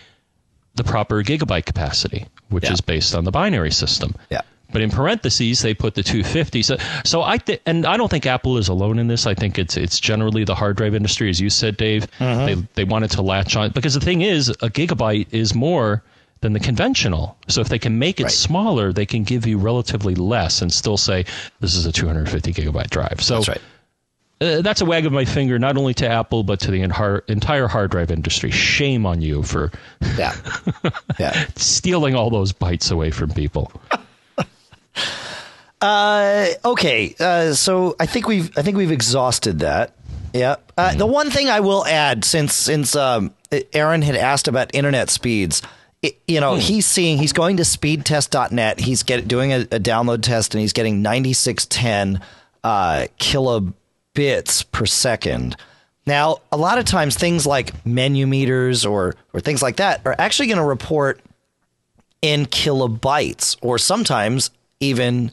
the 0.76 0.84
proper 0.84 1.22
gigabyte 1.24 1.66
capacity, 1.66 2.26
which 2.50 2.64
Yeah. 2.66 2.74
is 2.74 2.82
based 2.82 3.14
on 3.14 3.24
the 3.26 3.32
binary 3.32 3.72
system. 3.72 4.16
Yeah. 4.30 4.42
But 4.72 4.82
in 4.82 4.90
parentheses, 4.90 5.62
they 5.62 5.74
put 5.74 5.94
the 5.96 6.04
250. 6.04 6.64
So, 6.64 6.78
so 7.06 7.22
I 7.22 7.38
th- 7.38 7.62
and 7.66 7.86
I 7.86 7.98
don't 7.98 8.10
think 8.10 8.26
Apple 8.26 8.58
is 8.58 8.68
alone 8.68 8.98
in 8.98 9.08
this. 9.08 9.26
I 9.28 9.34
think 9.34 9.60
it's 9.60 9.78
it's 9.78 10.00
generally 10.00 10.44
the 10.44 10.56
hard 10.56 10.76
drive 10.78 10.96
industry, 10.96 11.30
as 11.30 11.40
you 11.40 11.50
said, 11.50 11.78
Dave. 11.78 12.08
Mm-hmm. 12.20 12.46
They 12.46 12.68
they 12.76 12.84
wanted 12.84 13.12
to 13.12 13.22
latch 13.22 13.56
on 13.56 13.70
because 13.72 13.94
the 13.94 14.00
thing 14.02 14.22
is, 14.22 14.50
a 14.50 14.70
gigabyte 14.70 15.28
is 15.32 15.54
more 15.54 16.02
than 16.41 16.54
the 16.54 16.60
conventional. 16.60 17.38
So 17.48 17.62
if 17.62 17.69
they 17.69 17.80
can 17.80 17.98
make 18.00 18.19
it 18.19 18.24
Right. 18.24 18.32
smaller, 18.32 18.93
they 18.93 19.06
can 19.06 19.24
give 19.24 19.48
you 19.48 19.58
relatively 19.58 20.15
less 20.15 20.62
and 20.62 20.71
still 20.71 20.98
say 20.98 21.26
this 21.60 21.76
is 21.76 21.86
a 21.86 21.91
250 21.91 22.54
gigabyte 22.54 22.89
drive. 22.89 23.21
So 23.21 23.36
That's 23.36 23.48
right. 23.48 23.62
uh, 24.41 24.62
that's 24.62 24.82
a 24.82 24.86
wag 24.86 25.06
of 25.06 25.12
my 25.13 25.26
finger, 25.26 25.58
not 25.58 25.78
only 25.78 25.93
to 25.95 26.08
Apple 26.08 26.43
but 26.43 26.60
to 26.62 26.71
the 26.71 26.82
entire 26.82 27.19
entire 27.28 27.67
hard 27.67 27.89
drive 27.91 28.12
industry. 28.12 28.52
Shame 28.52 29.06
on 29.06 29.21
you 29.21 29.43
for 29.43 29.71
Yeah. 30.17 30.36
Yeah. 31.19 31.45
stealing 31.56 32.15
all 32.15 32.30
those 32.30 32.54
bytes 32.54 32.91
away 32.91 33.12
from 33.12 33.32
people. 33.32 33.71
Uh, 35.82 36.48
okay, 36.63 37.13
uh, 37.19 37.54
so 37.54 37.95
I 38.00 38.06
think 38.06 38.28
we've 38.28 38.50
I 38.58 38.62
think 38.62 38.78
we've 38.78 38.91
exhausted 38.93 39.60
that. 39.60 39.93
Yeah. 40.34 40.56
Uh, 40.78 40.95
The 40.95 41.06
one 41.06 41.30
thing 41.30 41.50
I 41.50 41.60
will 41.60 41.86
add, 41.86 42.26
since 42.26 42.54
since 42.54 42.95
um, 42.95 43.34
Aaron 43.74 44.02
had 44.02 44.15
asked 44.15 44.48
about 44.48 44.74
internet 44.74 45.10
speeds, 45.10 45.62
it, 46.06 46.20
you 46.28 46.39
know, 46.39 46.56
he's 46.56 46.86
seeing 46.86 47.18
he's 47.18 47.34
going 47.34 47.58
to 47.58 47.63
speedtest.net. 47.63 48.80
He's 48.80 49.04
get 49.04 49.28
doing 49.28 49.52
a, 49.54 49.60
a 49.62 49.80
download 49.80 50.22
test, 50.22 50.54
and 50.54 50.62
he's 50.62 50.74
getting 50.74 51.02
9610 51.02 52.22
uh, 52.63 53.08
kilobits 53.20 54.70
per 54.72 54.86
second. 54.86 55.56
Now, 56.08 56.38
a 56.52 56.58
lot 56.58 56.78
of 56.78 56.86
times, 56.86 57.15
things 57.15 57.46
like 57.48 57.86
menu 57.86 58.28
meters 58.28 58.86
or 58.86 59.15
or 59.34 59.39
things 59.39 59.62
like 59.62 59.78
that 59.78 60.02
are 60.06 60.15
actually 60.20 60.48
going 60.48 60.58
to 60.60 60.63
report 60.63 61.20
in 62.22 62.46
kilobytes, 62.46 63.58
or 63.62 63.78
sometimes 63.78 64.52
even 64.80 65.32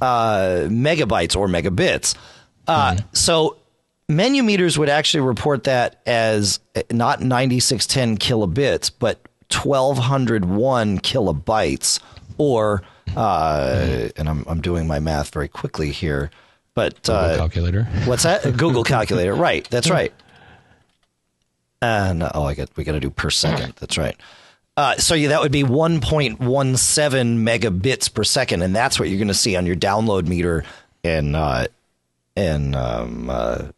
uh, 0.00 0.66
megabytes 0.68 1.36
or 1.36 1.48
megabits. 1.48 2.14
Uh, 2.66 2.96
So 3.12 3.56
menu 4.08 4.42
meters 4.42 4.78
would 4.78 4.88
actually 4.88 5.20
report 5.20 5.64
that 5.64 6.00
as 6.06 6.60
uh, 6.74 6.82
not 6.90 7.20
9610 7.20 8.18
kilobits, 8.18 8.90
but 8.96 9.20
1201 9.52 10.98
kilobytes, 11.00 12.00
or 12.38 12.82
uh, 13.16 14.08
and 14.16 14.28
I'm 14.28 14.44
I'm 14.46 14.60
doing 14.60 14.86
my 14.86 14.98
math 14.98 15.32
very 15.32 15.48
quickly 15.48 15.90
here, 15.92 16.30
but 16.74 17.02
Google 17.02 17.14
uh, 17.16 17.36
calculator. 17.36 17.84
what's 18.04 18.24
that? 18.24 18.42
Google 18.56 18.84
calculator, 18.94 19.34
right? 19.34 19.68
That's 19.70 19.90
right. 19.90 20.12
And 21.82 22.22
oh, 22.22 22.44
I 22.44 22.54
got 22.54 22.70
we 22.76 22.84
got 22.84 22.92
to 22.92 23.00
do 23.00 23.10
per 23.10 23.30
second. 23.30 23.74
That's 23.80 23.98
right. 23.98 24.16
Uh, 24.78 24.94
so 24.96 25.14
yeah, 25.14 25.28
that 25.28 25.40
would 25.40 25.52
be 25.52 25.62
1.17 25.62 26.36
megabits 26.36 28.12
per 28.12 28.24
second, 28.24 28.60
and 28.60 28.76
that's 28.76 29.00
what 29.00 29.08
you're 29.08 29.16
going 29.16 29.28
to 29.28 29.32
see 29.32 29.56
on 29.56 29.64
your 29.64 29.74
download 29.76 30.26
meter 30.26 30.64
in 31.02 31.34
uh, 31.34 31.66
in 32.36 32.74
um, 32.74 33.30
uh, 33.30 33.68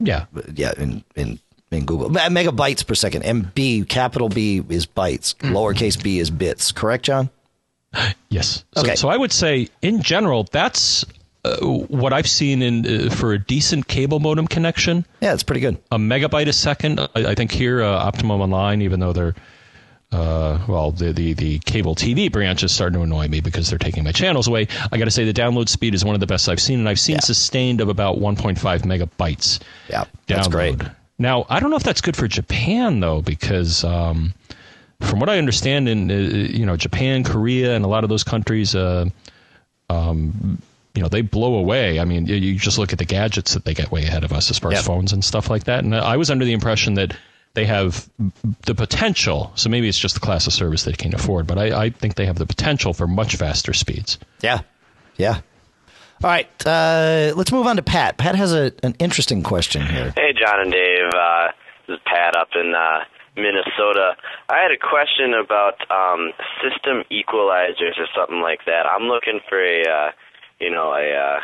Yeah. 0.00 0.24
yeah 0.54 0.72
in 0.78 1.04
in 1.14 1.38
in 1.70 1.84
Google 1.84 2.08
megabytes 2.10 2.86
per 2.86 2.94
second. 2.94 3.22
And 3.24 3.52
B 3.54 3.84
capital 3.84 4.28
B 4.28 4.62
is 4.68 4.86
bytes, 4.86 5.34
lowercase 5.36 6.02
b 6.02 6.18
is 6.18 6.30
bits. 6.30 6.72
Correct, 6.72 7.04
John? 7.04 7.30
Yes. 8.28 8.64
So, 8.74 8.82
Okay. 8.82 8.94
so 8.96 9.08
I 9.08 9.16
would 9.16 9.32
say, 9.32 9.68
in 9.82 10.02
general, 10.02 10.44
that's 10.50 11.04
uh, 11.44 11.56
what 11.66 12.12
I've 12.12 12.28
seen 12.28 12.60
in 12.62 13.06
uh, 13.06 13.10
for 13.14 13.32
a 13.32 13.38
decent 13.38 13.88
cable 13.88 14.20
modem 14.20 14.46
connection. 14.46 15.06
Yeah, 15.20 15.32
it's 15.32 15.42
pretty 15.42 15.60
good. 15.60 15.78
A 15.90 15.96
megabyte 15.98 16.48
a 16.48 16.52
second. 16.52 17.00
I, 17.00 17.08
I 17.14 17.34
think 17.34 17.50
here, 17.50 17.82
uh, 17.82 17.88
Optimum 17.90 18.40
Online, 18.40 18.82
even 18.82 19.00
though 19.00 19.12
they're 19.12 19.34
uh, 20.10 20.58
well, 20.66 20.90
the, 20.90 21.12
the 21.12 21.34
the 21.34 21.58
cable 21.60 21.94
TV 21.94 22.32
branch 22.32 22.62
is 22.62 22.72
starting 22.72 22.98
to 22.98 23.02
annoy 23.02 23.28
me 23.28 23.40
because 23.40 23.68
they're 23.68 23.78
taking 23.78 24.04
my 24.04 24.12
channels 24.12 24.48
away. 24.48 24.66
I 24.90 24.96
got 24.96 25.04
to 25.04 25.10
say, 25.10 25.24
the 25.26 25.34
download 25.34 25.68
speed 25.68 25.94
is 25.94 26.02
one 26.04 26.14
of 26.14 26.20
the 26.20 26.26
best 26.26 26.48
I've 26.48 26.60
seen, 26.60 26.78
and 26.78 26.88
I've 26.88 26.98
seen 27.00 27.16
Yeah. 27.16 27.20
sustained 27.20 27.82
of 27.82 27.88
about 27.90 28.16
1.5 28.18 28.56
megabytes. 28.82 29.60
Yeah, 29.90 30.04
download. 30.04 30.06
that's 30.26 30.48
great. 30.48 30.76
Now, 31.18 31.46
I 31.48 31.60
don't 31.60 31.70
know 31.70 31.76
if 31.76 31.82
that's 31.82 32.00
good 32.00 32.16
for 32.16 32.28
Japan 32.28 33.00
though, 33.00 33.22
because 33.22 33.82
um, 33.84 34.34
from 35.00 35.20
what 35.20 35.28
I 35.28 35.38
understand, 35.38 35.88
in 35.88 36.10
uh, 36.10 36.14
you 36.14 36.64
know 36.64 36.76
Japan, 36.76 37.24
Korea, 37.24 37.74
and 37.74 37.84
a 37.84 37.88
lot 37.88 38.04
of 38.04 38.10
those 38.10 38.24
countries, 38.24 38.74
uh, 38.74 39.06
um, 39.90 40.60
you 40.94 41.02
know, 41.02 41.08
they 41.08 41.22
blow 41.22 41.54
away. 41.54 42.00
I 42.00 42.04
mean, 42.04 42.26
you, 42.26 42.36
you 42.36 42.58
just 42.58 42.78
look 42.78 42.92
at 42.92 42.98
the 42.98 43.04
gadgets 43.04 43.54
that 43.54 43.64
they 43.64 43.74
get 43.74 43.90
way 43.90 44.02
ahead 44.04 44.24
of 44.24 44.32
us 44.32 44.50
as 44.50 44.58
far 44.58 44.72
Yep. 44.72 44.78
as 44.80 44.86
phones 44.86 45.12
and 45.12 45.24
stuff 45.24 45.48
like 45.50 45.64
that. 45.64 45.84
And 45.84 45.94
I 45.94 46.16
was 46.16 46.30
under 46.30 46.44
the 46.44 46.52
impression 46.52 46.94
that 46.94 47.16
they 47.54 47.64
have 47.64 48.08
the 48.66 48.74
potential. 48.74 49.52
So 49.54 49.68
maybe 49.68 49.88
it's 49.88 49.98
just 49.98 50.14
the 50.14 50.20
class 50.20 50.46
of 50.46 50.52
service 50.52 50.84
they 50.84 50.92
can't 50.92 51.14
afford, 51.14 51.46
but 51.46 51.58
I, 51.58 51.84
I 51.84 51.90
think 51.90 52.14
they 52.16 52.26
have 52.26 52.38
the 52.38 52.46
potential 52.46 52.92
for 52.92 53.06
much 53.06 53.36
faster 53.36 53.72
speeds. 53.72 54.18
Yeah, 54.42 54.60
yeah. 55.16 55.40
All 56.22 56.30
right, 56.30 56.50
uh, 56.66 57.32
let's 57.36 57.52
move 57.52 57.66
on 57.66 57.76
to 57.76 57.82
Pat. 57.82 58.18
Pat 58.18 58.34
has 58.34 58.52
a, 58.52 58.72
an 58.82 58.96
interesting 58.98 59.44
question 59.44 59.86
here. 59.86 60.12
Hey, 60.16 60.34
John 60.34 60.60
and 60.60 60.72
Dave. 60.72 61.14
Uh, 61.14 61.46
this 61.86 61.94
is 61.94 62.00
Pat 62.04 62.34
up 62.34 62.48
in 62.56 62.74
uh, 62.74 63.04
Minnesota. 63.36 64.16
I 64.48 64.58
had 64.58 64.72
a 64.74 64.82
question 64.82 65.32
about 65.38 65.78
um, 65.94 66.32
system 66.58 67.04
equalizers 67.06 67.94
or 68.02 68.10
something 68.18 68.40
like 68.42 68.66
that. 68.66 68.82
I'm 68.86 69.06
looking 69.06 69.38
for 69.48 69.62
a, 69.62 69.82
uh, 69.86 70.10
you 70.58 70.70
know, 70.70 70.90
a 70.90 71.06
uh, 71.06 71.40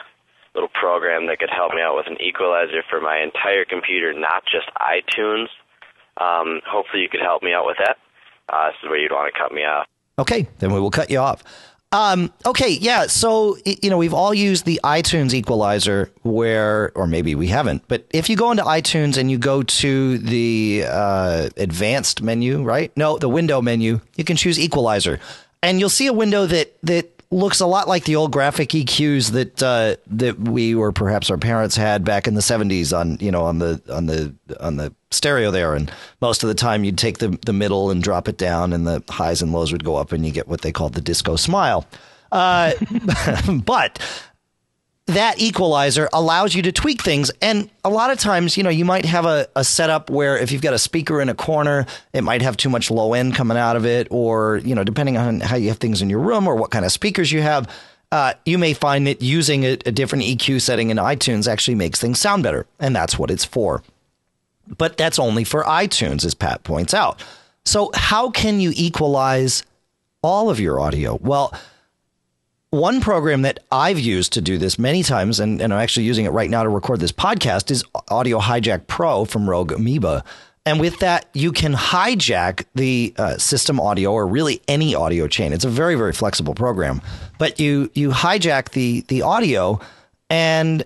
little 0.55 0.71
program 0.75 1.29
that 1.29 1.39
could 1.39 1.55
help 1.55 1.73
me 1.73 1.81
out 1.81 1.95
with 1.95 2.09
an 2.09 2.21
equalizer 2.21 2.83
for 2.91 3.01
my 3.01 3.23
entire 3.23 3.65
computer, 3.65 4.13
not 4.13 4.43
just 4.43 4.67
iTunes. 4.83 5.55
Um, 6.19 6.63
hopefully, 6.67 7.03
you 7.03 7.09
could 7.09 7.23
help 7.23 7.45
me 7.45 7.53
out 7.55 7.65
with 7.65 7.77
that. 7.79 7.99
Uh, 8.49 8.75
this 8.75 8.77
is 8.83 8.91
where 8.91 8.99
you'd 8.99 9.13
want 9.13 9.33
to 9.33 9.39
cut 9.39 9.53
me 9.53 9.63
off. 9.63 9.87
Okay, 10.19 10.49
then 10.59 10.73
we 10.73 10.81
will 10.81 10.91
cut 10.91 11.11
you 11.11 11.19
off. 11.19 11.43
Um, 11.95 12.33
okay, 12.45 12.71
yeah. 12.71 13.07
So 13.07 13.57
you 13.65 13.89
know 13.89 13.97
we've 13.97 14.13
all 14.13 14.35
used 14.35 14.65
the 14.65 14.81
iTunes 14.83 15.33
equalizer, 15.33 16.11
where, 16.23 16.91
or 16.97 17.07
maybe 17.07 17.37
we 17.37 17.47
haven't. 17.47 17.85
But 17.87 18.05
if 18.11 18.29
you 18.29 18.37
go 18.37 18.51
into 18.51 18.65
iTunes 18.65 19.17
and 19.17 19.31
you 19.31 19.39
go 19.39 19.63
to 19.63 20.19
the 20.19 20.85
uh, 20.89 21.51
advanced 21.57 22.21
menu, 22.21 22.65
right? 22.65 22.91
No, 22.97 23.17
the 23.17 23.29
window 23.29 23.63
menu, 23.63 24.01
you 24.17 24.25
can 24.25 24.37
choose 24.37 24.59
equalizer, 24.59 25.21
and 25.63 25.79
you'll 25.79 25.89
see 25.89 26.09
a 26.09 26.13
window 26.13 26.47
that 26.47 26.77
that 26.83 27.14
looks 27.35 27.61
a 27.61 27.67
lot 27.67 27.89
like 27.89 28.05
the 28.05 28.17
old 28.17 28.33
graphic 28.33 28.71
EQs 28.71 29.33
that 29.33 29.63
uh, 29.63 29.97
that 30.07 30.39
we 30.39 30.75
or 30.75 30.93
perhaps 30.93 31.31
our 31.31 31.37
parents 31.37 31.77
had 31.77 32.05
back 32.05 32.27
in 32.27 32.35
the 32.35 32.41
70s 32.41 32.97
on 32.97 33.19
you 33.21 33.31
know 33.31 33.45
on 33.45 33.59
the 33.59 33.83
on 33.91 34.07
the 34.07 34.35
on 34.61 34.77
the 34.77 34.95
stereo 35.11 35.51
there. 35.51 35.75
And 35.75 35.91
most 36.21 36.43
of 36.43 36.49
the 36.49 36.55
time 36.55 36.85
you'd 36.85 36.99
take 36.99 37.19
the 37.19 37.39
the 37.45 37.53
middle 37.53 37.91
and 37.91 38.03
drop 38.03 38.29
it 38.29 38.39
down 38.39 38.73
and 38.73 38.87
the 38.87 39.03
highs 39.09 39.43
and 39.43 39.53
lows 39.53 39.73
would 39.73 39.85
go 39.85 39.97
up 39.97 40.13
and 40.13 40.25
you 40.25 40.33
get 40.33 40.49
what 40.49 40.61
they 40.61 40.73
called 40.73 40.95
the 40.95 41.01
disco 41.01 41.37
smile. 41.37 41.85
Uh, 42.31 42.73
but 43.65 43.99
that 45.07 45.39
equalizer 45.39 46.09
allows 46.13 46.55
you 46.55 46.63
to 46.63 46.73
tweak 46.73 47.03
things. 47.03 47.31
And 47.43 47.69
a 47.85 47.91
lot 47.91 48.11
of 48.11 48.19
times, 48.19 48.57
you 48.57 48.63
know, 48.63 48.71
you 48.71 48.87
might 48.87 49.05
have 49.05 49.27
a, 49.27 49.47
a 49.55 49.63
setup 49.63 50.09
where 50.09 50.39
if 50.39 50.51
you've 50.51 50.63
got 50.63 50.73
a 50.73 50.79
speaker 50.79 51.21
in 51.21 51.29
a 51.29 51.35
corner, 51.35 51.87
it 52.15 52.23
might 52.23 52.41
have 52.41 52.57
too 52.57 52.71
much 52.71 52.91
low 52.91 53.13
end 53.13 53.35
coming 53.35 53.59
out 53.59 53.77
of 53.77 53.85
it, 53.85 54.09
or, 54.11 54.59
you 54.65 54.75
know, 54.75 54.83
depending 54.83 55.19
on 55.19 55.41
how 55.41 55.57
you 55.57 55.69
have 55.69 55.79
things 55.79 56.01
in 56.01 56.09
your 56.09 56.21
room 56.21 56.47
or 56.47 56.57
what 56.57 56.71
kind 56.71 56.85
of 56.85 56.93
speakers 56.93 57.31
you 57.31 57.43
have. 57.43 57.69
Uh, 58.11 58.33
you 58.47 58.57
may 58.57 58.73
find 58.73 59.07
that 59.07 59.21
using 59.21 59.65
a, 59.65 59.73
a 59.85 59.93
different 59.93 60.25
EQ 60.25 60.61
setting 60.61 60.91
in 60.91 60.97
iTunes 60.97 61.51
actually 61.51 61.75
makes 61.75 62.01
things 62.01 62.19
sound 62.19 62.43
better, 62.43 62.67
and 62.79 62.95
that's 62.97 63.19
what 63.19 63.31
it's 63.31 63.45
for. 63.45 63.83
But 64.79 64.97
that's 64.97 65.19
only 65.19 65.45
for 65.45 65.65
iTunes, 65.65 66.25
as 66.25 66.33
Pat 66.33 66.63
points 66.63 66.95
out. 66.95 67.23
So, 67.67 67.91
how 67.95 68.31
can 68.31 68.61
you 68.61 68.73
equalize 68.75 69.65
all 70.23 70.49
of 70.49 70.61
your 70.61 70.81
audio? 70.81 71.19
Well, 71.21 71.53
one 72.75 73.01
program 73.01 73.43
that 73.43 73.61
I've 73.71 73.99
used 73.99 74.33
to 74.35 74.41
do 74.41 74.59
this 74.59 74.79
many 74.79 75.03
times, 75.03 75.41
and, 75.41 75.63
and 75.63 75.73
I'm 75.73 75.81
actually 75.81 76.07
using 76.07 76.27
it 76.27 76.31
right 76.31 76.51
now 76.51 76.63
to 76.63 76.69
record 76.69 77.01
this 77.01 77.13
podcast, 77.13 77.71
is 77.71 77.85
Audio 78.09 78.39
Hijack 78.41 78.87
Pro 78.87 79.25
from 79.25 79.49
Rogue 79.49 79.73
Amoeba. 79.73 80.25
And 80.67 80.81
with 80.81 80.99
that, 81.01 81.27
you 81.35 81.53
can 81.53 81.75
hijack 81.75 82.65
the 82.75 83.15
uh, 83.19 83.37
system 83.37 83.79
audio 83.79 84.13
or 84.13 84.27
really 84.27 84.63
any 84.67 84.95
audio 84.95 85.29
chain. 85.29 85.53
It's 85.53 85.65
a 85.65 85.69
very, 85.71 85.95
very 85.95 86.13
flexible 86.13 86.55
program. 86.55 87.03
But 87.39 87.61
you 87.61 87.91
you 87.95 88.11
hijack 88.11 88.71
the 88.71 89.03
the 89.09 89.23
audio, 89.23 89.79
and 90.31 90.85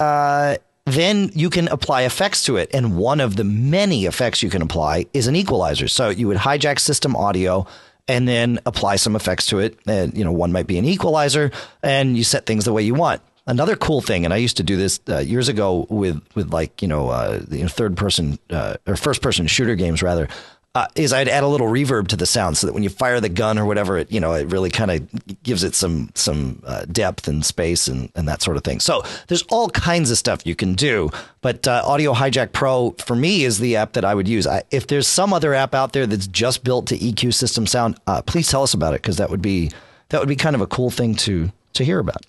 uh, 0.00 0.56
then 0.84 1.30
you 1.32 1.48
can 1.48 1.68
apply 1.68 2.02
effects 2.02 2.44
to 2.46 2.56
it. 2.56 2.70
And 2.74 2.96
one 2.96 3.20
of 3.20 3.36
the 3.36 3.44
many 3.44 4.06
effects 4.06 4.42
you 4.42 4.50
can 4.50 4.62
apply 4.62 5.06
is 5.14 5.28
an 5.28 5.36
equalizer. 5.36 5.86
So 5.86 6.08
you 6.08 6.26
would 6.26 6.38
hijack 6.38 6.80
system 6.80 7.14
audio 7.14 7.68
and 8.10 8.26
then 8.26 8.58
apply 8.66 8.96
some 8.96 9.14
effects 9.14 9.46
to 9.46 9.60
it. 9.60 9.78
And, 9.86 10.16
you 10.16 10.24
know, 10.24 10.32
one 10.32 10.50
might 10.50 10.66
be 10.66 10.78
an 10.78 10.84
equalizer 10.84 11.52
and 11.82 12.16
you 12.16 12.24
set 12.24 12.44
things 12.44 12.64
the 12.64 12.72
way 12.72 12.82
you 12.82 12.94
want. 12.94 13.22
Another 13.46 13.76
cool 13.76 14.00
thing, 14.00 14.24
and 14.24 14.34
I 14.34 14.36
used 14.36 14.56
to 14.58 14.62
do 14.62 14.76
this 14.76 15.00
uh, 15.08 15.18
years 15.18 15.48
ago 15.48 15.86
with, 15.88 16.20
with 16.34 16.52
like, 16.52 16.82
you 16.82 16.88
know, 16.88 17.08
uh, 17.08 17.40
you 17.50 17.62
know 17.62 17.68
third 17.68 17.96
person 17.96 18.38
uh, 18.50 18.76
or 18.86 18.96
first 18.96 19.22
person 19.22 19.46
shooter 19.46 19.76
games 19.76 20.02
rather, 20.02 20.28
uh, 20.74 20.86
is 20.94 21.12
I'd 21.12 21.28
add 21.28 21.42
a 21.42 21.48
little 21.48 21.66
reverb 21.66 22.06
to 22.08 22.16
the 22.16 22.26
sound 22.26 22.56
so 22.56 22.66
that 22.66 22.72
when 22.72 22.84
you 22.84 22.90
fire 22.90 23.20
the 23.20 23.28
gun 23.28 23.58
or 23.58 23.66
whatever, 23.66 23.98
it 23.98 24.12
you 24.12 24.20
know 24.20 24.34
it 24.34 24.46
really 24.48 24.70
kind 24.70 24.90
of 24.90 25.42
gives 25.42 25.64
it 25.64 25.74
some 25.74 26.10
some 26.14 26.62
uh, 26.64 26.84
depth 26.84 27.26
and 27.26 27.44
space 27.44 27.88
and, 27.88 28.10
and 28.14 28.28
that 28.28 28.40
sort 28.40 28.56
of 28.56 28.62
thing. 28.62 28.78
So 28.78 29.02
there's 29.26 29.42
all 29.44 29.68
kinds 29.70 30.10
of 30.12 30.18
stuff 30.18 30.46
you 30.46 30.54
can 30.54 30.74
do, 30.74 31.10
but 31.40 31.66
uh, 31.66 31.82
Audio 31.84 32.14
Hijack 32.14 32.52
Pro 32.52 32.94
for 32.98 33.16
me 33.16 33.42
is 33.42 33.58
the 33.58 33.76
app 33.76 33.94
that 33.94 34.04
I 34.04 34.14
would 34.14 34.28
use. 34.28 34.46
I, 34.46 34.62
if 34.70 34.86
there's 34.86 35.08
some 35.08 35.32
other 35.32 35.54
app 35.54 35.74
out 35.74 35.92
there 35.92 36.06
that's 36.06 36.28
just 36.28 36.62
built 36.62 36.86
to 36.88 36.98
EQ 36.98 37.34
system 37.34 37.66
sound, 37.66 37.98
uh, 38.06 38.22
please 38.22 38.48
tell 38.48 38.62
us 38.62 38.72
about 38.72 38.94
it 38.94 39.02
because 39.02 39.16
that 39.16 39.30
would 39.30 39.42
be 39.42 39.72
that 40.10 40.20
would 40.20 40.28
be 40.28 40.36
kind 40.36 40.54
of 40.54 40.60
a 40.62 40.68
cool 40.68 40.90
thing 40.90 41.16
to 41.16 41.50
to 41.72 41.84
hear 41.84 41.98
about. 41.98 42.26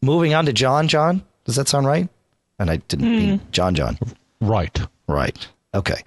Moving 0.00 0.32
on 0.32 0.46
to 0.46 0.52
John. 0.52 0.86
John, 0.86 1.24
does 1.44 1.56
that 1.56 1.66
sound 1.66 1.86
right? 1.86 2.08
And 2.60 2.70
I 2.70 2.76
didn't 2.76 3.06
mm. 3.06 3.18
mean 3.18 3.40
John. 3.50 3.74
John. 3.74 3.98
Right. 4.40 4.78
Right. 5.08 5.46
Okay. 5.74 6.02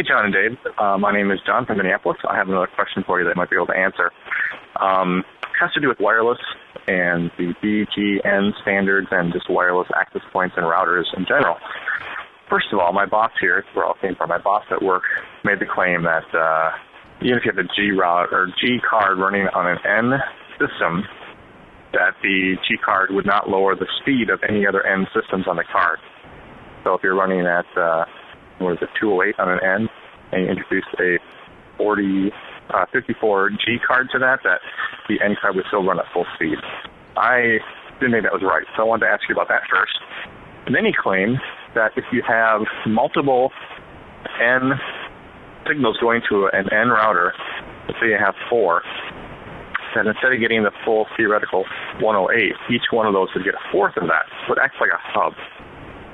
Hey, 0.00 0.08
John 0.08 0.24
and 0.24 0.32
Dave. 0.32 0.56
Uh, 0.78 0.96
my 0.96 1.12
name 1.12 1.30
is 1.30 1.40
John 1.44 1.66
from 1.66 1.76
Minneapolis. 1.76 2.16
I 2.26 2.34
have 2.34 2.48
another 2.48 2.68
question 2.74 3.04
for 3.06 3.20
you 3.20 3.26
that 3.26 3.32
I 3.32 3.38
might 3.38 3.50
be 3.50 3.56
able 3.56 3.66
to 3.66 3.76
answer. 3.76 4.10
Um, 4.80 5.22
it 5.42 5.60
has 5.60 5.70
to 5.74 5.80
do 5.80 5.88
with 5.88 6.00
wireless 6.00 6.38
and 6.88 7.30
the 7.36 7.52
BGN 7.60 8.52
standards 8.62 9.08
and 9.10 9.30
just 9.30 9.50
wireless 9.50 9.88
access 9.94 10.22
points 10.32 10.54
and 10.56 10.64
routers 10.64 11.04
in 11.18 11.26
general. 11.28 11.58
First 12.48 12.68
of 12.72 12.78
all, 12.78 12.94
my 12.94 13.04
boss 13.04 13.30
here, 13.42 13.62
where 13.74 13.84
all 13.84 13.96
came 14.00 14.14
from, 14.14 14.30
my 14.30 14.38
boss 14.38 14.64
at 14.70 14.80
work 14.80 15.02
made 15.44 15.60
the 15.60 15.66
claim 15.66 16.04
that 16.04 16.24
uh, 16.32 16.70
even 17.20 17.36
if 17.36 17.44
you 17.44 17.52
have 17.54 17.62
a 17.62 17.68
G 17.76 17.90
route 17.90 18.32
or 18.32 18.46
G 18.58 18.78
card 18.80 19.18
running 19.18 19.48
on 19.52 19.66
an 19.66 19.76
N 19.84 20.18
system, 20.52 21.04
that 21.92 22.16
the 22.22 22.56
G 22.66 22.78
card 22.82 23.10
would 23.10 23.26
not 23.26 23.50
lower 23.50 23.76
the 23.76 23.86
speed 24.00 24.30
of 24.30 24.40
any 24.48 24.66
other 24.66 24.80
N 24.86 25.06
systems 25.12 25.44
on 25.46 25.56
the 25.56 25.64
card. 25.70 25.98
So 26.84 26.94
if 26.94 27.02
you're 27.02 27.14
running 27.16 27.44
at 27.44 27.66
uh, 27.76 28.06
was 28.60 28.78
a 28.82 28.88
208 28.98 29.38
on 29.38 29.50
an 29.50 29.58
N, 29.62 29.88
and 30.32 30.42
you 30.44 30.48
introduced 30.48 30.88
a 30.98 31.18
40, 31.76 32.32
uh, 32.70 32.86
54G 32.92 33.82
card 33.86 34.08
to 34.12 34.18
that, 34.18 34.40
that 34.44 34.60
the 35.08 35.20
N 35.24 35.36
card 35.40 35.56
would 35.56 35.64
still 35.68 35.84
run 35.84 35.98
at 35.98 36.06
full 36.12 36.26
speed. 36.34 36.58
I 37.16 37.58
didn't 37.98 38.12
think 38.12 38.24
that 38.24 38.32
was 38.32 38.42
right, 38.42 38.66
so 38.76 38.82
I 38.82 38.86
wanted 38.86 39.06
to 39.06 39.12
ask 39.12 39.28
you 39.28 39.34
about 39.34 39.48
that 39.48 39.62
first. 39.70 39.98
And 40.66 40.74
then 40.74 40.84
he 40.84 40.92
claimed 40.92 41.38
that 41.74 41.92
if 41.96 42.04
you 42.12 42.22
have 42.26 42.62
multiple 42.86 43.50
N 44.40 44.72
signals 45.66 45.96
going 45.98 46.22
to 46.28 46.48
an 46.52 46.72
N 46.72 46.88
router, 46.88 47.32
let's 47.88 47.98
say 48.00 48.08
you 48.08 48.18
have 48.18 48.34
four, 48.48 48.82
then 49.94 50.06
instead 50.06 50.32
of 50.32 50.40
getting 50.40 50.62
the 50.62 50.70
full 50.84 51.06
theoretical 51.16 51.64
108, 52.00 52.54
each 52.70 52.92
one 52.92 53.06
of 53.06 53.12
those 53.12 53.28
would 53.34 53.44
get 53.44 53.54
a 53.54 53.72
fourth 53.72 53.96
of 53.96 54.06
that. 54.06 54.26
It 54.48 54.58
acts 54.62 54.76
like 54.80 54.90
a 54.90 55.00
hub. 55.00 55.34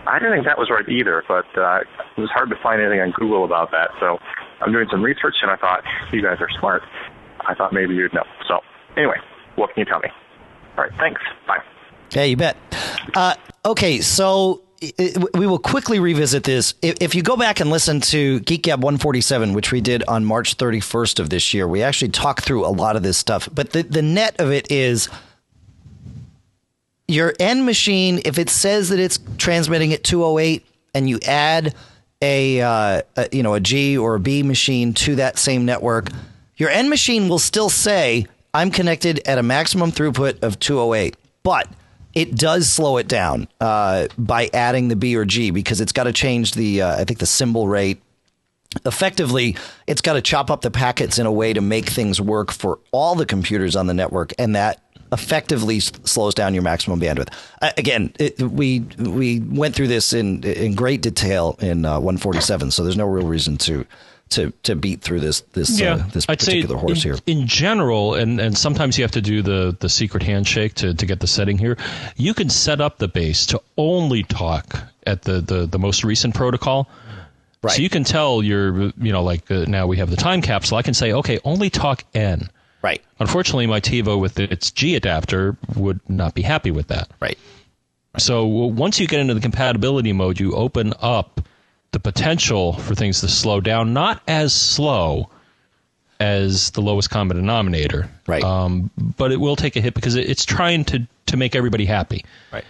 I 0.07 0.19
didn't 0.19 0.35
think 0.35 0.47
that 0.47 0.59
was 0.59 0.71
right 0.71 0.89
either, 0.89 1.23
but 1.29 1.47
uh, 1.57 1.81
it 2.17 2.21
was 2.21 2.31
hard 2.31 2.51
to 2.51 2.57
find 2.63 2.81
anything 2.81 3.01
on 3.01 3.11
Google 3.13 3.45
about 3.45 3.71
that. 3.73 3.91
So 4.01 4.19
I'm 4.61 4.73
doing 4.73 4.87
some 4.91 5.03
research, 5.03 5.37
and 5.43 5.51
I 5.51 5.57
thought, 5.57 5.83
you 6.13 6.23
guys 6.23 6.39
are 6.41 6.49
smart. 6.59 6.83
I 7.47 7.55
thought 7.55 7.73
maybe 7.73 7.95
you'd 7.95 8.15
know. 8.15 8.25
So 8.49 8.61
anyway, 8.97 9.17
what 9.57 9.73
can 9.75 9.81
you 9.81 9.85
tell 9.85 10.01
me? 10.01 10.09
All 10.77 10.85
right, 10.85 10.93
thanks. 10.99 11.21
Bye. 11.47 11.59
Yeah, 12.13 12.25
you 12.25 12.37
bet. 12.37 12.57
Uh, 13.15 13.35
okay, 13.65 14.01
so 14.01 14.63
we 15.35 15.47
will 15.47 15.59
quickly 15.59 15.99
revisit 15.99 16.45
this. 16.45 16.75
If 16.83 17.15
you 17.15 17.23
go 17.23 17.37
back 17.37 17.61
and 17.61 17.71
listen 17.71 18.01
to 18.03 18.41
Geek 18.41 18.63
Gab 18.65 18.83
147, 18.83 19.55
which 19.55 19.73
we 19.73 19.81
did 19.81 20.05
on 20.07 20.25
March 20.25 20.57
31st 20.57 21.19
of 21.19 21.31
this 21.31 21.55
year, 21.55 21.67
we 21.67 21.83
actually 21.83 22.11
talked 22.11 22.45
through 22.45 22.67
a 22.67 22.69
lot 22.69 22.97
of 22.97 23.03
this 23.03 23.17
stuff. 23.17 23.49
But 23.53 23.71
the, 23.71 23.83
the 23.83 24.03
net 24.03 24.39
of 24.39 24.51
it 24.53 24.71
is 24.71 25.09
your 27.09 27.35
N 27.39 27.65
machine, 27.65 28.21
if 28.25 28.39
it 28.39 28.51
says 28.51 28.89
that 28.89 28.99
it's 28.99 29.19
transmitting 29.39 29.93
at 29.93 30.03
208 30.05 30.65
and 30.95 31.09
you 31.09 31.19
add 31.27 31.75
a, 32.23 32.61
uh, 32.61 33.03
a, 33.17 33.29
you 33.33 33.43
know 33.43 33.55
a 33.55 33.61
G 33.61 33.97
or 33.97 34.15
a 34.15 34.21
B 34.21 34.43
machine 34.43 34.95
to 34.95 35.17
that 35.17 35.39
same 35.39 35.65
network, 35.65 36.11
your 36.57 36.71
N 36.71 36.89
machine 36.89 37.29
will 37.29 37.39
still 37.39 37.69
say 37.69 38.27
I'm 38.55 38.71
connected 38.71 39.21
at 39.27 39.39
a 39.39 39.43
maximum 39.43 39.93
throughput 39.93 40.43
of 40.43 40.59
208, 40.59 41.17
but 41.43 41.69
it 42.15 42.35
does 42.35 42.69
slow 42.69 42.97
it 42.97 43.07
down 43.07 43.47
uh, 43.61 44.09
by 44.17 44.49
adding 44.55 44.89
the 44.89 44.97
B 44.97 45.15
or 45.17 45.27
G 45.27 45.51
because 45.51 45.83
it's 45.83 45.93
got 45.93 46.05
to 46.05 46.13
change 46.13 46.53
the 46.53 46.83
uh, 46.83 47.01
I 47.01 47.05
think 47.05 47.19
the 47.19 47.27
symbol 47.27 47.69
rate. 47.69 48.01
Effectively, 48.85 49.57
it's 49.87 50.03
got 50.03 50.15
to 50.15 50.23
chop 50.23 50.51
up 50.51 50.61
the 50.61 50.71
packets 50.71 51.19
in 51.19 51.25
a 51.25 51.33
way 51.33 51.53
to 51.53 51.63
make 51.63 51.87
things 51.87 52.21
work 52.21 52.53
for 52.53 52.79
all 52.93 53.15
the 53.15 53.25
computers 53.25 53.77
on 53.77 53.87
the 53.87 53.95
network, 53.95 54.33
and 54.39 54.57
that 54.57 54.83
effectively 55.13 55.81
slows 55.81 56.35
down 56.35 56.55
your 56.55 56.63
maximum 56.63 57.01
bandwidth. 57.01 57.33
Again, 57.77 58.13
it, 58.19 58.41
we 58.41 58.81
we 58.99 59.41
went 59.41 59.75
through 59.75 59.89
this 59.89 60.13
in 60.13 60.43
in 60.45 60.75
great 60.75 61.03
detail 61.03 61.57
in 61.61 61.85
uh, 61.85 61.95
147, 61.95 62.71
so 62.71 62.83
there's 62.83 62.97
no 62.97 63.07
real 63.07 63.27
reason 63.27 63.57
to 63.59 63.87
to 64.31 64.53
to 64.65 64.75
beat 64.75 65.03
through 65.03 65.21
this 65.21 65.43
this 65.53 65.81
uh, 65.81 65.85
yeah, 65.85 65.95
uh, 65.95 66.09
this 66.09 66.27
particular 66.27 66.77
horse 66.77 67.05
in, 67.05 67.13
here. 67.13 67.21
In 67.27 67.47
general, 67.47 68.15
and 68.15 68.41
and 68.41 68.57
sometimes 68.57 68.99
you 68.99 69.05
have 69.05 69.13
to 69.13 69.23
do 69.23 69.43
the 69.43 69.77
the 69.79 69.89
secret 69.89 70.23
handshake 70.23 70.75
to 70.75 70.95
to 70.95 71.07
get 71.07 71.21
the 71.21 71.27
setting 71.27 71.59
here. 71.59 71.77
You 72.17 72.35
can 72.35 72.51
set 72.51 72.81
up 72.81 72.99
the 72.99 73.09
base 73.09 73.47
to 73.47 73.63
only 73.77 74.23
talk 74.25 74.79
at 75.07 75.23
the 75.23 75.41
the, 75.41 75.67
the 75.67 75.79
most 75.79 76.05
recent 76.05 76.35
protocol. 76.35 76.89
Right. 77.63 77.73
So 77.75 77.83
you 77.83 77.89
can 77.89 78.05
tell 78.05 78.43
your, 78.43 78.93
you 78.99 79.13
know, 79.13 79.25
like 79.25 79.51
uh, 79.51 79.65
now 79.67 79.87
we 79.87 79.97
have 79.97 80.11
the 80.11 80.17
time 80.17 80.41
capsule. 80.43 80.77
I 80.77 80.83
can 80.83 80.95
say, 80.95 81.13
okay, 81.13 81.41
only 81.43 81.71
talk 81.71 82.05
N. 82.15 82.49
Right. 82.87 83.03
Unfortunately, 83.19 83.67
my 83.67 83.81
TiVo 83.81 84.21
with 84.21 84.39
its 84.39 84.71
G 84.71 84.95
adapter 84.95 85.57
would 85.75 85.99
not 86.09 86.35
be 86.35 86.43
happy 86.43 86.71
with 86.71 86.87
that. 86.89 87.11
Right. 87.21 87.37
So 88.19 88.47
once 88.47 89.01
you 89.01 89.07
get 89.09 89.19
into 89.21 89.35
the 89.35 89.41
compatibility 89.41 90.13
mode, 90.13 90.39
you 90.39 90.55
open 90.55 90.93
up 91.01 91.41
the 91.91 91.99
potential 92.01 92.75
for 92.75 92.95
things 92.95 93.21
to 93.23 93.29
slow 93.29 93.61
down, 93.61 93.93
not 93.93 94.23
as 94.29 94.53
slow 94.55 95.31
as 96.21 96.71
the 96.71 96.81
lowest 96.81 97.11
common 97.11 97.37
denominator, 97.37 98.09
Right. 98.27 98.43
Um, 98.43 98.91
but 99.19 99.33
it 99.33 99.41
will 99.41 99.57
take 99.57 99.77
a 99.77 99.81
hit 99.81 99.95
because 99.95 100.15
it, 100.15 100.29
it's 100.31 100.45
trying 100.45 100.85
to 100.87 101.07
to 101.27 101.37
make 101.37 101.57
everybody 101.57 101.85
happy, 101.87 102.25
Right. 102.53 102.65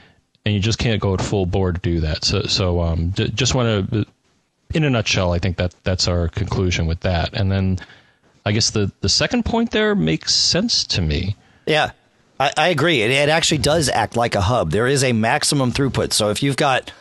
and 0.46 0.54
you 0.54 0.60
just 0.60 0.78
can't 0.78 1.00
go 1.00 1.12
at 1.14 1.20
full 1.20 1.44
bore 1.46 1.72
to 1.72 1.78
do 1.80 2.00
that. 2.00 2.24
So, 2.24 2.42
so 2.44 2.80
um, 2.80 3.12
j- 3.12 3.28
just 3.28 3.54
want 3.54 3.90
to, 3.92 4.06
in 4.72 4.82
a 4.84 4.88
nutshell, 4.90 5.32
I 5.34 5.38
think 5.38 5.58
that 5.58 5.74
that's 5.84 6.08
our 6.08 6.28
conclusion 6.28 6.86
with 6.86 7.00
that. 7.00 7.34
And 7.34 7.52
then, 7.52 7.78
I 8.46 8.52
guess 8.52 8.70
the 8.70 8.92
the 9.00 9.08
second 9.08 9.44
point 9.44 9.72
there 9.72 9.96
makes 9.96 10.32
sense 10.32 10.84
to 10.84 11.02
me. 11.02 11.34
Yeah, 11.66 11.90
I, 12.38 12.52
I 12.56 12.68
agree. 12.68 13.02
It, 13.02 13.10
it 13.10 13.28
actually 13.28 13.58
does 13.58 13.88
act 13.88 14.16
like 14.16 14.36
a 14.36 14.40
hub. 14.40 14.70
There 14.70 14.86
is 14.86 15.02
a 15.02 15.12
maximum 15.12 15.72
throughput. 15.72 16.12
So 16.12 16.30
if 16.30 16.44
you've 16.44 16.56
got 16.56 16.92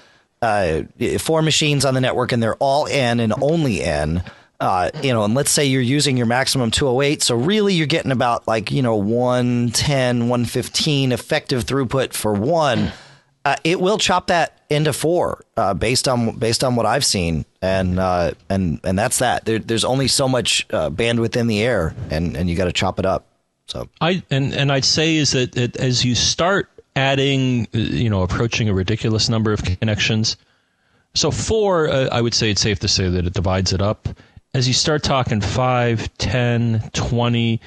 uh, 0.42 0.82
four 1.20 1.44
machines 1.44 1.86
on 1.86 1.94
the 1.94 2.02
network 2.02 2.32
and 2.32 2.42
they're 2.42 2.56
all 2.56 2.88
N 2.88 3.20
and 3.20 3.32
only 3.44 3.84
N, 3.84 4.24
uh, 4.60 4.90
you 5.04 5.14
know, 5.14 5.24
and 5.24 5.36
let's 5.36 5.52
say 5.52 5.66
you're 5.66 5.82
using 5.82 6.18
your 6.18 6.26
maximum 6.26 6.72
208, 6.72 7.22
so 7.22 7.36
really 7.36 7.76
you're 7.76 7.86
getting 7.86 8.12
about 8.12 8.48
like, 8.48 8.72
you 8.72 8.82
know, 8.82 8.96
110, 8.96 10.20
115 10.22 11.12
effective 11.12 11.64
throughput 11.64 12.14
for 12.14 12.34
one. 12.34 12.92
Uh, 13.46 13.56
it 13.64 13.80
will 13.80 14.00
chop 14.00 14.28
that 14.28 14.60
into 14.72 14.92
four 14.92 15.44
uh, 15.56 15.74
based 15.76 16.08
on 16.08 16.36
based 16.38 16.64
on 16.64 16.76
what 16.76 16.88
I've 16.88 17.06
seen, 17.06 17.46
and 17.62 18.00
uh, 18.00 18.32
and 18.50 18.80
and 18.84 18.98
that's 18.98 19.20
that. 19.20 19.46
There, 19.46 19.60
there's 19.60 19.86
only 19.86 20.08
so 20.08 20.28
much 20.28 20.66
uh, 20.72 20.90
bandwidth 20.90 21.36
in 21.38 21.46
the 21.46 21.62
air, 21.62 21.96
and 22.10 22.36
and 22.36 22.50
you 22.50 22.56
got 22.56 22.66
to 22.66 22.74
chop 22.74 22.98
it 22.98 23.06
up. 23.06 23.28
So 23.68 23.88
I 24.02 24.24
and 24.32 24.52
and 24.54 24.72
I'd 24.72 24.84
say 24.84 25.16
is 25.16 25.32
that 25.34 25.56
it, 25.56 25.78
as 25.78 26.04
you 26.04 26.16
start 26.16 26.70
adding, 26.96 27.68
uh, 27.76 27.78
you 27.78 28.10
know, 28.10 28.24
approaching 28.24 28.68
a 28.68 28.74
ridiculous 28.74 29.30
number 29.30 29.54
of 29.54 29.64
connections. 29.64 30.38
So 31.14 31.30
four, 31.30 31.88
uh, 31.90 32.10
I 32.12 32.22
would 32.22 32.34
say 32.34 32.50
it's 32.50 32.62
safe 32.62 32.80
to 32.80 32.88
say 32.88 33.10
that 33.10 33.28
it 33.28 33.34
divides 33.34 33.74
it 33.74 33.82
up. 33.82 34.10
As 34.54 34.68
you 34.68 34.74
start 34.74 35.04
talking 35.04 35.42
5, 35.42 36.18
10, 36.18 36.90
20, 36.94 37.62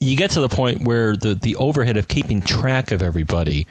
you 0.00 0.16
get 0.16 0.30
to 0.32 0.40
the 0.40 0.48
point 0.48 0.82
where 0.82 1.16
the 1.16 1.34
the 1.34 1.54
overhead 1.56 1.98
of 1.98 2.08
keeping 2.08 2.40
track 2.40 2.92
of 2.92 3.02
everybody 3.02 3.66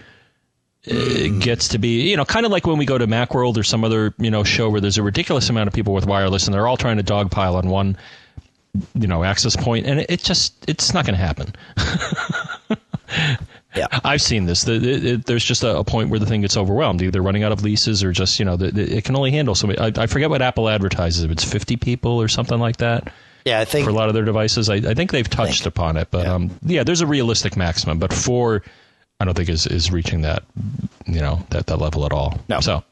uh, 0.89 1.39
gets 1.39 1.67
to 1.69 1.77
be, 1.77 2.09
you 2.09 2.17
know, 2.17 2.25
kind 2.25 2.45
of 2.45 2.51
like 2.51 2.65
when 2.67 2.77
we 2.77 2.85
go 2.85 2.97
to 2.97 3.07
Macworld 3.07 3.57
or 3.57 3.63
some 3.63 3.83
other, 3.83 4.13
you 4.17 4.31
know, 4.31 4.43
show 4.43 4.69
where 4.69 4.81
there's 4.81 4.97
a 4.97 5.03
ridiculous 5.03 5.49
amount 5.49 5.67
of 5.67 5.73
people 5.73 5.93
with 5.93 6.05
wireless 6.05 6.45
and 6.47 6.53
they're 6.53 6.67
all 6.67 6.77
trying 6.77 6.97
to 6.97 7.03
dogpile 7.03 7.55
on 7.55 7.69
one, 7.69 7.97
you 8.93 9.07
know, 9.07 9.23
access 9.23 9.55
point, 9.55 9.85
and 9.87 9.99
it, 10.01 10.09
it 10.09 10.23
just 10.23 10.53
it's 10.67 10.93
not 10.93 11.05
going 11.05 11.15
to 11.17 11.21
happen. 11.25 11.53
yeah. 13.75 13.87
I've 14.03 14.21
seen 14.21 14.45
this. 14.45 14.63
The, 14.63 14.79
the, 14.79 15.13
it, 15.13 15.25
there's 15.25 15.43
just 15.43 15.63
a, 15.63 15.77
a 15.77 15.83
point 15.83 16.09
where 16.09 16.19
the 16.19 16.25
thing 16.25 16.41
gets 16.41 16.57
overwhelmed, 16.57 17.01
either 17.01 17.21
running 17.21 17.43
out 17.43 17.51
of 17.51 17.63
leases 17.63 18.03
or 18.03 18.11
just 18.11 18.39
you 18.39 18.45
know 18.45 18.55
the, 18.57 18.71
the, 18.71 18.97
it 18.97 19.03
can 19.05 19.15
only 19.15 19.31
handle 19.31 19.55
so 19.55 19.67
many. 19.67 19.79
I, 19.79 19.91
I 19.95 20.07
forget 20.07 20.29
what 20.29 20.41
Apple 20.41 20.69
advertises. 20.69 21.23
If 21.23 21.31
it's 21.31 21.43
50 21.43 21.77
people 21.77 22.21
or 22.21 22.27
something 22.27 22.59
like 22.59 22.77
that 22.77 23.11
Yeah, 23.45 23.59
I 23.59 23.65
think 23.65 23.85
for 23.85 23.91
a 23.91 23.93
lot 23.93 24.07
of 24.09 24.13
their 24.13 24.25
devices. 24.25 24.69
I, 24.69 24.75
I 24.75 24.93
think 24.93 25.11
they've 25.11 25.29
touched 25.29 25.65
upon 25.65 25.97
it, 25.97 26.09
but 26.11 26.25
Yeah. 26.25 26.33
um, 26.33 26.51
yeah, 26.63 26.83
there's 26.83 27.01
a 27.01 27.07
realistic 27.07 27.55
maximum. 27.57 27.99
But 27.99 28.13
four, 28.13 28.63
I 29.19 29.25
don't 29.25 29.33
think 29.35 29.49
is 29.49 29.65
is 29.67 29.91
reaching 29.91 30.21
that 30.21 30.43
you 31.05 31.19
know 31.21 31.41
that 31.49 31.67
that 31.67 31.77
level 31.77 32.05
at 32.05 32.11
all. 32.11 32.39
No. 32.49 32.59
So 32.59 32.83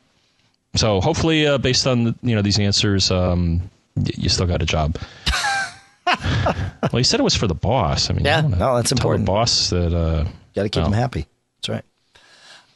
so 0.76 1.00
hopefully, 1.02 1.48
uh, 1.48 1.58
based 1.58 1.86
on 1.88 2.16
you 2.22 2.36
know 2.36 2.42
these 2.42 2.60
answers, 2.60 3.12
um, 3.12 3.62
y- 3.96 4.12
you 4.16 4.30
still 4.30 4.48
got 4.48 4.62
a 4.62 4.66
job. 4.66 4.98
well, 6.08 7.00
you 7.00 7.04
said 7.04 7.20
it 7.20 7.24
was 7.24 7.36
for 7.36 7.48
the 7.48 7.56
boss. 7.56 8.10
I 8.10 8.14
mean, 8.14 8.26
Yeah, 8.26 8.42
no, 8.42 8.76
that's 8.76 8.92
important. 8.92 9.26
The 9.26 9.32
boss 9.32 9.70
that 9.70 9.94
uh, 9.94 10.24
got 10.56 10.64
to 10.64 10.70
keep 10.70 10.82
no. 10.82 10.84
them 10.86 10.94
happy. 10.94 11.26
That's 11.58 11.70
right. 11.70 11.84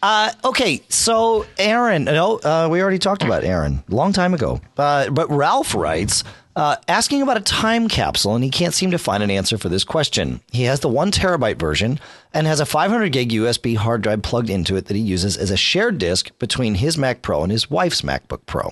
Uh, 0.01 0.31
okay, 0.45 0.81
so 0.87 1.45
Aaron, 1.57 2.05
no, 2.05 2.37
uh, 2.37 2.69
we 2.71 2.81
already 2.81 2.99
talked 2.99 3.21
about 3.23 3.43
Aaron 3.43 3.83
a 3.91 3.93
long 3.95 4.13
time 4.13 4.33
ago. 4.33 4.61
Uh, 4.77 5.09
but 5.09 5.29
Ralph 5.29 5.75
writes, 5.75 6.23
uh, 6.59 6.75
asking 6.87 7.21
about 7.21 7.37
a 7.37 7.41
time 7.41 7.87
capsule, 7.87 8.35
and 8.35 8.43
he 8.43 8.49
can't 8.49 8.73
seem 8.73 8.91
to 8.91 8.97
find 8.97 9.23
an 9.23 9.31
answer 9.31 9.57
for 9.57 9.69
this 9.69 9.83
question. 9.83 10.41
He 10.51 10.63
has 10.63 10.81
the 10.81 10.89
one 10.89 11.09
terabyte 11.09 11.57
version 11.57 11.99
and 12.33 12.45
has 12.47 12.59
a 12.59 12.65
500 12.65 13.11
gig 13.11 13.31
USB 13.31 13.77
hard 13.77 14.01
drive 14.01 14.21
plugged 14.21 14.49
into 14.49 14.75
it 14.75 14.85
that 14.85 14.97
he 14.97 15.01
uses 15.01 15.37
as 15.37 15.51
a 15.51 15.57
shared 15.57 15.97
disk 15.97 16.37
between 16.37 16.75
his 16.75 16.97
Mac 16.97 17.21
Pro 17.21 17.43
and 17.43 17.51
his 17.51 17.71
wife's 17.71 18.01
MacBook 18.01 18.45
Pro. 18.45 18.71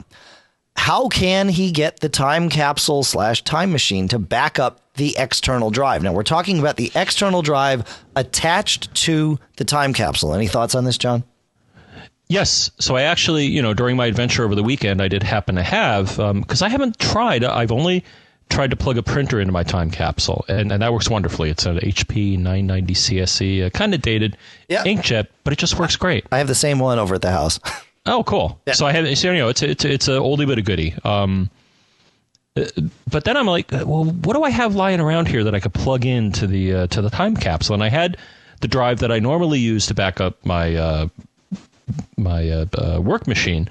How 0.76 1.08
can 1.08 1.50
he 1.50 1.72
get 1.72 2.02
the 2.02 2.10
time 2.10 2.50
capsule 2.50 3.04
slash 3.04 3.44
time 3.44 3.72
machine 3.72 4.08
to 4.10 4.20
back 4.20 4.60
up 4.60 4.82
the 4.96 5.16
external 5.18 5.72
drive? 5.72 6.04
Now 6.04 6.14
we're 6.14 6.24
talking 6.24 6.60
about 6.60 6.76
the 6.76 6.92
external 6.94 7.42
drive 7.42 8.04
attached 8.16 8.94
to 9.06 9.40
the 9.56 9.66
time 9.66 9.94
capsule. 9.94 10.34
Any 10.34 10.48
thoughts 10.48 10.76
on 10.76 10.84
this, 10.84 10.98
John? 10.98 11.24
Yes. 12.30 12.72
So 12.80 12.96
I 12.96 13.04
actually, 13.04 13.46
you 13.46 13.62
know, 13.62 13.74
during 13.74 13.96
my 13.96 14.06
adventure 14.08 14.44
over 14.44 14.54
the 14.56 14.64
weekend, 14.64 15.02
I 15.02 15.08
did 15.08 15.24
happen 15.24 15.56
to 15.56 15.64
have 15.64 16.18
because 16.42 16.62
I 16.62 16.70
haven't 16.70 17.00
tried. 17.00 17.44
I've 17.44 17.72
only 17.72 18.04
tried 18.50 18.70
to 18.72 18.76
plug 18.78 18.98
a 18.98 19.04
printer 19.04 19.40
into 19.42 19.52
my 19.52 19.64
time 19.64 19.92
capsule, 19.92 20.46
and, 20.48 20.72
and 20.72 20.82
that 20.82 20.94
works 20.94 21.10
wonderfully. 21.10 21.50
It's 21.50 21.66
an 21.66 21.78
HP 21.80 22.38
990 22.38 22.94
CSE, 22.94 23.66
uh, 23.66 23.70
kind 23.72 23.94
of 23.94 24.02
dated 24.02 24.38
Yeah. 24.70 24.84
inkjet, 24.86 25.28
but 25.44 25.52
it 25.54 25.60
just 25.60 25.78
works 25.78 25.96
great. 25.98 26.26
I 26.32 26.38
have 26.38 26.48
the 26.48 26.56
same 26.56 26.80
one 26.80 26.98
over 27.00 27.16
at 27.16 27.22
the 27.22 27.32
house. 27.32 27.60
Oh, 28.10 28.24
cool. 28.24 28.58
So 28.72 28.86
I 28.86 28.94
have, 28.94 29.18
so, 29.18 29.32
you 29.34 29.40
know, 29.40 29.50
it's 29.50 29.62
a, 29.62 29.70
it's 29.70 29.84
a, 29.84 29.92
it's 29.92 30.08
a 30.08 30.12
oldie 30.12 30.48
but 30.48 30.58
a 30.58 30.62
goodie. 30.62 30.96
Um, 31.04 31.50
uh, 32.56 32.64
but 33.12 33.26
then 33.26 33.36
I'm 33.36 33.48
like, 33.48 33.70
well, 33.74 34.06
what 34.06 34.34
do 34.34 34.44
I 34.44 34.50
have 34.50 34.76
lying 34.76 35.02
around 35.02 35.28
here 35.28 35.44
that 35.44 35.54
I 35.54 35.60
could 35.60 35.74
plug 35.74 36.06
into 36.06 36.48
the 36.48 36.74
uh, 36.74 36.88
to 36.88 37.02
the 37.02 37.10
time 37.10 37.36
capsule? 37.36 37.74
And 37.74 37.84
I 37.84 37.90
had 37.90 38.16
the 38.62 38.70
drive 38.70 39.00
that 39.00 39.12
I 39.12 39.20
normally 39.20 39.60
use 39.60 39.88
to 39.88 39.94
back 39.94 40.22
up 40.22 40.38
my 40.46 40.76
uh, 40.76 41.08
my 42.18 42.50
uh, 42.50 42.66
uh, 42.78 43.02
work 43.02 43.28
machine. 43.28 43.70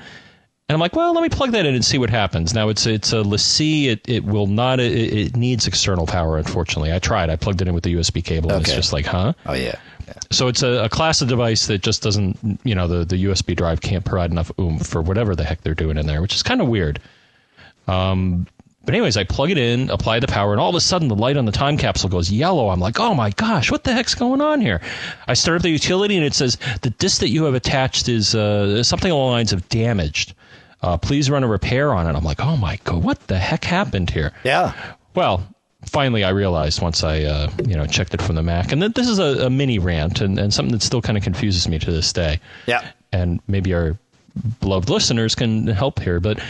And 0.69 0.75
I'm 0.75 0.81
like, 0.81 0.97
well, 0.97 1.15
let 1.15 1.23
me 1.23 1.29
plug 1.29 1.53
that 1.53 1.65
in 1.65 1.77
and 1.77 1.85
see 1.85 1.97
what 1.97 2.11
happens. 2.11 2.53
Now 2.53 2.69
it's 2.69 2.87
it's 2.87 3.13
a 3.13 3.23
LaCie. 3.23 3.87
It 3.87 4.09
it 4.09 4.25
will 4.25 4.49
not. 4.49 4.81
It, 4.81 4.93
it 4.93 5.37
needs 5.37 5.69
external 5.69 6.07
power. 6.07 6.39
Unfortunately, 6.39 6.93
I 6.93 6.99
tried. 6.99 7.31
I 7.31 7.37
plugged 7.37 7.63
it 7.63 7.69
in 7.69 7.75
with 7.75 7.85
the 7.85 7.95
USB 7.95 8.25
cable, 8.25 8.51
and 8.51 8.63
it's 8.63 8.75
just 8.75 8.93
like, 8.93 9.07
huh? 9.07 9.33
oh 9.47 9.55
yeah. 9.55 9.77
So 10.31 10.49
it's 10.49 10.63
a, 10.63 10.85
a 10.85 10.89
class 10.89 11.21
of 11.23 11.29
device 11.29 11.67
that 11.67 11.83
just 11.83 12.03
doesn't, 12.03 12.61
you 12.65 12.75
know, 12.75 12.87
the, 12.89 13.05
the 13.05 13.25
USB 13.27 13.57
drive 13.57 13.81
can't 13.81 14.05
provide 14.05 14.31
enough 14.31 14.51
oomph 14.59 14.87
for 14.87 15.03
whatever 15.03 15.35
the 15.35 15.45
heck 15.45 15.63
they're 15.63 15.75
doing 15.75 15.99
in 15.99 16.07
there, 16.07 16.23
which 16.23 16.35
is 16.35 16.43
kind 16.43 16.61
of 16.61 16.69
weird. 16.69 17.01
Um, 17.89 18.47
but 18.87 18.95
anyways, 18.95 19.17
I 19.17 19.25
plug 19.25 19.51
it 19.51 19.59
in, 19.59 19.91
apply 19.91 20.21
the 20.21 20.29
power, 20.29 20.53
and 20.53 20.61
all 20.61 20.71
of 20.71 20.77
a 20.77 20.81
sudden 20.81 21.09
the 21.09 21.17
light 21.17 21.37
on 21.37 21.45
the 21.45 21.53
time 21.53 21.77
capsule 21.77 22.09
goes 22.09 22.31
yellow. 22.31 22.71
I'm 22.71 22.81
like, 22.81 22.99
oh 22.99 23.15
my 23.15 23.31
gosh, 23.31 23.71
what 23.71 23.85
the 23.85 23.93
heck's 23.93 24.15
going 24.15 24.41
on 24.41 24.61
here? 24.61 24.81
I 25.27 25.35
start 25.35 25.57
up 25.57 25.63
the 25.63 25.71
utility 25.71 26.17
and 26.17 26.25
it 26.25 26.35
says 26.35 26.57
the 26.83 26.91
disk 26.91 27.21
that 27.21 27.29
you 27.29 27.45
have 27.45 27.55
attached 27.55 28.09
is 28.09 28.35
uh, 28.35 28.83
something 28.83 29.11
along 29.11 29.31
the 29.31 29.33
lines 29.33 29.53
of 29.53 29.69
damaged. 29.69 30.35
Uh, 30.83 30.97
please 30.97 31.29
run 31.29 31.43
a 31.43 31.49
repair 31.49 31.93
on 31.93 32.07
it. 32.07 32.17
I'm 32.17 32.25
like, 32.25 32.41
oh 32.41 32.57
my 32.57 32.79
god, 32.85 33.03
what 33.03 33.27
the 33.27 33.39
heck 33.39 33.65
happened 33.65 34.09
here? 34.09 34.33
Yeah. 34.45 34.73
Well, 35.15 35.47
finally, 35.85 36.23
I 36.23 36.31
realized 36.31 36.81
once 36.81 37.03
I 37.03 37.23
uh, 37.23 37.51
you 37.67 37.75
know 37.75 37.87
checked 37.87 38.15
it 38.15 38.23
from 38.23 38.37
the 38.37 38.43
Mac, 38.43 38.73
and 38.73 38.81
th- 38.81 38.95
this 38.95 39.09
is 39.09 39.19
a, 39.19 39.47
a 39.47 39.51
mini 39.51 39.79
rant 39.79 40.21
and, 40.21 40.39
and 40.39 40.53
something 40.55 40.73
that 40.73 40.83
still 40.83 41.03
kind 41.03 41.19
of 41.19 41.25
confuses 41.25 41.67
me 41.67 41.79
to 41.79 41.91
this 41.91 42.13
day. 42.13 42.41
Yeah. 42.67 42.89
And 43.13 43.41
maybe 43.49 43.75
our 43.75 43.99
beloved 44.61 44.89
listeners 44.91 45.35
can 45.35 45.67
help 45.67 45.99
here, 45.99 46.21
but. 46.21 46.41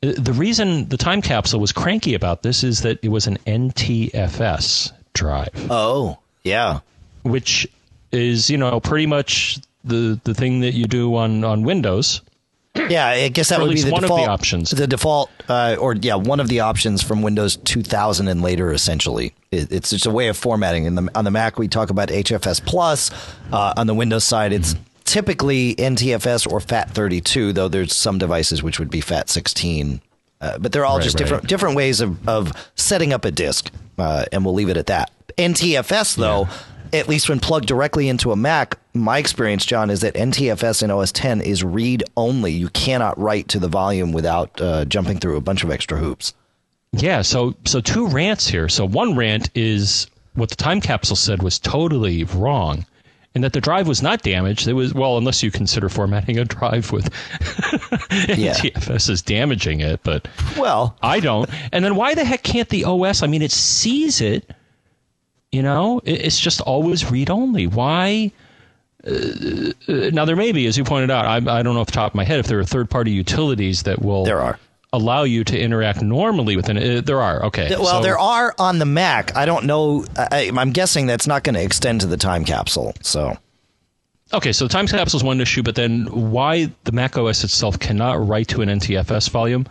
The 0.00 0.32
reason 0.32 0.88
the 0.88 0.96
time 0.96 1.22
capsule 1.22 1.58
was 1.60 1.72
cranky 1.72 2.14
about 2.14 2.42
this 2.42 2.62
is 2.62 2.82
that 2.82 2.98
it 3.02 3.08
was 3.08 3.26
an 3.26 3.38
NTFS 3.46 4.92
drive, 5.14 5.50
Oh 5.70 6.18
yeah. 6.44 6.80
which 7.22 7.66
is 8.12 8.48
you 8.50 8.56
know 8.58 8.78
pretty 8.80 9.06
much 9.06 9.58
the 9.84 10.20
the 10.24 10.34
thing 10.34 10.60
that 10.60 10.74
you 10.74 10.86
do 10.86 11.14
on 11.16 11.44
on 11.44 11.62
Windows. 11.62 12.20
Yeah, 12.90 13.06
I 13.06 13.28
guess 13.28 13.48
that 13.48 13.60
would 13.60 13.70
be 13.74 13.80
the 13.80 13.90
one 13.90 14.04
of 14.04 14.10
the 14.10 14.14
default 14.16 14.28
options. 14.28 14.70
The 14.70 14.86
default, 14.86 15.30
uh, 15.48 15.76
or 15.80 15.94
yeah, 15.94 16.16
one 16.16 16.40
of 16.40 16.48
the 16.48 16.60
options 16.60 17.02
from 17.02 17.22
Windows 17.22 17.56
2000 17.56 18.28
and 18.28 18.42
later. 18.42 18.70
Essentially, 18.70 19.32
it, 19.50 19.72
it's 19.72 19.88
just 19.90 20.04
a 20.04 20.10
way 20.10 20.28
of 20.28 20.36
formatting. 20.36 20.84
In 20.84 20.94
the 20.94 21.10
on 21.14 21.24
the 21.24 21.30
Mac, 21.30 21.58
we 21.58 21.68
talk 21.68 21.88
about 21.88 22.10
HFS 22.10 22.62
plus. 22.64 23.10
Uh, 23.50 23.72
on 23.78 23.86
the 23.86 23.94
Windows 23.94 24.24
side, 24.24 24.52
it's 24.52 24.74
typically 25.06 25.74
NTFS 25.76 26.50
or 26.50 26.58
FAT32, 26.60 27.54
though 27.54 27.68
there's 27.68 27.94
some 27.94 28.18
devices 28.18 28.62
which 28.62 28.78
would 28.78 28.90
be 28.90 29.00
FAT16. 29.00 30.00
Uh, 30.40 30.58
but 30.58 30.70
they're 30.72 30.84
all 30.84 30.98
Right, 30.98 31.04
just 31.04 31.14
right. 31.14 31.24
different 31.24 31.46
different 31.48 31.76
ways 31.76 32.02
of, 32.02 32.28
of 32.28 32.52
setting 32.74 33.14
up 33.14 33.24
a 33.24 33.30
disk, 33.30 33.70
uh, 33.96 34.26
and 34.32 34.44
we'll 34.44 34.52
leave 34.52 34.68
it 34.68 34.76
at 34.76 34.86
that. 34.86 35.10
NTFS, 35.38 36.16
though, 36.16 36.46
at 36.92 37.08
least 37.08 37.28
when 37.30 37.40
plugged 37.40 37.66
directly 37.66 38.08
into 38.08 38.32
a 38.32 38.36
Mac, 38.36 38.78
my 38.92 39.16
experience, 39.18 39.64
John, 39.64 39.88
is 39.88 40.02
that 40.02 40.12
NTFS 40.14 40.82
in 40.82 40.90
OS 40.90 41.10
10 41.12 41.40
is 41.40 41.64
read 41.64 42.04
only. 42.18 42.52
You 42.52 42.68
cannot 42.68 43.18
write 43.18 43.48
to 43.48 43.58
the 43.58 43.68
volume 43.68 44.12
without 44.12 44.60
uh, 44.60 44.84
jumping 44.84 45.18
through 45.18 45.36
a 45.36 45.40
bunch 45.40 45.64
of 45.64 45.70
extra 45.70 45.96
hoops. 45.98 46.34
Yeah, 46.92 47.22
so 47.22 47.54
so 47.64 47.80
two 47.80 48.06
rants 48.06 48.46
here. 48.46 48.68
So 48.68 48.84
one 48.86 49.16
rant 49.16 49.50
is 49.54 50.06
what 50.34 50.50
the 50.50 50.56
time 50.56 50.80
capsule 50.82 51.16
said 51.16 51.42
was 51.42 51.58
totally 51.58 52.24
wrong, 52.24 52.84
and 53.36 53.44
that 53.44 53.52
the 53.52 53.60
drive 53.60 53.86
was 53.86 54.00
not 54.00 54.22
damaged. 54.22 54.66
It 54.66 54.72
was 54.72 54.94
well, 54.94 55.18
unless 55.18 55.42
you 55.42 55.50
consider 55.50 55.90
formatting 55.90 56.38
a 56.38 56.46
drive 56.46 56.90
with 56.90 57.10
TFS 57.12 59.10
as 59.10 59.20
damaging 59.20 59.80
it, 59.80 60.00
but 60.02 60.26
Well, 60.56 60.96
I 61.02 61.20
don't. 61.20 61.50
And 61.70 61.84
then 61.84 61.96
why 61.96 62.14
the 62.14 62.24
heck 62.24 62.42
can't 62.42 62.70
the 62.70 62.84
OS? 62.84 63.22
I 63.22 63.26
mean, 63.26 63.42
it 63.42 63.52
sees 63.52 64.22
it. 64.22 64.50
You 65.52 65.60
know, 65.60 66.00
it's 66.06 66.40
just 66.40 66.62
always 66.62 67.10
read 67.10 67.28
only. 67.28 67.66
Why? 67.66 68.32
Uh, 69.06 69.10
uh, 69.86 70.10
now 70.14 70.24
there 70.24 70.34
may 70.34 70.52
be, 70.52 70.66
as 70.66 70.78
you 70.78 70.84
pointed 70.84 71.10
out, 71.10 71.26
I, 71.26 71.36
I 71.36 71.62
don't 71.62 71.74
know 71.74 71.80
off 71.80 71.88
the 71.88 71.92
top 71.92 72.12
of 72.12 72.14
my 72.14 72.24
head 72.24 72.40
if 72.40 72.46
there 72.46 72.58
are 72.58 72.64
third 72.64 72.88
party 72.88 73.10
utilities 73.10 73.82
that 73.82 74.00
will 74.00 74.24
there 74.24 74.40
are. 74.40 74.58
Allow 74.96 75.22
you 75.22 75.44
to 75.44 75.58
interact 75.58 76.02
normally 76.02 76.56
with 76.56 76.68
it. 76.68 76.76
Uh, 76.76 77.00
there 77.00 77.20
are 77.20 77.44
okay. 77.46 77.68
Well, 77.70 77.86
so- 77.86 78.02
there 78.02 78.18
are 78.18 78.54
on 78.58 78.78
the 78.78 78.86
Mac. 78.86 79.36
I 79.36 79.46
don't 79.46 79.64
know. 79.66 80.04
I, 80.16 80.50
I'm 80.56 80.72
guessing 80.72 81.06
that's 81.06 81.26
not 81.26 81.44
going 81.44 81.54
to 81.54 81.62
extend 81.62 82.00
to 82.02 82.06
the 82.06 82.16
time 82.16 82.44
capsule. 82.44 82.94
So 83.02 83.36
Okay, 84.32 84.52
so 84.52 84.64
the 84.64 84.72
time 84.72 84.88
capsule 84.88 85.18
is 85.18 85.24
one 85.24 85.40
issue, 85.40 85.62
but 85.62 85.76
then 85.76 86.06
why 86.32 86.70
the 86.84 86.92
Mac 86.92 87.16
OS 87.16 87.44
itself 87.44 87.78
cannot 87.78 88.26
write 88.26 88.48
to 88.48 88.60
an 88.62 88.68
NTFS 88.68 89.30
volume? 89.30 89.66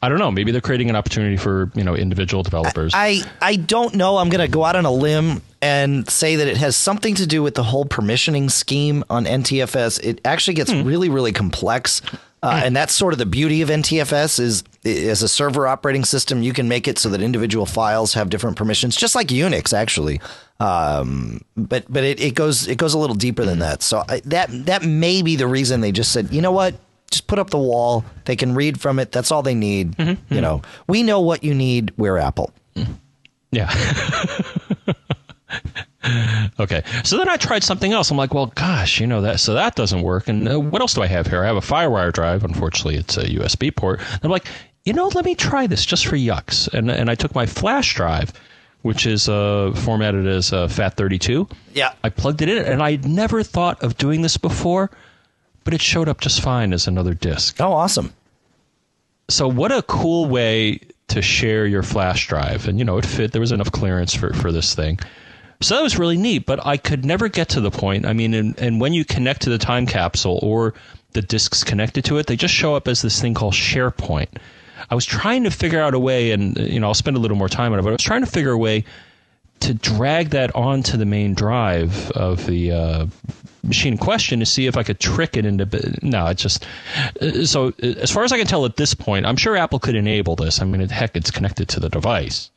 I 0.00 0.08
don't 0.08 0.18
know. 0.18 0.30
Maybe 0.30 0.52
they're 0.52 0.60
creating 0.60 0.88
an 0.88 0.96
opportunity 0.96 1.36
for 1.36 1.70
you 1.74 1.84
know 1.84 1.94
individual 1.94 2.42
developers. 2.42 2.92
I 2.94 3.22
I 3.42 3.56
don't 3.56 3.94
know. 3.94 4.16
I'm 4.16 4.30
going 4.30 4.46
to 4.46 4.50
go 4.50 4.64
out 4.64 4.76
on 4.76 4.86
a 4.86 4.92
limb 4.92 5.42
and 5.60 6.08
say 6.08 6.36
that 6.36 6.46
it 6.46 6.56
has 6.56 6.76
something 6.76 7.16
to 7.16 7.26
do 7.26 7.42
with 7.42 7.56
the 7.56 7.64
whole 7.64 7.84
permissioning 7.84 8.50
scheme 8.50 9.04
on 9.10 9.24
NTFS. 9.24 10.00
It 10.02 10.20
actually 10.24 10.54
gets 10.54 10.72
really 10.72 11.08
really 11.08 11.32
complex. 11.32 12.00
Uh, 12.42 12.62
and 12.64 12.76
that's 12.76 12.94
sort 12.94 13.12
of 13.12 13.18
the 13.18 13.26
beauty 13.26 13.62
of 13.62 13.68
NTFS 13.68 14.38
is 14.38 14.62
as 14.84 15.22
a 15.22 15.28
server 15.28 15.66
operating 15.66 16.04
system, 16.04 16.42
you 16.42 16.52
can 16.52 16.68
make 16.68 16.86
it 16.86 16.98
so 16.98 17.08
that 17.08 17.20
individual 17.20 17.66
files 17.66 18.14
have 18.14 18.30
different 18.30 18.56
permissions, 18.56 18.94
just 18.96 19.14
like 19.14 19.28
Unix 19.28 19.72
actually. 19.72 20.20
Um, 20.60 21.40
but 21.56 21.84
but 21.92 22.04
it, 22.04 22.20
it 22.20 22.34
goes 22.34 22.68
it 22.68 22.78
goes 22.78 22.94
a 22.94 22.98
little 22.98 23.16
deeper 23.16 23.44
than 23.44 23.58
that. 23.60 23.82
So 23.82 24.04
I, 24.08 24.20
that 24.26 24.48
that 24.66 24.84
may 24.84 25.22
be 25.22 25.36
the 25.36 25.46
reason 25.46 25.80
they 25.80 25.92
just 25.92 26.12
said, 26.12 26.32
you 26.32 26.40
know 26.40 26.52
what, 26.52 26.74
just 27.10 27.26
put 27.26 27.38
up 27.38 27.50
the 27.50 27.58
wall. 27.58 28.04
They 28.24 28.36
can 28.36 28.54
read 28.54 28.80
from 28.80 28.98
it. 28.98 29.10
That's 29.12 29.30
all 29.32 29.42
they 29.42 29.54
need. 29.54 29.96
You 30.30 30.40
know, 30.40 30.62
we 30.86 31.02
know 31.02 31.20
what 31.20 31.42
you 31.42 31.54
need. 31.54 31.92
We're 31.96 32.18
Apple. 32.18 32.52
Yeah. 33.50 33.72
okay. 36.60 36.82
So 37.04 37.16
then 37.16 37.28
I 37.28 37.36
tried 37.36 37.64
something 37.64 37.92
else. 37.92 38.10
I'm 38.10 38.16
like, 38.16 38.32
well, 38.32 38.46
gosh, 38.46 39.00
you 39.00 39.06
know 39.06 39.22
that. 39.22 39.40
So 39.40 39.54
that 39.54 39.74
doesn't 39.74 40.02
work. 40.02 40.28
And 40.28 40.48
uh, 40.48 40.60
what 40.60 40.80
else 40.80 40.94
do 40.94 41.02
I 41.02 41.06
have 41.06 41.26
here? 41.26 41.42
I 41.42 41.46
have 41.46 41.56
a 41.56 41.60
FireWire 41.60 42.12
drive. 42.12 42.44
Unfortunately, 42.44 42.96
it's 42.96 43.16
a 43.16 43.24
USB 43.24 43.74
port. 43.74 44.00
And 44.00 44.20
I'm 44.22 44.30
like, 44.30 44.46
you 44.84 44.92
know, 44.92 45.08
let 45.08 45.24
me 45.24 45.34
try 45.34 45.66
this 45.66 45.84
just 45.84 46.06
for 46.06 46.16
yucks. 46.16 46.72
And 46.72 46.90
and 46.90 47.10
I 47.10 47.14
took 47.14 47.34
my 47.34 47.46
flash 47.46 47.94
drive, 47.94 48.32
which 48.82 49.06
is 49.06 49.28
uh, 49.28 49.72
formatted 49.74 50.26
as 50.26 50.52
uh, 50.52 50.68
FAT32. 50.68 51.50
Yeah. 51.74 51.92
I 52.04 52.10
plugged 52.10 52.42
it 52.42 52.48
in, 52.48 52.64
and 52.64 52.82
I'd 52.82 53.04
never 53.04 53.42
thought 53.42 53.82
of 53.82 53.98
doing 53.98 54.22
this 54.22 54.36
before, 54.36 54.90
but 55.64 55.74
it 55.74 55.82
showed 55.82 56.08
up 56.08 56.20
just 56.20 56.40
fine 56.40 56.72
as 56.72 56.86
another 56.86 57.14
disk. 57.14 57.60
Oh, 57.60 57.72
awesome. 57.72 58.14
So 59.28 59.48
what 59.48 59.72
a 59.72 59.82
cool 59.82 60.26
way 60.26 60.80
to 61.08 61.22
share 61.22 61.66
your 61.66 61.82
flash 61.82 62.28
drive. 62.28 62.68
And 62.68 62.78
you 62.78 62.84
know, 62.84 62.98
it 62.98 63.04
fit 63.04 63.32
there 63.32 63.40
was 63.40 63.52
enough 63.52 63.72
clearance 63.72 64.14
for, 64.14 64.32
for 64.32 64.52
this 64.52 64.74
thing. 64.74 64.98
So 65.60 65.74
that 65.74 65.82
was 65.82 65.98
really 65.98 66.16
neat, 66.16 66.46
but 66.46 66.64
I 66.64 66.76
could 66.76 67.04
never 67.04 67.28
get 67.28 67.48
to 67.50 67.60
the 67.60 67.70
point. 67.70 68.06
I 68.06 68.12
mean, 68.12 68.32
and, 68.34 68.58
and 68.58 68.80
when 68.80 68.92
you 68.92 69.04
connect 69.04 69.42
to 69.42 69.50
the 69.50 69.58
time 69.58 69.86
capsule 69.86 70.38
or 70.42 70.74
the 71.12 71.22
disks 71.22 71.64
connected 71.64 72.04
to 72.04 72.18
it, 72.18 72.26
they 72.28 72.36
just 72.36 72.54
show 72.54 72.76
up 72.76 72.86
as 72.86 73.02
this 73.02 73.20
thing 73.20 73.34
called 73.34 73.54
SharePoint. 73.54 74.28
I 74.90 74.94
was 74.94 75.04
trying 75.04 75.42
to 75.44 75.50
figure 75.50 75.80
out 75.80 75.94
a 75.94 75.98
way, 75.98 76.30
and 76.30 76.56
you 76.58 76.78
know, 76.78 76.86
I'll 76.86 76.94
spend 76.94 77.16
a 77.16 77.20
little 77.20 77.36
more 77.36 77.48
time 77.48 77.72
on 77.72 77.78
it, 77.78 77.82
but 77.82 77.88
I 77.88 77.92
was 77.92 78.02
trying 78.02 78.24
to 78.24 78.30
figure 78.30 78.52
a 78.52 78.58
way 78.58 78.84
to 79.60 79.74
drag 79.74 80.30
that 80.30 80.54
onto 80.54 80.96
the 80.96 81.04
main 81.04 81.34
drive 81.34 82.12
of 82.12 82.46
the 82.46 82.70
uh, 82.70 83.06
machine 83.64 83.94
in 83.94 83.98
question 83.98 84.38
to 84.38 84.46
see 84.46 84.66
if 84.66 84.76
I 84.76 84.84
could 84.84 85.00
trick 85.00 85.36
it 85.36 85.44
into. 85.44 85.66
No, 86.02 86.26
it 86.26 86.36
just. 86.36 86.64
uh, 87.20 87.44
So, 87.44 87.68
uh, 87.82 87.86
as 88.00 88.12
far 88.12 88.22
as 88.22 88.30
I 88.30 88.38
can 88.38 88.46
tell 88.46 88.64
at 88.64 88.76
this 88.76 88.94
point, 88.94 89.26
I'm 89.26 89.36
sure 89.36 89.56
Apple 89.56 89.80
could 89.80 89.96
enable 89.96 90.36
this. 90.36 90.62
I 90.62 90.64
mean, 90.64 90.88
heck, 90.88 91.16
it's 91.16 91.32
connected 91.32 91.68
to 91.70 91.80
the 91.80 91.88
device. 91.88 92.50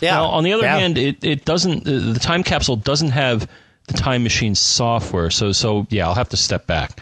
Yeah. 0.00 0.12
Now, 0.16 0.24
on 0.26 0.44
the 0.44 0.52
other 0.52 0.64
Yeah. 0.64 0.78
hand, 0.78 0.98
it, 0.98 1.22
it 1.24 1.44
doesn't. 1.44 1.84
The 1.84 2.18
time 2.20 2.42
capsule 2.42 2.76
doesn't 2.76 3.10
have 3.10 3.48
the 3.86 3.94
time 3.94 4.22
machine 4.22 4.54
software. 4.54 5.30
So, 5.30 5.52
so 5.52 5.86
yeah, 5.90 6.06
I'll 6.06 6.14
have 6.14 6.28
to 6.30 6.36
step 6.36 6.66
back 6.66 7.00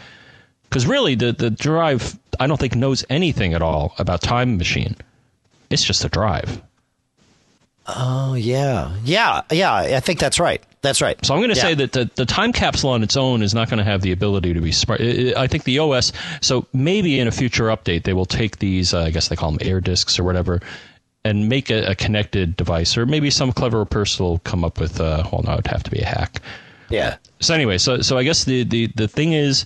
because 0.69 0.85
really, 0.85 1.15
the 1.15 1.31
the 1.33 1.49
drive 1.49 2.17
I 2.39 2.47
don't 2.47 2.59
think 2.59 2.75
knows 2.75 3.05
anything 3.09 3.53
at 3.53 3.61
all 3.61 3.93
about 3.97 4.21
time 4.21 4.57
machine. 4.57 4.95
It's 5.69 5.83
just 5.83 6.03
a 6.05 6.09
drive. 6.09 6.61
Oh 7.85 8.33
yeah, 8.35 8.95
yeah, 9.03 9.41
yeah. 9.51 9.73
I 9.75 9.99
think 9.99 10.19
that's 10.19 10.39
right. 10.39 10.63
That's 10.81 11.01
right. 11.01 11.17
So 11.25 11.33
I'm 11.33 11.39
going 11.41 11.49
to 11.51 11.55
Yeah. 11.57 11.61
say 11.63 11.73
that 11.75 11.91
the, 11.91 12.09
the 12.15 12.25
time 12.25 12.53
capsule 12.53 12.91
on 12.91 13.03
its 13.03 13.17
own 13.17 13.41
is 13.41 13.53
not 13.53 13.69
going 13.69 13.77
to 13.79 13.83
have 13.83 14.01
the 14.01 14.11
ability 14.13 14.53
to 14.53 14.61
be 14.61 14.71
smart. 14.71 15.01
I 15.01 15.47
think 15.47 15.63
the 15.65 15.79
OS. 15.79 16.13
So 16.41 16.65
maybe 16.73 17.19
in 17.19 17.27
a 17.27 17.31
future 17.31 17.65
update 17.65 18.03
they 18.03 18.13
will 18.13 18.25
take 18.25 18.59
these. 18.59 18.93
Uh, 18.93 19.01
I 19.01 19.11
guess 19.11 19.27
they 19.27 19.35
call 19.35 19.51
them 19.51 19.59
air 19.67 19.81
disks 19.81 20.17
or 20.17 20.23
whatever, 20.23 20.61
and 21.25 21.49
make 21.49 21.69
a, 21.69 21.91
a 21.91 21.95
connected 21.95 22.57
device. 22.57 22.97
Or 22.97 23.05
maybe 23.05 23.29
some 23.29 23.51
clever 23.51 23.85
person 23.85 24.25
will 24.25 24.39
come 24.39 24.63
up 24.63 24.79
with. 24.79 24.99
Uh, 24.99 25.23
well, 25.31 25.43
no, 25.43 25.53
it'd 25.53 25.67
have 25.67 25.83
to 25.83 25.91
be 25.91 25.99
a 25.99 26.05
hack. 26.05 26.41
Yeah. 26.89 27.17
So 27.39 27.53
anyway, 27.53 27.77
so 27.77 28.01
so 28.01 28.17
I 28.17 28.23
guess 28.23 28.43
the 28.43 28.63
the 28.63 28.87
the 28.95 29.07
thing 29.07 29.33
is. 29.33 29.65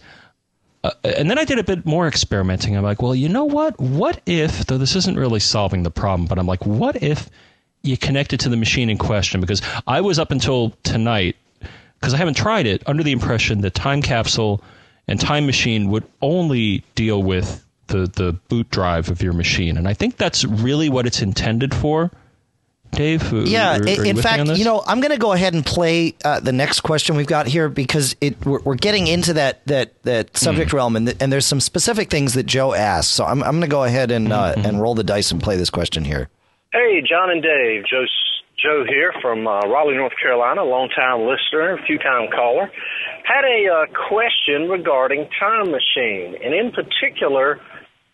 Uh, 0.83 0.91
and 1.03 1.29
then 1.29 1.39
I 1.39 1.43
did 1.43 1.57
a 1.57 1.63
bit 1.63 1.87
more 1.87 2.07
experimenting. 2.07 2.77
I'm 2.77 2.83
like, 2.83 3.01
well, 3.01 3.15
you 3.15 3.27
know 3.27 3.45
what? 3.45 3.77
What 3.79 4.21
if, 4.27 4.67
though 4.67 4.77
this 4.77 4.95
isn't 4.95 5.17
really 5.17 5.39
solving 5.39 5.81
the 5.81 5.89
problem, 5.89 6.27
but 6.27 6.37
I'm 6.37 6.45
like, 6.45 6.65
what 6.67 7.01
if 7.01 7.31
you 7.81 7.97
connect 7.97 8.31
it 8.31 8.39
to 8.41 8.49
the 8.49 8.57
machine 8.57 8.89
in 8.89 8.97
question? 8.99 9.41
Because 9.41 9.61
I 9.87 10.01
was 10.01 10.19
up 10.19 10.29
until 10.29 10.73
tonight, 10.83 11.35
because 11.99 12.13
I 12.13 12.17
haven't 12.17 12.37
tried 12.37 12.67
it, 12.67 12.83
under 12.85 13.01
the 13.01 13.11
impression 13.11 13.61
that 13.61 13.73
Time 13.73 14.03
Capsule 14.03 14.63
and 15.07 15.19
Time 15.19 15.47
Machine 15.47 15.89
would 15.89 16.05
only 16.21 16.83
deal 16.93 17.23
with 17.23 17.65
the, 17.87 18.07
the 18.07 18.33
boot 18.49 18.69
drive 18.69 19.09
of 19.09 19.21
your 19.21 19.33
machine. 19.33 19.77
And 19.77 19.87
I 19.87 19.93
think 19.93 20.17
that's 20.17 20.43
really 20.45 20.89
what 20.89 21.05
it's 21.07 21.21
intended 21.21 21.73
for. 21.73 22.11
Dave? 22.91 23.31
Yeah. 23.33 23.77
Are- 23.77 23.81
are 23.81 23.87
i- 23.87 23.91
you 23.91 24.03
in 24.03 24.15
fact, 24.17 24.47
you 24.57 24.63
know, 24.63 24.81
I'm 24.87 25.01
going 25.01 25.11
to 25.11 25.17
go 25.19 25.33
ahead 25.33 25.53
and 25.53 25.65
play 25.65 26.15
uh, 26.23 26.39
the 26.39 26.53
next 26.53 26.81
question 26.81 27.17
we've 27.17 27.27
got 27.27 27.45
here 27.45 27.67
because 27.67 28.15
it 28.21 28.43
we're, 28.45 28.61
we're 28.61 28.75
getting 28.75 29.07
into 29.07 29.33
that 29.33 29.65
that 29.67 30.01
that 30.03 30.29
Hmm. 30.29 30.35
subject 30.37 30.71
realm, 30.71 30.95
and 30.95 31.07
th- 31.07 31.17
and 31.19 31.31
there's 31.31 31.45
some 31.45 31.59
specific 31.59 32.09
things 32.09 32.33
that 32.35 32.45
Joe 32.45 32.73
asked. 32.73 33.11
So 33.11 33.25
I'm 33.25 33.43
I'm 33.43 33.51
going 33.51 33.61
to 33.61 33.67
go 33.67 33.83
ahead 33.83 34.09
and 34.11 34.31
uh, 34.31 34.53
Mm-hmm. 34.55 34.65
and 34.65 34.81
roll 34.81 34.95
the 34.95 35.03
dice 35.03 35.31
and 35.31 35.43
play 35.43 35.57
this 35.57 35.69
question 35.69 36.05
here. 36.05 36.29
Hey, 36.71 37.01
John 37.07 37.29
and 37.29 37.43
Dave. 37.43 37.83
Joe, 37.89 38.05
Joe 38.57 38.85
here 38.87 39.13
from 39.21 39.45
uh, 39.47 39.59
Raleigh, 39.67 39.97
North 39.97 40.13
Carolina, 40.21 40.63
longtime 40.63 41.27
listener, 41.27 41.77
few-time 41.85 42.29
caller. 42.33 42.71
Had 43.25 43.43
a 43.43 43.67
uh, 43.67 44.07
question 44.07 44.69
regarding 44.69 45.27
Time 45.37 45.71
Machine, 45.71 46.35
and 46.41 46.53
in 46.53 46.71
particular, 46.71 47.59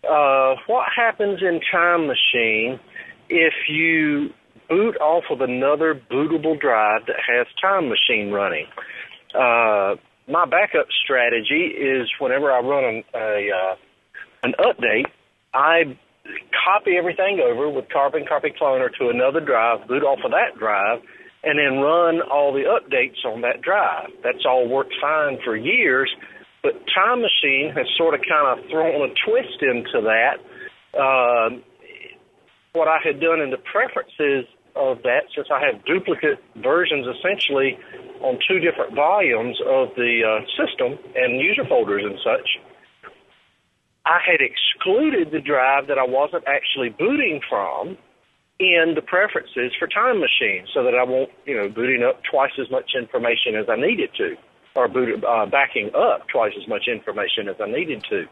uh, 0.08 0.56
what 0.66 0.86
happens 0.94 1.40
in 1.42 1.60
Time 1.70 2.06
Machine 2.06 2.80
if 3.28 3.54
you 3.68 4.30
boot 4.68 4.96
off 4.98 5.24
of 5.30 5.40
another 5.40 5.94
bootable 6.10 6.58
drive 6.58 7.06
that 7.06 7.16
has 7.26 7.46
Time 7.60 7.88
Machine 7.88 8.30
running? 8.30 8.66
Uh, 9.34 9.96
my 10.28 10.46
backup 10.46 10.86
strategy 11.04 11.66
is 11.66 12.08
whenever 12.18 12.50
I 12.50 12.60
run 12.60 12.84
an, 12.84 13.04
a 13.14 13.50
uh, 13.50 13.76
an 14.42 14.54
update, 14.58 15.06
I 15.52 15.96
copy 16.64 16.96
everything 16.96 17.40
over 17.40 17.68
with 17.68 17.88
Carbon 17.92 18.24
Copy 18.26 18.52
Cloner 18.60 18.88
to 18.98 19.08
another 19.08 19.40
drive, 19.40 19.86
boot 19.86 20.02
off 20.02 20.20
of 20.24 20.30
that 20.30 20.58
drive, 20.58 21.00
and 21.42 21.58
then 21.58 21.80
run 21.80 22.22
all 22.22 22.52
the 22.52 22.64
updates 22.64 23.24
on 23.24 23.42
that 23.42 23.60
drive. 23.60 24.08
That's 24.22 24.44
all 24.46 24.68
worked 24.68 24.94
fine 25.00 25.38
for 25.44 25.56
years, 25.56 26.10
but 26.64 26.72
Time 26.90 27.20
Machine 27.20 27.70
has 27.76 27.86
sort 27.96 28.14
of 28.14 28.22
kind 28.26 28.58
of 28.58 28.64
thrown 28.70 29.04
a 29.04 29.12
twist 29.22 29.60
into 29.62 30.00
that. 30.02 30.40
Um 30.98 31.62
what 32.74 32.88
I 32.88 32.98
had 33.04 33.20
done 33.20 33.40
in 33.40 33.50
the 33.50 33.62
preferences 33.70 34.50
of 34.74 34.98
that, 35.04 35.30
since 35.34 35.46
I 35.50 35.62
have 35.64 35.84
duplicate 35.84 36.42
versions 36.56 37.06
essentially 37.06 37.78
on 38.20 38.38
two 38.48 38.58
different 38.58 38.94
volumes 38.94 39.56
of 39.64 39.94
the 39.94 40.22
uh, 40.26 40.42
system 40.58 40.98
and 41.14 41.40
user 41.40 41.64
folders 41.64 42.02
and 42.04 42.18
such, 42.18 42.48
I 44.04 44.18
had 44.26 44.40
excluded 44.42 45.30
the 45.30 45.40
drive 45.40 45.86
that 45.86 45.98
I 45.98 46.04
wasn't 46.04 46.44
actually 46.46 46.90
booting 46.90 47.40
from 47.48 47.96
in 48.58 48.94
the 48.94 49.02
preferences 49.02 49.72
for 49.78 49.86
Time 49.88 50.20
Machine, 50.20 50.66
so 50.74 50.84
that 50.84 50.94
I 50.94 51.02
won't, 51.02 51.30
you 51.46 51.56
know, 51.56 51.68
booting 51.68 52.02
up 52.02 52.22
twice 52.30 52.52
as 52.60 52.70
much 52.70 52.92
information 52.98 53.56
as 53.56 53.66
I 53.68 53.76
needed 53.76 54.10
to, 54.18 54.36
or 54.74 54.86
uh, 54.86 55.46
backing 55.46 55.90
up 55.94 56.26
twice 56.28 56.52
as 56.60 56.66
much 56.68 56.88
information 56.88 57.48
as 57.48 57.56
I 57.60 57.66
needed 57.66 58.04
to. 58.10 58.26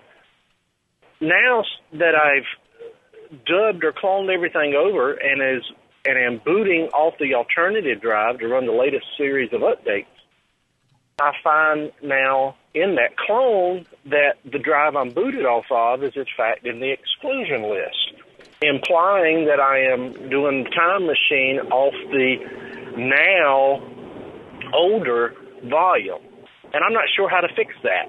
Now 1.20 1.62
that 1.92 2.14
I've 2.14 3.44
dubbed 3.46 3.84
or 3.84 3.92
cloned 3.92 4.32
everything 4.34 4.74
over 4.74 5.12
and 5.12 5.58
is 5.58 5.64
and 6.04 6.18
am 6.18 6.40
booting 6.44 6.88
off 6.92 7.14
the 7.20 7.34
alternative 7.34 8.00
drive 8.00 8.40
to 8.40 8.48
run 8.48 8.66
the 8.66 8.72
latest 8.72 9.06
series 9.16 9.52
of 9.52 9.60
updates, 9.60 10.06
I 11.20 11.32
find 11.44 11.92
now 12.02 12.56
in 12.74 12.96
that 12.96 13.16
clone 13.16 13.86
that 14.06 14.34
the 14.44 14.58
drive 14.58 14.96
I'm 14.96 15.10
booted 15.10 15.44
off 15.44 15.66
of 15.70 16.02
is 16.02 16.14
in 16.16 16.26
fact 16.36 16.66
in 16.66 16.80
the 16.80 16.90
exclusion 16.90 17.70
list, 17.70 18.20
implying 18.62 19.46
that 19.46 19.60
I 19.60 19.92
am 19.92 20.28
doing 20.28 20.64
Time 20.64 21.06
Machine 21.06 21.60
off 21.70 21.94
the 22.10 22.36
now 22.96 23.80
older 24.74 25.34
volume. 25.64 26.20
And 26.74 26.84
I'm 26.84 26.92
not 26.92 27.04
sure 27.14 27.28
how 27.28 27.40
to 27.40 27.48
fix 27.54 27.74
that. 27.82 28.08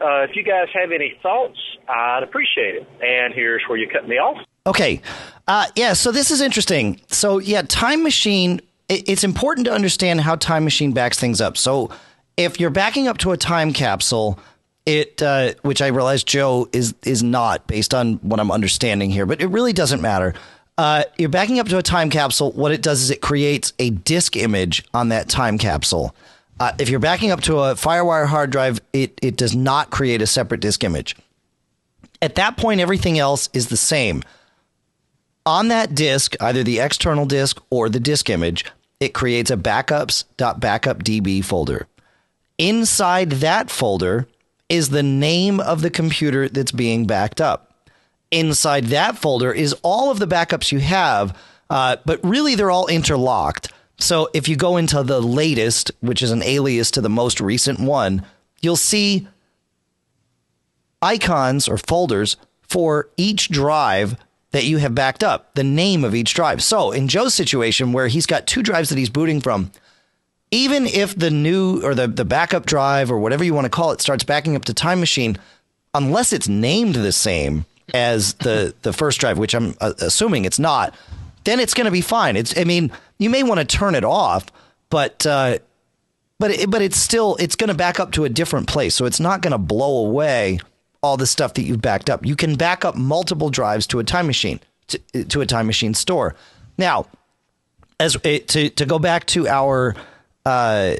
Uh, 0.00 0.24
if 0.28 0.34
you 0.34 0.42
guys 0.42 0.68
have 0.74 0.90
any 0.90 1.16
thoughts, 1.22 1.58
I'd 1.88 2.22
appreciate 2.22 2.74
it. 2.74 2.88
And 3.00 3.32
here's 3.32 3.62
where 3.68 3.78
you 3.78 3.88
cut 3.88 4.08
me 4.08 4.16
off. 4.16 4.44
Okay. 4.66 5.00
Uh, 5.46 5.66
yeah, 5.76 5.92
so 5.92 6.10
this 6.10 6.30
is 6.30 6.40
interesting. 6.40 7.00
So, 7.08 7.38
yeah, 7.38 7.62
Time 7.62 8.02
Machine, 8.02 8.60
it, 8.88 9.08
it's 9.08 9.24
important 9.24 9.66
to 9.66 9.72
understand 9.72 10.20
how 10.20 10.36
Time 10.36 10.64
Machine 10.64 10.92
backs 10.92 11.18
things 11.18 11.40
up. 11.40 11.56
So, 11.56 11.90
if 12.36 12.58
you're 12.58 12.70
backing 12.70 13.08
up 13.08 13.18
to 13.18 13.32
a 13.32 13.36
time 13.36 13.72
capsule, 13.72 14.38
it 14.86 15.22
uh, 15.22 15.52
which 15.62 15.82
I 15.82 15.88
realize 15.88 16.24
Joe 16.24 16.68
is 16.72 16.94
is 17.04 17.22
not 17.22 17.66
based 17.66 17.94
on 17.94 18.14
what 18.16 18.40
I'm 18.40 18.50
understanding 18.50 19.10
here, 19.10 19.26
but 19.26 19.40
it 19.40 19.48
really 19.48 19.72
doesn't 19.72 20.00
matter. 20.00 20.34
Uh, 20.78 21.04
you're 21.18 21.28
backing 21.28 21.60
up 21.60 21.68
to 21.68 21.78
a 21.78 21.82
time 21.82 22.10
capsule. 22.10 22.50
What 22.52 22.72
it 22.72 22.82
does 22.82 23.02
is 23.02 23.10
it 23.10 23.20
creates 23.20 23.72
a 23.78 23.90
disk 23.90 24.36
image 24.36 24.84
on 24.94 25.10
that 25.10 25.28
time 25.28 25.58
capsule. 25.58 26.16
Uh, 26.60 26.72
if 26.78 26.88
you're 26.88 27.00
backing 27.00 27.30
up 27.30 27.40
to 27.42 27.56
a 27.58 27.74
FireWire 27.74 28.26
hard 28.26 28.50
drive, 28.50 28.80
it 28.92 29.18
it 29.22 29.36
does 29.36 29.54
not 29.54 29.90
create 29.90 30.22
a 30.22 30.26
separate 30.26 30.60
disk 30.60 30.84
image. 30.84 31.16
At 32.20 32.36
that 32.36 32.56
point, 32.56 32.80
everything 32.80 33.18
else 33.18 33.48
is 33.52 33.68
the 33.68 33.76
same. 33.76 34.22
On 35.44 35.68
that 35.68 35.94
disk, 35.94 36.36
either 36.40 36.62
the 36.62 36.78
external 36.78 37.26
disk 37.26 37.60
or 37.68 37.88
the 37.88 37.98
disk 37.98 38.30
image, 38.30 38.64
it 39.00 39.12
creates 39.12 39.50
a 39.50 39.56
backups.backupdb 39.56 41.44
folder. 41.44 41.88
Inside 42.58 43.30
that 43.30 43.68
folder 43.68 44.28
is 44.68 44.90
the 44.90 45.02
name 45.02 45.58
of 45.58 45.82
the 45.82 45.90
computer 45.90 46.48
that's 46.48 46.70
being 46.70 47.06
backed 47.06 47.40
up. 47.40 47.90
Inside 48.30 48.86
that 48.86 49.18
folder 49.18 49.52
is 49.52 49.74
all 49.82 50.12
of 50.12 50.20
the 50.20 50.28
backups 50.28 50.70
you 50.70 50.78
have, 50.78 51.36
uh, 51.68 51.96
but 52.06 52.20
really 52.22 52.54
they're 52.54 52.70
all 52.70 52.86
interlocked. 52.86 53.72
So 54.02 54.28
if 54.34 54.48
you 54.48 54.56
go 54.56 54.76
into 54.76 55.02
the 55.04 55.20
latest, 55.20 55.92
which 56.00 56.22
is 56.22 56.32
an 56.32 56.42
alias 56.42 56.90
to 56.92 57.00
the 57.00 57.08
most 57.08 57.40
recent 57.40 57.78
one, 57.78 58.26
you'll 58.60 58.76
see 58.76 59.28
icons 61.00 61.68
or 61.68 61.78
folders 61.78 62.36
for 62.62 63.08
each 63.16 63.48
drive 63.48 64.16
that 64.50 64.64
you 64.64 64.78
have 64.78 64.94
backed 64.94 65.22
up, 65.22 65.54
the 65.54 65.64
name 65.64 66.04
of 66.04 66.14
each 66.14 66.34
drive. 66.34 66.62
So 66.62 66.90
in 66.90 67.06
Joe's 67.06 67.32
situation, 67.32 67.92
where 67.92 68.08
he's 68.08 68.26
got 68.26 68.46
two 68.46 68.62
drives 68.62 68.88
that 68.88 68.98
he's 68.98 69.08
booting 69.08 69.40
from, 69.40 69.70
even 70.50 70.86
if 70.86 71.16
the 71.16 71.30
new 71.30 71.80
or 71.82 71.94
the, 71.94 72.08
the 72.08 72.24
backup 72.24 72.66
drive 72.66 73.10
or 73.10 73.18
whatever 73.18 73.44
you 73.44 73.54
want 73.54 73.66
to 73.66 73.70
call 73.70 73.92
it 73.92 74.00
starts 74.00 74.24
backing 74.24 74.56
up 74.56 74.64
to 74.64 74.74
Time 74.74 75.00
Machine, 75.00 75.38
unless 75.94 76.32
it's 76.32 76.48
named 76.48 76.96
the 76.96 77.12
same 77.12 77.66
as 77.94 78.34
the, 78.34 78.74
the 78.82 78.92
first 78.92 79.20
drive, 79.20 79.38
which 79.38 79.54
I'm 79.54 79.74
uh, 79.80 79.94
assuming 80.00 80.44
it's 80.44 80.58
not, 80.58 80.94
then 81.44 81.60
it's 81.60 81.74
going 81.74 81.84
to 81.86 81.90
be 81.90 82.00
fine. 82.00 82.36
It's, 82.36 82.56
I 82.56 82.64
mean, 82.64 82.90
you 83.18 83.30
may 83.30 83.42
want 83.42 83.60
to 83.60 83.64
turn 83.64 83.94
it 83.94 84.04
off, 84.04 84.46
but, 84.90 85.26
uh, 85.26 85.58
but, 86.38 86.50
it, 86.50 86.70
but 86.70 86.82
it's 86.82 86.96
still, 86.96 87.36
it's 87.36 87.56
going 87.56 87.68
to 87.68 87.74
back 87.74 88.00
up 88.00 88.12
to 88.12 88.24
a 88.24 88.28
different 88.28 88.68
place. 88.68 88.94
So 88.94 89.04
it's 89.04 89.20
not 89.20 89.42
going 89.42 89.52
to 89.52 89.58
blow 89.58 90.06
away 90.06 90.60
all 91.02 91.16
the 91.16 91.26
stuff 91.26 91.54
that 91.54 91.62
you've 91.62 91.82
backed 91.82 92.08
up. 92.08 92.24
You 92.24 92.36
can 92.36 92.56
back 92.56 92.84
up 92.84 92.94
multiple 92.94 93.50
drives 93.50 93.86
to 93.88 93.98
a 93.98 94.04
time 94.04 94.26
machine, 94.26 94.60
to, 94.88 95.24
to 95.24 95.40
a 95.40 95.46
time 95.46 95.66
machine 95.66 95.94
store. 95.94 96.34
Now, 96.78 97.06
as 97.98 98.16
eh, 98.24 98.38
to, 98.48 98.70
to 98.70 98.86
go 98.86 98.98
back 98.98 99.26
to 99.26 99.48
our, 99.48 99.94
uh, 100.46 100.94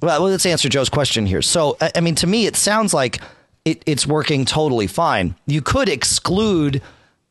well, 0.00 0.20
let's 0.22 0.46
answer 0.46 0.68
Joe's 0.68 0.88
question 0.88 1.26
here. 1.26 1.42
So, 1.42 1.76
I 1.80 2.00
mean, 2.00 2.14
to 2.16 2.26
me, 2.26 2.46
it 2.46 2.56
sounds 2.56 2.94
like 2.94 3.20
it, 3.64 3.82
it's 3.86 4.06
working 4.06 4.44
totally 4.44 4.86
fine. 4.86 5.34
You 5.46 5.60
could 5.60 5.88
exclude 5.88 6.80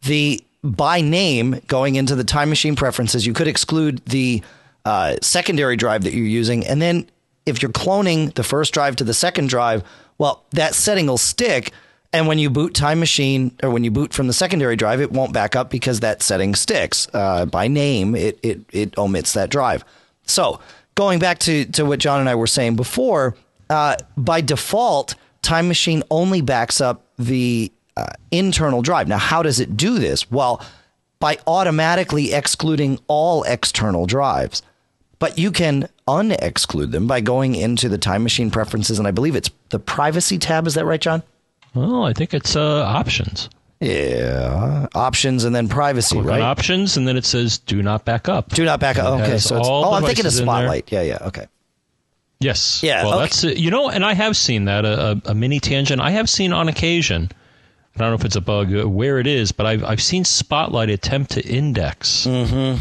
the 0.02 0.44
by 0.76 1.02
name 1.02 1.62
going 1.68 1.96
into 1.96 2.16
the 2.16 2.24
time 2.24 2.50
machine 2.50 2.76
preferences. 2.76 3.26
You 3.26 3.34
could 3.34 3.48
exclude 3.48 4.04
the 4.06 4.42
uh, 4.86 5.18
secondary 5.22 5.76
drive 5.76 6.04
that 6.04 6.14
you're 6.14 6.26
using. 6.26 6.66
And 6.66 6.82
then 6.82 7.10
if 7.46 7.62
you're 7.62 7.72
cloning 7.72 8.34
the 8.34 8.44
first 8.44 8.74
drive 8.74 8.96
to 8.98 9.04
the 9.04 9.14
second 9.14 9.50
drive, 9.50 9.84
well, 10.18 10.44
that 10.52 10.76
setting 10.76 11.08
will 11.08 11.18
stick 11.18 11.72
and 12.14 12.28
when 12.28 12.40
you 12.40 12.50
boot 12.50 12.74
Time 12.74 13.00
Machine 13.00 13.52
or 13.62 13.70
when 13.70 13.84
you 13.84 13.92
boot 13.92 14.14
from 14.14 14.28
the 14.28 14.34
secondary 14.34 14.76
drive, 14.76 15.02
it 15.02 15.12
won't 15.12 15.34
back 15.34 15.56
up 15.56 15.70
because 15.70 16.00
that 16.00 16.22
setting 16.22 16.56
sticks. 16.56 17.08
Uh, 17.14 17.46
by 17.46 17.68
name, 17.68 18.16
it, 18.16 18.40
it, 18.42 18.62
it 18.72 18.98
omits 18.98 19.34
that 19.34 19.50
drive. 19.50 19.84
So 20.24 20.60
going 20.96 21.20
back 21.20 21.40
to, 21.40 21.66
to 21.66 21.86
what 21.86 22.00
John 22.00 22.20
and 22.20 22.30
I 22.30 22.36
were 22.36 22.48
saying 22.48 22.76
before, 22.76 23.36
uh, 23.70 23.98
by 24.16 24.42
default, 24.42 25.16
Time 25.42 25.68
Machine 25.68 26.04
only 26.10 26.42
backs 26.42 26.80
up 26.82 27.04
the 27.18 27.72
uh, 27.98 28.06
internal 28.32 28.82
drive. 28.82 29.08
Now, 29.08 29.18
how 29.18 29.42
does 29.44 29.60
it 29.60 29.76
do 29.78 29.98
this? 30.00 30.30
Well, 30.32 30.62
by 31.20 31.38
automatically 31.48 32.34
excluding 32.34 33.00
all 33.08 33.44
external 33.44 34.06
drives. 34.06 34.62
But 35.20 35.40
you 35.40 35.52
can 35.52 35.90
unexclude 36.08 36.92
them 36.92 37.08
by 37.08 37.22
going 37.22 37.56
into 37.56 37.90
the 37.90 37.98
Time 37.98 38.22
Machine 38.22 38.52
preferences, 38.52 39.00
and 39.00 39.08
I 39.08 39.12
believe 39.12 39.36
it's 39.36 39.50
the 39.70 39.80
privacy 39.80 40.38
tab. 40.38 40.68
Is 40.68 40.76
that 40.76 40.86
right, 40.86 41.02
John? 41.02 41.24
Well, 41.74 42.06
I 42.06 42.14
think 42.14 42.36
it's 42.36 42.56
uh, 42.56 42.84
options. 42.84 43.50
Yeah, 43.80 44.88
options 44.96 45.44
and 45.44 45.56
then 45.56 45.68
privacy, 45.70 46.16
Click 46.16 46.28
right? 46.28 46.42
on 46.42 46.48
options, 46.48 46.98
and 46.98 47.08
then 47.08 47.18
it 47.18 47.26
says 47.26 47.58
"Do 47.60 47.82
not 47.82 48.06
back 48.06 48.30
up." 48.30 48.50
Do 48.50 48.64
not 48.66 48.80
back 48.80 48.98
up. 48.98 49.20
It 49.20 49.24
Okay, 49.24 49.38
so 49.40 49.58
it's, 49.58 49.68
oh, 49.68 49.94
I'm 49.94 50.04
thinking 50.04 50.26
of 50.26 50.32
devices 50.34 50.40
in 50.40 50.46
there. 50.46 50.56
Spotlight. 50.56 50.92
Yeah, 50.92 51.02
yeah. 51.02 51.18
Okay. 51.22 51.48
Yes. 52.40 52.82
Yeah, 52.84 53.04
Well, 53.04 53.14
okay. 53.16 53.22
that's 53.24 53.44
you 53.44 53.72
know, 53.72 53.90
and 53.90 54.06
I 54.06 54.14
have 54.14 54.38
seen 54.38 54.66
that 54.66 54.86
a, 54.86 55.12
a, 55.26 55.32
a 55.32 55.36
mini 55.36 55.60
tangent. 55.60 56.00
I 56.02 56.12
have 56.12 56.30
seen 56.30 56.54
on 56.54 56.68
occasion. 56.70 57.32
I 58.00 58.04
don't 58.04 58.12
know 58.12 58.16
if 58.16 58.26
it's 58.26 58.36
a 58.36 58.42
bug 58.42 58.74
uh, 58.74 58.88
where 58.88 59.20
it 59.20 59.28
is, 59.28 59.52
but 59.52 59.66
I've 59.66 59.84
I've 59.84 60.02
seen 60.02 60.24
Spotlight 60.26 60.90
attempt 60.90 61.32
to 61.32 61.46
index 61.46 62.24
the 62.26 62.78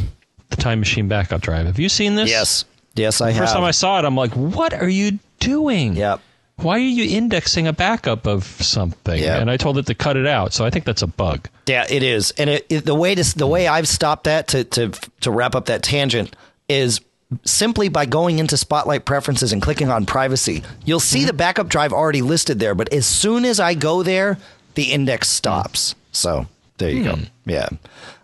Time 0.56 0.78
Machine 0.80 1.08
backup 1.08 1.40
drive. 1.40 1.66
Have 1.66 1.78
you 1.78 1.88
seen 1.88 2.14
this? 2.14 2.24
Mm-hmm. 2.30 2.38
Yes. 2.38 2.64
Yes, 2.94 3.20
I 3.20 3.26
The 3.26 3.32
have. 3.34 3.42
first 3.42 3.54
time 3.54 3.64
I 3.64 3.70
saw 3.72 3.98
it, 3.98 4.04
I'm 4.04 4.16
like, 4.16 4.32
"What 4.32 4.72
are 4.72 4.88
you 4.88 5.18
doing? 5.40 5.96
Yep. 5.96 6.20
Why 6.56 6.76
are 6.76 6.78
you 6.78 7.14
indexing 7.18 7.66
a 7.66 7.72
backup 7.74 8.26
of 8.26 8.44
something?" 8.44 9.22
Yeah. 9.22 9.38
And 9.38 9.50
I 9.50 9.56
told 9.58 9.76
it 9.76 9.86
to 9.86 9.94
cut 9.94 10.16
it 10.16 10.26
out. 10.26 10.54
So 10.54 10.64
I 10.64 10.70
think 10.70 10.84
that's 10.86 11.02
a 11.02 11.06
bug. 11.06 11.48
Yeah, 11.66 11.84
it 11.90 12.02
is, 12.02 12.30
and 12.38 12.48
it, 12.48 12.66
it, 12.70 12.84
the 12.86 12.94
way 12.94 13.14
to 13.14 13.38
the 13.38 13.46
way 13.46 13.68
I've 13.68 13.88
stopped 13.88 14.24
that 14.24 14.48
to 14.48 14.64
to 14.64 14.88
to 15.20 15.30
wrap 15.30 15.54
up 15.54 15.66
that 15.66 15.82
tangent 15.82 16.34
is 16.68 17.00
simply 17.44 17.88
by 17.88 18.06
going 18.06 18.38
into 18.38 18.56
Spotlight 18.56 19.04
preferences 19.04 19.52
and 19.52 19.60
clicking 19.60 19.90
on 19.90 20.06
privacy. 20.06 20.62
You'll 20.84 21.00
see 21.00 21.18
Mm-hmm. 21.18 21.26
the 21.26 21.32
backup 21.32 21.68
drive 21.68 21.92
already 21.92 22.22
listed 22.22 22.60
there, 22.60 22.74
but 22.74 22.92
as 22.92 23.04
soon 23.04 23.44
as 23.44 23.58
I 23.60 23.74
go 23.74 24.02
there, 24.04 24.38
the 24.77 24.93
index 24.93 25.29
stops. 25.29 25.95
So 26.12 26.47
there 26.79 26.91
you 26.91 27.03
Hmm. 27.03 27.09
go. 27.09 27.18
Yeah. 27.47 27.68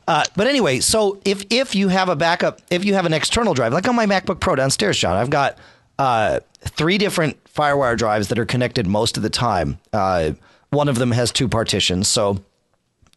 Uh, 0.08 0.24
but 0.36 0.46
anyway, 0.46 0.80
so 0.80 1.20
if 1.24 1.44
if 1.50 1.74
you 1.74 1.88
have 1.88 2.08
a 2.08 2.16
backup, 2.16 2.60
if 2.70 2.84
you 2.84 2.94
have 2.94 3.06
an 3.06 3.12
external 3.12 3.54
drive, 3.54 3.72
like 3.72 3.86
on 3.88 3.96
my 3.96 4.06
MacBook 4.06 4.40
Pro 4.40 4.54
downstairs, 4.54 4.98
John, 4.98 5.16
I've 5.16 5.30
got 5.30 5.58
uh, 5.98 6.40
three 6.60 6.98
different 6.98 7.36
FireWire 7.52 7.96
drives 7.98 8.28
that 8.28 8.38
are 8.38 8.46
connected 8.46 8.86
most 8.86 9.16
of 9.16 9.22
the 9.22 9.30
time. 9.30 9.78
Uh, 9.92 10.32
one 10.70 10.88
of 10.88 10.96
them 10.98 11.10
has 11.12 11.30
two 11.30 11.48
partitions, 11.48 12.08
so 12.08 12.38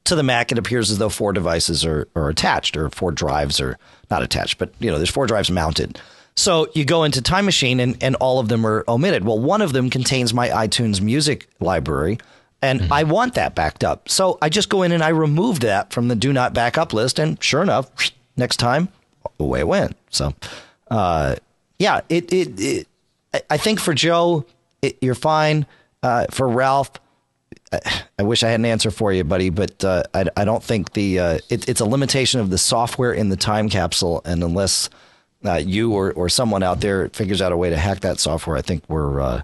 to 0.04 0.16
the 0.16 0.22
Mac, 0.24 0.52
it 0.52 0.58
appears 0.60 0.92
as 0.92 1.00
though 1.00 1.10
four 1.10 1.34
devices 1.34 1.84
are, 1.86 2.08
are 2.16 2.30
attached, 2.30 2.78
or 2.78 2.90
four 2.92 3.12
drives 3.12 3.60
are 3.60 3.78
not 4.12 4.22
attached, 4.22 4.58
but 4.60 4.72
you 4.80 4.92
know, 4.92 4.98
there's 4.98 5.10
four 5.10 5.26
drives 5.26 5.50
mounted. 5.50 6.00
So 6.36 6.68
you 6.76 6.86
go 6.86 7.06
into 7.06 7.22
Time 7.22 7.46
Machine, 7.46 7.80
and, 7.80 7.98
and 8.04 8.16
all 8.18 8.40
of 8.40 8.50
them 8.50 8.66
are 8.68 8.84
omitted. 8.88 9.24
Well, 9.26 9.40
one 9.40 9.62
of 9.64 9.74
them 9.74 9.90
contains 9.90 10.34
my 10.34 10.50
iTunes 10.50 11.02
music 11.02 11.48
library, 11.60 12.20
and 12.66 12.92
I 12.92 13.04
want 13.04 13.36
that 13.36 13.56
backed 13.56 13.84
up. 13.84 14.10
So 14.10 14.38
I 14.42 14.50
just 14.50 14.70
go 14.70 14.82
in 14.84 14.92
and 14.92 15.04
I 15.04 15.10
remove 15.10 15.60
that 15.62 15.94
from 15.94 16.08
the 16.08 16.16
Do 16.16 16.34
Not 16.34 16.54
Backup 16.54 16.94
list, 16.94 17.20
and 17.20 17.42
sure 17.44 17.62
enough, 17.62 17.90
next 18.38 18.58
time, 18.58 18.90
away 19.40 19.60
it 19.62 19.68
went. 19.68 19.96
So, 20.10 20.34
uh, 20.92 21.36
yeah, 21.80 22.02
it, 22.10 22.32
it, 22.34 22.60
it 22.60 22.88
I- 23.34 23.42
I 23.52 23.58
think 23.58 23.80
for 23.80 23.94
Joe, 23.94 24.46
it, 24.82 24.98
you're 25.02 25.16
fine. 25.16 25.66
Uh, 26.04 26.26
for 26.32 26.48
Ralph, 26.48 26.92
I 28.20 28.24
wish 28.24 28.44
I 28.44 28.50
had 28.50 28.60
an 28.60 28.66
answer 28.66 28.92
for 28.92 29.12
you, 29.12 29.24
buddy, 29.24 29.50
but 29.50 29.84
uh, 29.84 30.04
I, 30.14 30.26
I 30.38 30.46
don't 30.46 30.64
think 30.64 30.94
the 30.94 31.20
uh, 31.20 31.40
it, 31.50 31.68
it's 31.68 31.82
a 31.82 31.86
limitation 31.86 32.40
of 32.40 32.50
the 32.50 32.58
software 32.58 33.12
in 33.12 33.30
the 33.30 33.36
time 33.36 33.70
capsule, 33.70 34.22
and 34.24 34.44
unless 34.44 34.90
uh, 35.46 35.56
you 35.56 35.92
or, 35.94 36.14
or 36.14 36.30
someone 36.30 36.64
out 36.64 36.80
there 36.82 37.10
figures 37.10 37.42
out 37.42 37.52
a 37.52 37.58
way 37.58 37.70
to 37.70 37.78
hack 37.78 38.00
that 38.02 38.20
software, 38.20 38.56
I 38.56 38.62
think 38.62 38.84
we're 38.88 39.20
uh, 39.20 39.42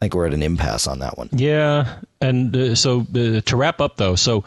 I 0.00 0.06
think 0.06 0.14
we're 0.14 0.26
at 0.26 0.34
an 0.34 0.42
impasse 0.42 0.86
on 0.86 0.98
that 0.98 1.16
one. 1.16 1.28
Yeah, 1.32 2.00
and 2.20 2.54
uh, 2.54 2.74
so 2.74 3.00
uh, 3.00 3.40
to 3.40 3.56
wrap 3.56 3.80
up 3.80 3.96
though, 3.96 4.16
so 4.16 4.44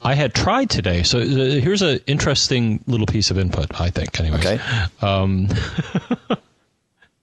I 0.00 0.14
had 0.14 0.34
tried 0.34 0.70
today. 0.70 1.02
So 1.02 1.18
uh, 1.18 1.24
here's 1.24 1.82
an 1.82 2.00
interesting 2.06 2.82
little 2.86 3.06
piece 3.06 3.30
of 3.30 3.38
input, 3.38 3.80
I 3.80 3.90
think. 3.90 4.18
Anyways. 4.20 4.46
Okay, 4.46 4.60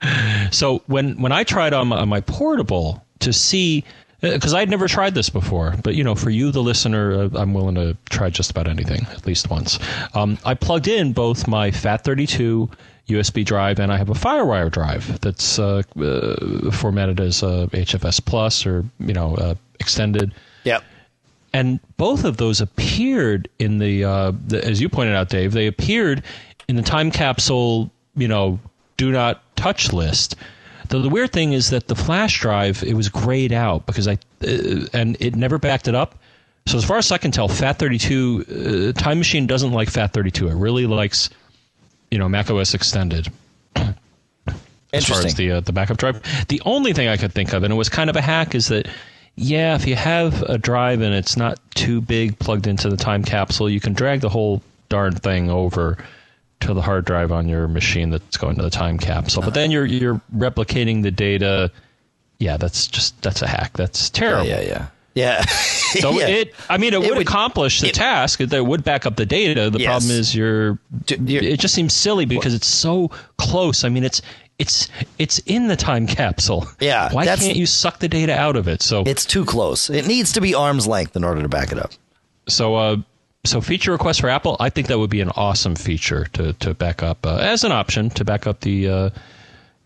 So 0.51 0.81
when 0.87 1.21
when 1.21 1.31
I 1.31 1.43
tried 1.43 1.73
on 1.73 1.87
my, 1.87 1.97
on 1.97 2.09
my 2.09 2.21
portable 2.21 3.05
to 3.19 3.31
see, 3.31 3.85
because 4.31 4.53
I'd 4.53 4.69
never 4.69 4.87
tried 4.87 5.13
this 5.13 5.29
before, 5.29 5.75
but 5.83 5.95
you 5.95 6.03
know, 6.03 6.15
for 6.15 6.29
you, 6.29 6.51
the 6.51 6.63
listener, 6.63 7.23
uh, 7.23 7.29
I'm 7.35 7.53
willing 7.53 7.75
to 7.75 7.97
try 8.09 8.29
just 8.29 8.49
about 8.49 8.67
anything 8.67 9.05
at 9.11 9.27
least 9.27 9.49
once. 9.49 9.77
Um, 10.13 10.37
I 10.45 10.53
plugged 10.53 10.87
in 10.87 11.13
both 11.13 11.47
my 11.47 11.71
FAT32 11.71 12.71
USB 13.09 13.43
drive 13.43 13.79
and 13.79 13.91
I 13.91 13.97
have 13.97 14.09
a 14.09 14.13
FireWire 14.13 14.71
drive 14.71 15.19
that's 15.19 15.59
uh, 15.59 15.83
uh, 15.99 16.71
formatted 16.71 17.19
as 17.19 17.43
uh, 17.43 17.67
HFS 17.71 18.23
Plus 18.23 18.65
or 18.65 18.85
you 18.99 19.13
know 19.13 19.35
uh, 19.35 19.55
extended 19.81 20.33
yep, 20.63 20.83
and 21.53 21.79
both 21.97 22.23
of 22.23 22.37
those 22.37 22.61
appeared 22.61 23.47
in 23.59 23.77
the, 23.77 24.03
uh, 24.03 24.31
the 24.47 24.65
as 24.65 24.81
you 24.81 24.89
pointed 24.89 25.15
out, 25.15 25.29
Dave. 25.29 25.51
They 25.51 25.67
appeared 25.67 26.23
in 26.67 26.75
the 26.75 26.81
time 26.81 27.11
capsule, 27.11 27.91
you 28.15 28.27
know, 28.27 28.59
do 28.97 29.11
not 29.11 29.41
touch 29.55 29.93
list. 29.93 30.35
Though 30.89 31.01
the 31.01 31.09
weird 31.09 31.31
thing 31.31 31.53
is 31.53 31.69
that 31.69 31.87
the 31.87 31.95
flash 31.95 32.39
drive 32.39 32.83
it 32.83 32.93
was 32.93 33.09
grayed 33.09 33.51
out 33.51 33.85
because 33.85 34.07
I 34.07 34.13
uh, 34.45 34.87
and 34.93 35.17
it 35.19 35.35
never 35.35 35.57
backed 35.57 35.87
it 35.87 35.95
up. 35.95 36.19
So 36.65 36.77
as 36.77 36.85
far 36.85 36.97
as 36.97 37.11
I 37.11 37.17
can 37.17 37.31
tell, 37.31 37.49
FAT32 37.49 38.89
uh, 38.89 38.93
Time 38.93 39.17
Machine 39.17 39.47
doesn't 39.47 39.71
like 39.71 39.89
FAT32. 39.89 40.51
It 40.51 40.55
really 40.55 40.85
likes, 40.85 41.29
you 42.09 42.17
know, 42.17 42.29
Mac 42.29 42.49
OS 42.49 42.73
Extended 42.73 43.27
as 44.93 45.07
far 45.07 45.25
as 45.25 45.35
the 45.35 45.51
uh, 45.51 45.59
the 45.59 45.73
backup 45.73 45.97
drive. 45.97 46.21
The 46.47 46.61
only 46.65 46.93
thing 46.93 47.07
I 47.07 47.17
could 47.17 47.33
think 47.33 47.53
of, 47.53 47.63
and 47.63 47.73
it 47.73 47.75
was 47.75 47.89
kind 47.89 48.09
of 48.09 48.15
a 48.15 48.21
hack, 48.21 48.55
is 48.55 48.67
that 48.67 48.87
yeah, 49.35 49.75
if 49.75 49.87
you 49.87 49.95
have 49.95 50.43
a 50.43 50.57
drive 50.57 51.01
and 51.01 51.13
it's 51.13 51.35
not 51.35 51.59
too 51.73 52.01
big 52.01 52.37
plugged 52.39 52.67
into 52.67 52.89
the 52.89 52.97
time 52.97 53.23
capsule, 53.23 53.69
you 53.69 53.79
can 53.79 53.93
drag 53.93 54.21
the 54.21 54.29
whole 54.29 54.61
darn 54.89 55.15
thing 55.15 55.49
over 55.49 55.97
to 56.67 56.73
the 56.73 56.81
hard 56.81 57.05
drive 57.05 57.31
on 57.31 57.47
your 57.47 57.67
machine 57.67 58.09
that's 58.09 58.37
going 58.37 58.55
to 58.57 58.61
the 58.63 58.69
time 58.69 58.97
capsule. 58.97 59.41
But 59.43 59.53
then 59.53 59.71
you're 59.71 59.85
you're 59.85 60.21
replicating 60.35 61.03
the 61.03 61.11
data. 61.11 61.71
Yeah, 62.39 62.57
that's 62.57 62.87
just 62.87 63.21
that's 63.21 63.41
a 63.41 63.47
hack. 63.47 63.73
That's 63.77 64.09
terrible. 64.09 64.45
Yeah, 64.47 64.61
yeah, 64.61 64.87
yeah. 65.15 65.45
So 65.93 66.09
Yeah. 66.19 66.25
it, 66.27 66.55
I 66.71 66.79
mean, 66.79 66.95
it, 66.95 67.01
would, 67.01 67.09
would- 67.11 67.17
accomplish 67.21 67.79
the 67.79 67.89
it- 67.89 67.93
task. 67.93 68.41
It 68.41 68.49
would 68.65 68.83
back 68.83 69.05
up 69.05 69.15
the 69.15 69.27
data. 69.27 69.69
The 69.69 69.77
Yes. 69.79 69.87
problem 69.87 70.11
is 70.19 70.33
you're, 70.33 70.79
you're- 71.07 71.47
It 71.47 71.59
just 71.59 71.75
seems 71.75 71.93
silly 71.93 72.25
because 72.25 72.55
it's 72.55 72.65
so 72.65 73.11
close. 73.37 73.83
I 73.83 73.89
mean, 73.89 74.03
it's 74.03 74.23
it's 74.57 74.89
it's 75.19 75.37
in 75.45 75.67
the 75.67 75.75
time 75.75 76.07
capsule. 76.07 76.65
Yeah, 76.79 77.13
Why 77.13 77.25
can't 77.27 77.55
you 77.55 77.67
suck 77.67 77.99
the 77.99 78.07
data 78.07 78.35
out 78.35 78.55
of 78.55 78.67
it? 78.67 78.81
So 78.81 79.03
It's 79.05 79.23
too 79.25 79.45
close. 79.45 79.89
It 79.91 80.07
needs 80.07 80.31
to 80.33 80.41
be 80.41 80.55
arm's 80.55 80.87
length 80.87 81.15
in 81.15 81.23
order 81.23 81.43
to 81.43 81.49
back 81.49 81.71
it 81.71 81.77
up. 81.77 81.91
so 82.47 82.73
uh 82.75 82.97
so 83.45 83.59
feature 83.61 83.91
request 83.91 84.21
for 84.21 84.29
Apple. 84.29 84.55
I 84.59 84.69
think 84.69 84.87
that 84.87 84.97
would 84.99 85.09
be 85.09 85.21
an 85.21 85.29
awesome 85.35 85.75
feature 85.75 86.25
to 86.33 86.53
to 86.53 86.73
back 86.73 87.03
up 87.03 87.25
uh, 87.25 87.37
as 87.37 87.63
an 87.63 87.71
option 87.71 88.09
to 88.11 88.23
back 88.25 88.47
up 88.47 88.61
the. 88.61 88.89
Uh, 88.89 89.09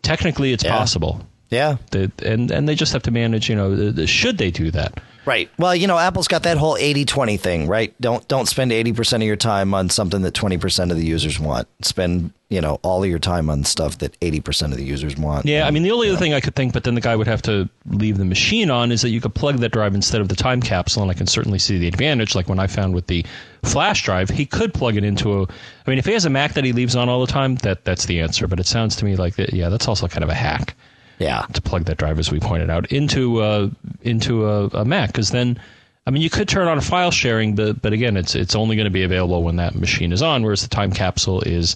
technically, 0.03 0.53
it's 0.53 0.63
Yeah. 0.63 0.77
possible. 0.77 1.25
Yeah. 1.49 1.77
They, 1.91 2.09
and 2.23 2.51
and 2.51 2.67
they 2.69 2.75
just 2.75 2.93
have 2.93 3.03
to 3.03 3.11
manage. 3.11 3.49
You 3.49 3.55
know, 3.55 3.75
the, 3.75 3.91
the- 3.91 4.07
should 4.07 4.37
they 4.37 4.51
do 4.51 4.69
that? 4.71 5.01
Right. 5.27 5.49
Well, 5.59 5.75
you 5.75 5.87
know, 5.87 5.97
Apple's 5.97 6.29
got 6.29 6.43
that 6.43 6.55
whole 6.55 6.77
80-20 6.77 7.37
thing, 7.37 7.67
right? 7.67 7.93
Don't 7.99 8.25
don't 8.29 8.47
spend 8.47 8.71
80% 8.71 9.15
of 9.15 9.23
your 9.23 9.35
time 9.35 9.73
on 9.73 9.89
something 9.89 10.21
that 10.21 10.33
20% 10.33 10.89
of 10.89 10.95
the 10.95 11.05
users 11.05 11.37
want. 11.37 11.67
Spend, 11.81 12.31
you 12.47 12.61
know, 12.61 12.79
all 12.81 13.03
of 13.03 13.09
your 13.09 13.19
time 13.19 13.49
on 13.49 13.65
stuff 13.65 13.97
that 13.97 14.17
80% 14.21 14.71
of 14.71 14.77
the 14.77 14.85
users 14.85 15.17
want. 15.17 15.45
Yeah, 15.45 15.67
I 15.67 15.71
mean, 15.71 15.83
the 15.83 15.91
only 15.91 16.07
other 16.07 16.17
thing 16.17 16.33
I 16.33 16.39
could 16.39 16.55
think, 16.55 16.71
but 16.71 16.85
then 16.85 16.95
the 16.95 17.01
guy 17.01 17.13
would 17.13 17.27
have 17.27 17.41
to 17.41 17.67
leave 17.87 18.17
the 18.17 18.23
machine 18.23 18.71
on, 18.71 18.89
is 18.89 19.01
that 19.01 19.09
you 19.09 19.19
could 19.19 19.35
plug 19.35 19.57
that 19.57 19.73
drive 19.73 19.93
instead 19.93 20.21
of 20.21 20.29
the 20.29 20.35
time 20.37 20.61
capsule, 20.61 21.01
and 21.01 21.11
I 21.11 21.13
can 21.13 21.27
certainly 21.27 21.59
see 21.59 21.77
the 21.77 21.89
advantage. 21.89 22.33
Like 22.33 22.47
when 22.47 22.59
I 22.59 22.67
found 22.67 22.95
with 22.95 23.07
the 23.07 23.25
flash 23.63 24.03
drive, 24.03 24.29
he 24.29 24.45
could 24.45 24.73
plug 24.73 24.95
it 24.95 25.03
into 25.03 25.41
a. 25.41 25.43
I 25.43 25.89
mean, 25.89 25.99
if 25.99 26.05
he 26.05 26.13
has 26.13 26.23
a 26.23 26.29
Mac 26.29 26.53
that 26.53 26.63
he 26.63 26.71
leaves 26.71 26.95
on 26.95 27.09
all 27.09 27.19
the 27.19 27.31
time, 27.31 27.55
that 27.57 27.83
that's 27.83 28.05
the 28.05 28.21
answer. 28.21 28.47
But 28.47 28.61
it 28.61 28.65
sounds 28.65 28.95
to 28.95 29.03
me 29.03 29.17
like 29.17 29.35
that. 29.35 29.51
Yeah, 29.51 29.67
that's 29.67 29.89
also 29.89 30.07
kind 30.07 30.23
of 30.23 30.29
a 30.29 30.35
hack 30.35 30.73
Yeah. 31.19 31.45
to 31.53 31.61
plug 31.61 31.85
that 31.85 31.97
drive, 31.97 32.19
as 32.19 32.31
we 32.31 32.39
pointed 32.39 32.69
out, 32.69 32.91
into 32.91 33.39
uh, 33.41 33.69
into 34.01 34.47
a, 34.47 34.67
a 34.67 34.85
Mac, 34.85 35.09
because 35.11 35.31
then. 35.31 35.59
I 36.05 36.09
mean, 36.09 36.21
you 36.21 36.29
could 36.29 36.47
turn 36.47 36.69
on 36.69 36.79
file 36.79 37.11
sharing, 37.11 37.53
but 37.53 37.81
but 37.81 37.91
again, 37.91 38.15
it's 38.15 38.33
it's 38.33 38.55
only 38.55 38.77
going 38.77 38.85
to 38.85 38.89
be 38.91 39.03
available 39.03 39.43
when 39.43 39.57
that 39.57 39.75
machine 39.75 40.13
is 40.13 40.21
on, 40.21 40.41
whereas 40.41 40.61
the 40.61 40.69
time 40.69 40.93
capsule 40.93 41.41
is 41.41 41.75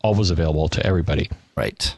always 0.00 0.30
available 0.30 0.68
to 0.68 0.86
everybody. 0.86 1.28
Right. 1.56 1.96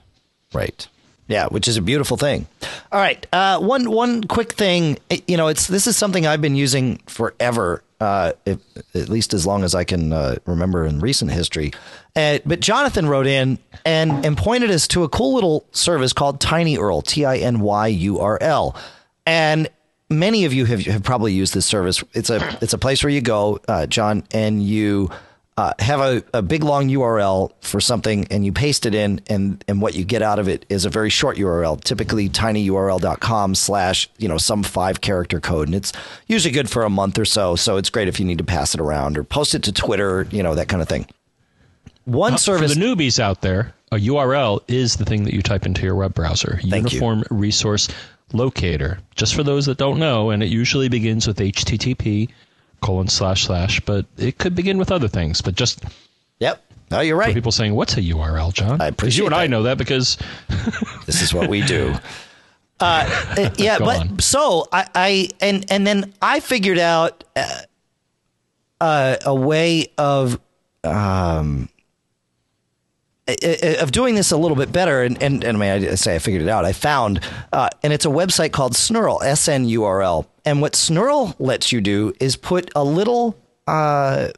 Right. 0.54 0.88
Yeah, 1.28 1.48
which 1.48 1.68
is 1.68 1.76
a 1.76 1.82
beautiful 1.82 2.16
thing. 2.16 2.46
All 2.92 2.98
right, 3.00 3.26
uh, 3.32 3.58
one 3.58 3.90
one 3.90 4.24
quick 4.24 4.54
thing. 4.54 4.96
You 5.26 5.36
know, 5.36 5.48
it's 5.48 5.66
this 5.66 5.86
is 5.86 5.98
something 5.98 6.26
I've 6.26 6.40
been 6.40 6.56
using 6.56 6.96
forever, 7.08 7.82
uh, 8.00 8.32
if, 8.44 8.58
at 8.94 9.08
least 9.08 9.34
as 9.34 9.46
long 9.46 9.64
as 9.64 9.74
I 9.74 9.84
can 9.84 10.12
uh, 10.12 10.36
remember 10.46 10.84
in 10.84 11.00
recent 11.00 11.30
history. 11.30 11.72
Uh, 12.14 12.38
but 12.44 12.60
Jonathan 12.60 13.06
wrote 13.06 13.26
in 13.26 13.58
and 13.84 14.24
and 14.24 14.36
pointed 14.36 14.70
us 14.70 14.88
to 14.88 15.04
a 15.04 15.08
cool 15.08 15.34
little 15.34 15.66
service 15.72 16.12
called 16.12 16.40
Tiny 16.40 16.76
TinyURL, 16.76 17.04
T 17.04 17.24
I 17.24 17.36
N 17.38 17.60
Y 17.60 17.86
U 17.88 18.18
R 18.20 18.38
L, 18.40 18.76
and 19.24 19.68
many 20.08 20.44
of 20.44 20.52
you 20.52 20.64
have, 20.66 20.80
have 20.86 21.02
probably 21.02 21.32
used 21.32 21.54
this 21.54 21.66
service. 21.66 22.02
It's 22.14 22.30
a 22.30 22.58
it's 22.60 22.72
a 22.72 22.78
place 22.78 23.02
where 23.02 23.10
you 23.10 23.20
go, 23.20 23.58
uh, 23.68 23.86
John, 23.86 24.24
and 24.30 24.62
you 24.62 25.10
uh, 25.58 25.72
have 25.78 26.00
a, 26.00 26.22
a 26.34 26.42
big 26.42 26.62
long 26.62 26.88
URL 26.88 27.50
for 27.60 27.80
something, 27.80 28.26
and 28.30 28.44
you 28.44 28.52
paste 28.52 28.84
it 28.84 28.94
in, 28.94 29.22
and 29.28 29.64
and 29.66 29.80
what 29.80 29.94
you 29.94 30.04
get 30.04 30.20
out 30.20 30.38
of 30.38 30.48
it 30.48 30.66
is 30.68 30.84
a 30.84 30.90
very 30.90 31.08
short 31.08 31.38
URL, 31.38 31.82
typically 31.82 32.28
tinyurl.com 32.28 33.54
slash 33.54 34.08
you 34.18 34.28
know 34.28 34.36
some 34.36 34.62
five 34.62 35.00
character 35.00 35.40
code, 35.40 35.68
and 35.68 35.74
it's 35.74 35.92
usually 36.26 36.52
good 36.52 36.68
for 36.68 36.82
a 36.82 36.90
month 36.90 37.18
or 37.18 37.24
so. 37.24 37.56
So 37.56 37.78
it's 37.78 37.88
great 37.88 38.06
if 38.06 38.20
you 38.20 38.26
need 38.26 38.38
to 38.38 38.44
pass 38.44 38.74
it 38.74 38.80
around 38.80 39.16
or 39.16 39.24
post 39.24 39.54
it 39.54 39.62
to 39.62 39.72
Twitter, 39.72 40.26
you 40.30 40.42
know 40.42 40.54
that 40.54 40.68
kind 40.68 40.82
of 40.82 40.88
thing. 40.88 41.06
One 42.04 42.36
service. 42.36 42.74
For 42.74 42.78
the 42.78 42.84
newbies 42.84 43.18
out 43.18 43.40
there, 43.40 43.72
a 43.90 43.96
URL 43.96 44.60
is 44.68 44.96
the 44.96 45.06
thing 45.06 45.24
that 45.24 45.32
you 45.32 45.40
type 45.40 45.64
into 45.64 45.82
your 45.82 45.94
web 45.94 46.14
browser. 46.14 46.60
Thank 46.62 46.92
you. 46.92 46.98
Uniform 46.98 47.24
Resource 47.30 47.88
Locator. 48.34 48.98
Just 49.14 49.34
for 49.34 49.42
those 49.42 49.66
that 49.66 49.78
don't 49.78 49.98
know, 49.98 50.30
and 50.30 50.42
it 50.42 50.50
usually 50.50 50.90
begins 50.90 51.26
with 51.26 51.38
HTTP 51.38 52.28
colon 52.86 53.08
slash 53.08 53.44
slash, 53.46 53.80
but 53.80 54.06
it 54.16 54.38
could 54.38 54.54
begin 54.54 54.78
with 54.78 54.92
other 54.92 55.08
things. 55.08 55.42
But 55.42 55.54
just 55.56 55.84
yep. 56.38 56.62
No, 56.88 57.00
you're 57.00 57.16
right. 57.16 57.34
people 57.34 57.50
saying, 57.50 57.74
"What's 57.74 57.96
a 57.96 58.00
URL, 58.00 58.52
John?" 58.52 58.80
I 58.80 58.86
appreciate 58.86 59.18
you 59.18 59.26
and 59.26 59.34
I 59.34 59.48
know 59.48 59.64
that 59.64 59.76
because 59.76 60.16
This 61.06 61.20
is 61.22 61.34
what 61.34 61.48
we 61.48 61.62
do. 61.62 61.94
Uh, 62.78 63.34
uh, 63.38 63.50
yeah, 63.58 63.78
Go 63.78 63.86
but 63.86 64.00
on. 64.00 64.18
so 64.20 64.68
I, 64.72 64.86
I 64.94 65.28
and 65.40 65.64
and 65.70 65.86
then 65.86 66.12
I 66.22 66.40
figured 66.40 66.78
out 66.78 67.24
uh, 67.34 67.60
uh, 68.80 69.16
a 69.24 69.34
way 69.34 69.88
of 69.98 70.38
um 70.84 71.68
of 73.28 73.92
doing 73.92 74.14
this 74.14 74.30
a 74.30 74.36
little 74.36 74.56
bit 74.56 74.72
better. 74.72 75.02
And 75.02 75.20
and, 75.22 75.42
and 75.44 75.62
I 75.62 75.78
mean, 75.78 75.88
I 75.88 75.94
say 75.94 76.14
I 76.14 76.18
figured 76.18 76.42
it 76.42 76.48
out. 76.48 76.64
I 76.64 76.72
found, 76.72 77.20
uh, 77.52 77.68
and 77.82 77.92
it's 77.92 78.04
a 78.04 78.10
website 78.10 78.52
called 78.52 78.74
Snurl, 78.74 79.22
S 79.22 79.48
N 79.48 79.68
U 79.68 79.84
R 79.84 80.02
L. 80.02 80.26
And 80.44 80.60
what 80.60 80.74
Snurl 80.74 81.34
lets 81.38 81.72
you 81.72 81.80
do 81.80 82.12
is 82.20 82.36
put 82.36 82.70
a 82.76 82.84
little 82.84 83.36
uh, 83.66 84.28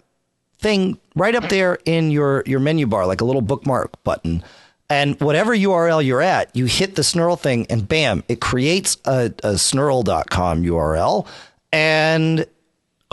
thing 0.58 0.98
right 1.14 1.34
up 1.34 1.48
there 1.48 1.78
in 1.84 2.10
your 2.10 2.42
your 2.46 2.60
menu 2.60 2.86
bar, 2.86 3.06
like 3.06 3.20
a 3.20 3.24
little 3.24 3.42
bookmark 3.42 4.02
button. 4.04 4.42
And 4.90 5.20
whatever 5.20 5.54
URL 5.54 6.02
you're 6.02 6.22
at, 6.22 6.54
you 6.56 6.64
hit 6.64 6.94
the 6.94 7.02
Snurl 7.02 7.38
thing, 7.38 7.66
and 7.68 7.86
bam, 7.86 8.24
it 8.26 8.40
creates 8.40 8.96
a, 9.04 9.26
a 9.44 9.58
snurl.com 9.58 10.62
URL 10.62 11.26
and 11.70 12.46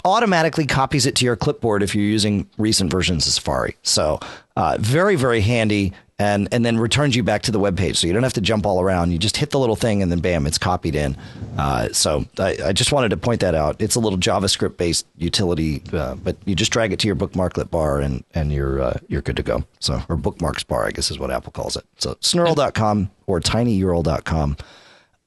automatically 0.05 0.65
copies 0.65 1.05
it 1.05 1.15
to 1.15 1.25
your 1.25 1.35
clipboard 1.35 1.83
if 1.83 1.93
you're 1.93 2.05
using 2.05 2.49
recent 2.57 2.91
versions 2.91 3.27
of 3.27 3.33
Safari. 3.33 3.75
So 3.83 4.21
uh, 4.55 4.77
very, 4.79 5.15
very 5.15 5.41
handy. 5.41 5.93
And, 6.17 6.47
and 6.53 6.65
then 6.65 6.77
returns 6.77 7.13
you 7.13 7.23
back 7.23 7.41
to 7.41 7.51
the 7.51 7.59
web 7.59 7.77
page. 7.77 7.97
So 7.97 8.07
you 8.07 8.13
don't 8.13 8.23
have 8.23 8.31
to 8.35 8.41
jump 8.41 8.65
all 8.65 8.79
around. 8.79 9.11
You 9.11 9.17
just 9.17 9.35
hit 9.35 9.49
the 9.49 9.59
little 9.59 9.75
thing 9.75 10.01
and 10.01 10.09
then 10.09 10.19
bam, 10.19 10.47
it's 10.47 10.57
copied 10.57 10.95
in. 10.95 11.17
Uh, 11.57 11.89
so 11.89 12.23
I, 12.39 12.57
I 12.67 12.71
just 12.71 12.93
wanted 12.93 13.09
to 13.09 13.17
point 13.17 13.41
that 13.41 13.53
out. 13.53 13.75
It's 13.81 13.95
a 13.95 13.99
little 13.99 14.17
JavaScript 14.17 14.77
based 14.77 15.05
utility, 15.17 15.83
uh, 15.91 16.15
but 16.15 16.37
you 16.45 16.55
just 16.55 16.71
drag 16.71 16.93
it 16.93 16.99
to 16.99 17.07
your 17.07 17.17
bookmarklet 17.17 17.69
bar 17.69 17.99
and, 17.99 18.23
and 18.33 18.53
you're, 18.53 18.81
uh, 18.81 18.97
you're 19.09 19.21
good 19.23 19.35
to 19.35 19.43
go. 19.43 19.65
So, 19.81 20.01
or 20.07 20.15
bookmarks 20.15 20.63
bar, 20.63 20.87
I 20.87 20.91
guess 20.91 21.11
is 21.11 21.19
what 21.19 21.31
Apple 21.31 21.51
calls 21.51 21.75
it. 21.75 21.83
So 21.97 22.13
snurl.com 22.21 23.11
or 23.27 23.41
tinyurl.com. 23.41 24.55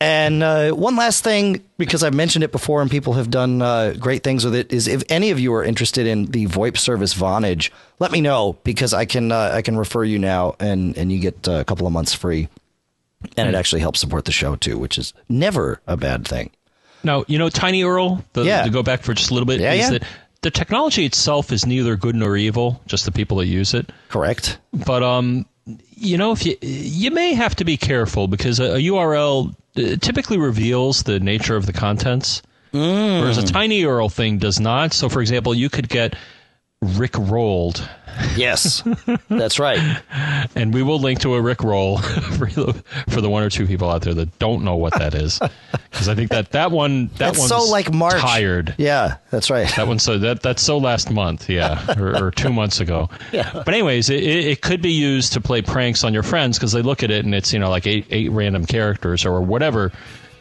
And 0.01 0.45
uh, 0.45 0.71
one 0.71 0.95
last 0.95 1.25
thing, 1.25 1.65
because 1.77 2.05
I've 2.05 2.15
mentioned 2.15 2.45
it 2.45 2.53
before 2.53 2.81
and 2.83 2.89
people 2.91 3.15
have 3.15 3.31
done 3.31 3.61
uh, 3.61 3.95
great 3.99 4.23
things 4.23 4.45
with 4.45 4.55
it, 4.55 4.73
is 4.73 4.87
if 4.87 5.03
any 5.09 5.31
of 5.31 5.41
you 5.41 5.53
are 5.55 5.65
interested 5.65 6.07
in 6.07 6.27
the 6.27 6.47
VoIP 6.47 6.77
service 6.79 7.15
Vonage, 7.15 7.71
let 7.99 8.13
me 8.13 8.21
know 8.21 8.57
because 8.63 8.95
I 8.95 9.07
can 9.07 9.33
uh, 9.33 9.51
I 9.55 9.63
can 9.63 9.77
refer 9.77 10.05
you 10.05 10.21
now 10.21 10.55
and 10.61 10.97
and 10.97 11.11
you 11.11 11.19
get 11.19 11.49
uh, 11.49 11.53
a 11.55 11.65
couple 11.65 11.85
of 11.87 11.93
months 11.93 12.15
free, 12.15 12.49
and 13.37 13.49
it 13.49 13.57
actually 13.57 13.81
helps 13.81 13.99
support 13.99 14.25
the 14.25 14.31
show 14.33 14.55
too, 14.55 14.79
which 14.79 14.99
is 14.99 15.13
never 15.29 15.81
a 15.89 15.97
bad 15.97 16.25
thing. 16.25 16.51
now 17.03 17.25
you 17.27 17.37
know 17.37 17.49
Tiny 17.49 17.83
Earl. 17.83 18.25
The, 18.35 18.45
Yeah. 18.45 18.63
To 18.63 18.71
go 18.71 18.85
back 18.85 19.03
for 19.03 19.15
just 19.15 19.31
a 19.33 19.35
little 19.35 19.47
bit, 19.47 19.59
Yeah, 19.59 19.73
is 19.73 19.81
yeah. 19.81 19.91
that 19.99 20.05
the 20.43 20.53
technology 20.53 21.07
itself 21.07 21.51
is 21.51 21.67
neither 21.67 21.97
good 21.97 22.15
nor 22.15 22.37
evil, 22.37 22.81
just 22.87 23.05
the 23.05 23.11
people 23.11 23.39
that 23.39 23.47
use 23.47 23.75
it. 23.75 23.91
Correct? 24.11 24.59
but 24.73 25.03
um 25.03 25.45
you 25.97 26.17
know 26.17 26.31
if 26.31 26.47
you 26.47 26.57
you 26.63 27.11
may 27.11 27.35
have 27.35 27.55
to 27.57 27.65
be 27.65 27.77
careful 27.77 28.29
because 28.29 28.61
a, 28.61 28.77
a 28.77 28.79
url 28.79 29.55
typically 30.01 30.39
reveals 30.39 31.03
the 31.03 31.21
nature 31.21 31.57
of 31.57 31.67
the 31.67 31.73
contents. 31.73 32.43
Mm. 32.73 33.21
Whereas 33.21 33.39
a 33.39 33.47
tiny 33.47 33.83
url 33.83 34.13
thing 34.13 34.39
does 34.39 34.61
not. 34.61 34.93
So 34.93 35.09
for 35.09 35.21
example 35.21 35.55
you 35.55 35.71
could 35.71 35.89
get 35.89 36.15
rick 36.81 37.17
rolled 37.19 37.89
Yes, 38.37 38.83
that's 39.29 39.61
right. 39.61 39.79
and 40.57 40.75
we 40.75 40.83
will 40.83 40.99
link 40.99 41.21
to 41.21 41.35
a 41.35 41.41
rick 41.41 41.63
roll 41.63 41.99
for, 41.99 42.47
the, 42.47 42.73
for 43.09 43.21
the 43.21 43.31
one 43.31 43.45
or 43.45 43.51
two 43.51 43.65
people 43.67 43.89
out 43.89 44.03
there 44.03 44.15
that 44.15 44.39
don't 44.41 44.65
know 44.65 44.75
what 44.75 44.93
that 44.99 45.15
is 45.15 45.39
because 45.91 46.09
i 46.09 46.17
think 46.17 46.31
that 46.31 46.51
that 46.51 46.73
one 46.73 47.07
that 47.09 47.19
That's 47.19 47.39
one's 47.39 47.49
so 47.51 47.65
like 47.71 47.93
March. 47.93 48.21
tired 48.21 48.75
Yeah, 48.77 49.19
that's 49.31 49.51
right. 49.51 49.69
that 49.77 49.87
one 49.87 49.99
so 50.01 50.19
that 50.19 50.43
that's 50.43 50.63
so 50.63 50.79
last 50.79 51.11
month, 51.13 51.49
yeah, 51.49 51.95
or, 51.99 52.25
or 52.27 52.31
two 52.33 52.53
months 52.53 52.81
ago. 52.81 53.09
Yeah. 53.33 53.51
But 53.53 53.69
anyways, 53.75 54.11
it, 54.11 54.23
it 54.23 54.47
it 54.47 54.61
could 54.63 54.83
be 54.83 54.93
used 54.93 55.33
to 55.35 55.41
play 55.41 55.63
pranks 55.63 56.03
on 56.05 56.13
your 56.15 56.23
friends 56.23 56.59
because 56.59 56.73
they 56.73 56.83
look 56.83 57.03
at 57.03 57.11
it 57.11 57.25
and 57.25 57.35
it's 57.35 57.53
you 57.53 57.59
know 57.59 57.71
like 57.71 57.87
eight 57.87 58.07
eight 58.11 58.31
random 58.33 58.67
characters 58.67 59.25
or 59.27 59.41
whatever 59.41 59.93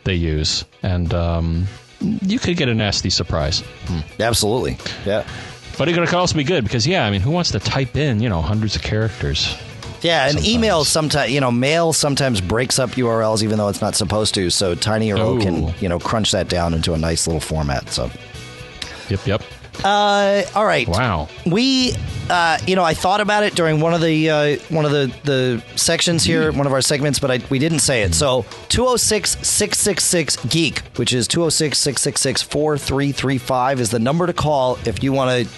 they 0.03 0.15
use, 0.15 0.65
and 0.83 1.13
um, 1.13 1.67
you 1.99 2.39
could 2.39 2.57
get 2.57 2.69
a 2.69 2.73
nasty 2.75 3.09
surprise. 3.09 3.63
Absolutely. 4.19 4.77
Yeah. 5.05 5.27
But 5.77 5.87
it 5.89 5.93
could 5.93 6.11
also 6.13 6.35
be 6.35 6.43
good 6.43 6.63
because 6.63 6.87
yeah, 6.87 7.05
I 7.05 7.11
mean, 7.11 7.21
who 7.21 7.31
wants 7.31 7.51
to 7.51 7.59
type 7.59 7.95
in 7.95 8.21
you 8.21 8.29
know 8.29 8.41
hundreds 8.41 8.75
of 8.75 8.81
characters? 8.81 9.55
Yeah, 10.01 10.25
and 10.25 10.33
Sometimes. 10.33 10.47
email 10.53 10.83
sometimes, 10.85 11.31
you 11.31 11.41
know, 11.41 11.51
mail 11.51 11.91
sometimes 11.91 12.39
breaks 12.39 12.77
up 12.77 12.91
URLs 12.91 13.41
even 13.41 13.57
though 13.57 13.67
it's 13.67 13.81
not 13.81 13.95
supposed 13.95 14.35
to. 14.35 14.51
So 14.51 14.75
TinyURL 14.75 15.19
Oh. 15.19 15.39
can, 15.41 15.73
you 15.81 15.89
know, 15.89 15.97
crunch 15.97 16.31
that 16.33 16.47
down 16.49 16.75
into 16.75 16.93
a 16.93 16.97
nice 16.99 17.25
little 17.25 17.39
format. 17.39 17.89
So 17.89 18.11
Yep, 19.09 19.25
yep. 19.25 19.41
Uh, 19.83 20.43
all 20.55 20.65
right. 20.65 20.87
Wow. 20.87 21.27
We, 21.45 21.93
uh, 22.29 22.57
you 22.67 22.75
know, 22.75 22.83
I 22.83 22.93
thought 22.93 23.21
about 23.21 23.43
it 23.43 23.55
during 23.55 23.79
one 23.79 23.93
of 23.93 24.01
the 24.01 24.29
uh, 24.29 24.57
one 24.69 24.85
of 24.85 24.91
the, 24.91 25.11
the 25.23 25.63
sections 25.77 26.23
here, 26.23 26.51
one 26.51 26.65
of 26.67 26.73
our 26.73 26.81
segments, 26.81 27.19
but 27.19 27.31
I, 27.31 27.39
we 27.49 27.59
didn't 27.59 27.79
say 27.79 28.01
it. 28.03 28.13
So 28.15 28.43
206-666 28.69 30.49
geek, 30.49 30.79
which 30.97 31.13
is 31.13 31.27
206-666-4335 31.27 33.79
is 33.79 33.91
the 33.91 33.99
number 33.99 34.25
to 34.27 34.33
call 34.33 34.77
if 34.85 35.03
you 35.03 35.11
want 35.13 35.47
to 35.47 35.53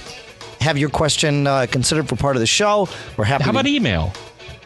have 0.63 0.77
your 0.77 0.89
question 0.89 1.47
uh, 1.47 1.65
considered 1.71 2.07
for 2.09 2.15
part 2.15 2.35
of 2.35 2.39
the 2.41 2.47
show. 2.47 2.87
We're 3.17 3.25
happy. 3.25 3.43
How 3.43 3.51
to- 3.51 3.57
about 3.59 3.67
email? 3.67 4.11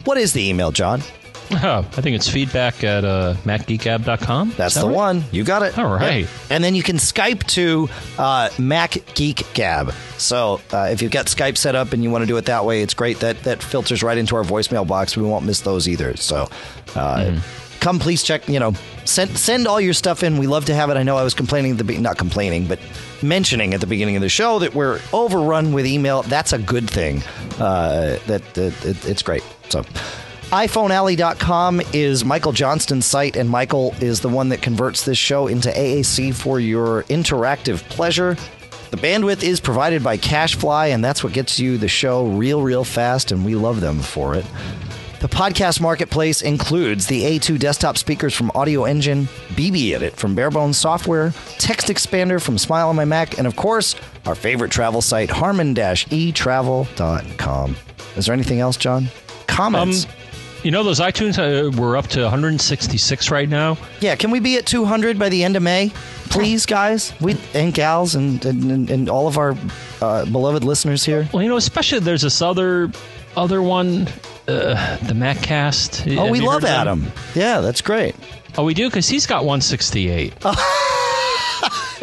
what 0.06 0.18
is 0.18 0.34
the 0.34 0.50
email, 0.50 0.72
John? 0.72 1.02
Oh, 1.62 1.80
I 1.80 2.02
think 2.02 2.16
it's 2.16 2.30
feedback 2.30 2.84
at 2.84 3.06
uh, 3.06 3.36
macgeekgab.com. 3.44 4.54
That's 4.58 4.76
that 4.76 4.82
the 4.82 4.88
right? 4.88 4.96
one. 4.96 5.24
You 5.32 5.44
got 5.44 5.62
it. 5.64 5.78
All 5.78 5.94
right. 5.94 6.22
Yep. 6.22 6.30
And 6.50 6.64
then 6.64 6.76
you 6.76 6.84
can 6.84 6.98
Skype 6.98 7.46
to 7.48 7.90
uh, 8.18 8.50
Mac 8.58 8.98
Geek 9.14 9.46
Gab. 9.54 9.92
So 10.18 10.62
uh, 10.72 10.90
if 10.92 11.02
you've 11.02 11.12
got 11.12 11.28
Skype 11.28 11.58
set 11.58 11.76
up 11.76 11.94
and 11.94 12.04
you 12.04 12.10
want 12.10 12.24
to 12.24 12.28
do 12.28 12.38
it 12.38 12.46
that 12.46 12.66
way, 12.66 12.82
it's 12.82 12.94
great. 12.94 13.20
That 13.20 13.44
that 13.44 13.62
filters 13.64 14.04
right 14.04 14.18
into 14.18 14.36
our 14.36 14.44
voicemail 14.44 14.88
box. 14.88 15.16
We 15.16 15.24
won't 15.24 15.46
miss 15.46 15.62
those 15.62 15.88
either. 15.88 16.16
So. 16.18 16.50
Uh, 16.96 17.40
Come, 17.80 18.00
please 18.00 18.24
check. 18.24 18.48
You 18.48 18.62
know, 18.62 18.74
send 19.04 19.38
send 19.38 19.68
all 19.68 19.82
your 19.82 19.92
stuff 19.92 20.24
in. 20.24 20.38
We 20.38 20.48
love 20.48 20.64
to 20.66 20.74
have 20.74 20.90
it. 20.90 20.96
I 20.96 21.04
know 21.04 21.18
I 21.18 21.24
was 21.24 21.34
complaining 21.34 21.74
at 21.74 21.78
the 21.80 21.84
be- 21.84 21.98
not 21.98 22.18
complaining, 22.18 22.66
but 22.66 22.80
mentioning 23.22 23.74
at 23.74 23.82
the 23.82 23.88
beginning 23.88 24.16
of 24.16 24.22
the 24.22 24.30
show 24.30 24.60
that 24.60 24.74
we're 24.74 25.02
overrun 25.12 25.74
with 25.74 25.86
email. 25.86 26.22
That's 26.24 26.54
a 26.54 26.58
good 26.60 26.90
thing. 26.90 27.22
Uh, 27.60 28.20
that, 28.28 28.42
that 28.54 28.86
it, 28.86 29.06
it's 29.06 29.22
great. 29.22 29.44
So, 29.68 29.84
iPhoneAlley.com 30.52 31.82
is 31.94 32.24
Michael 32.24 32.52
Johnston's 32.52 33.06
site, 33.06 33.36
and 33.36 33.50
Michael 33.50 33.96
is 34.00 34.22
the 34.22 34.30
one 34.30 34.50
that 34.50 34.62
converts 34.62 35.04
this 35.04 35.18
show 35.18 35.48
into 35.48 35.70
AAC 35.70 36.34
for 36.36 36.60
your 36.60 37.02
interactive 37.04 37.78
pleasure. 37.90 38.38
The 38.92 38.98
bandwidth 38.98 39.42
is 39.42 39.60
provided 39.60 40.04
by 40.04 40.18
CacheFly, 40.18 40.94
and 40.94 41.04
that's 41.04 41.24
what 41.24 41.34
gets 41.34 41.60
you 41.60 41.80
the 41.80 41.88
show 41.88 42.28
real, 42.28 42.62
real 42.62 42.84
fast, 42.84 43.32
and 43.32 43.44
we 43.44 43.56
love 43.56 43.82
them 43.82 44.00
for 44.00 44.36
it. 44.36 44.46
The 45.20 45.28
podcast 45.30 45.82
marketplace 45.82 46.44
includes 46.44 47.08
the 47.08 47.24
A2 47.24 47.58
desktop 47.58 47.98
speakers 47.98 48.36
from 48.36 48.52
Audioengine, 48.52 49.24
BB 49.56 49.94
Edit 49.94 50.16
from 50.16 50.36
Bare 50.36 50.52
Bones 50.52 50.78
Software, 50.78 51.30
TextExpander 51.58 52.40
from 52.42 52.58
Smile 52.60 52.90
on 52.90 52.96
My 52.96 53.06
Mac, 53.06 53.40
and 53.40 53.48
of 53.48 53.56
course, 53.56 53.96
our 54.26 54.36
favorite 54.36 54.70
travel 54.70 55.02
site, 55.02 55.32
harmon-etravel.com. 55.32 57.76
Is 58.18 58.26
there 58.26 58.34
anything 58.34 58.60
else, 58.60 58.76
John? 58.78 59.08
Comments? 59.48 60.06
Um, 60.06 60.12
You 60.64 60.72
know, 60.72 60.84
those 60.84 61.02
iTunes, 61.02 61.38
uh, 61.38 61.70
we're 61.78 61.98
up 61.98 62.08
to 62.08 62.22
166 62.22 63.30
right 63.32 63.50
now. 63.50 63.78
yeah, 64.00 64.16
can 64.16 64.32
we 64.32 64.40
be 64.40 64.58
at 64.58 64.66
200 64.66 65.20
by 65.20 65.28
the 65.30 65.44
end 65.44 65.58
of 65.58 65.64
May? 65.64 65.92
Please, 66.30 66.66
guys, 66.66 67.14
we 67.20 67.38
and 67.54 67.74
gals, 67.74 68.16
and 68.16 68.44
and, 68.46 68.90
and 68.90 69.10
all 69.10 69.28
of 69.28 69.38
our 69.38 69.56
uh, 70.02 70.26
beloved 70.26 70.64
listeners 70.64 71.04
here. 71.04 71.28
Well, 71.34 71.44
you 71.44 71.50
know, 71.50 71.58
especially 71.58 72.00
there's 72.00 72.22
this 72.22 72.42
other 72.42 72.90
other 73.36 73.62
one, 73.62 74.08
uh, 74.48 74.98
the 74.98 75.14
MacCast. 75.14 76.18
Oh, 76.18 76.24
Have 76.24 76.32
we 76.32 76.40
love 76.40 76.64
heard 76.64 76.88
of 76.88 76.88
them? 76.88 77.08
Adam. 77.08 77.12
Yeah, 77.36 77.60
that's 77.62 77.82
great. 77.82 78.16
Oh, 78.58 78.64
we 78.64 78.74
do 78.74 78.88
because 78.88 79.10
he's 79.10 79.26
got 79.28 79.44
168. 79.46 80.34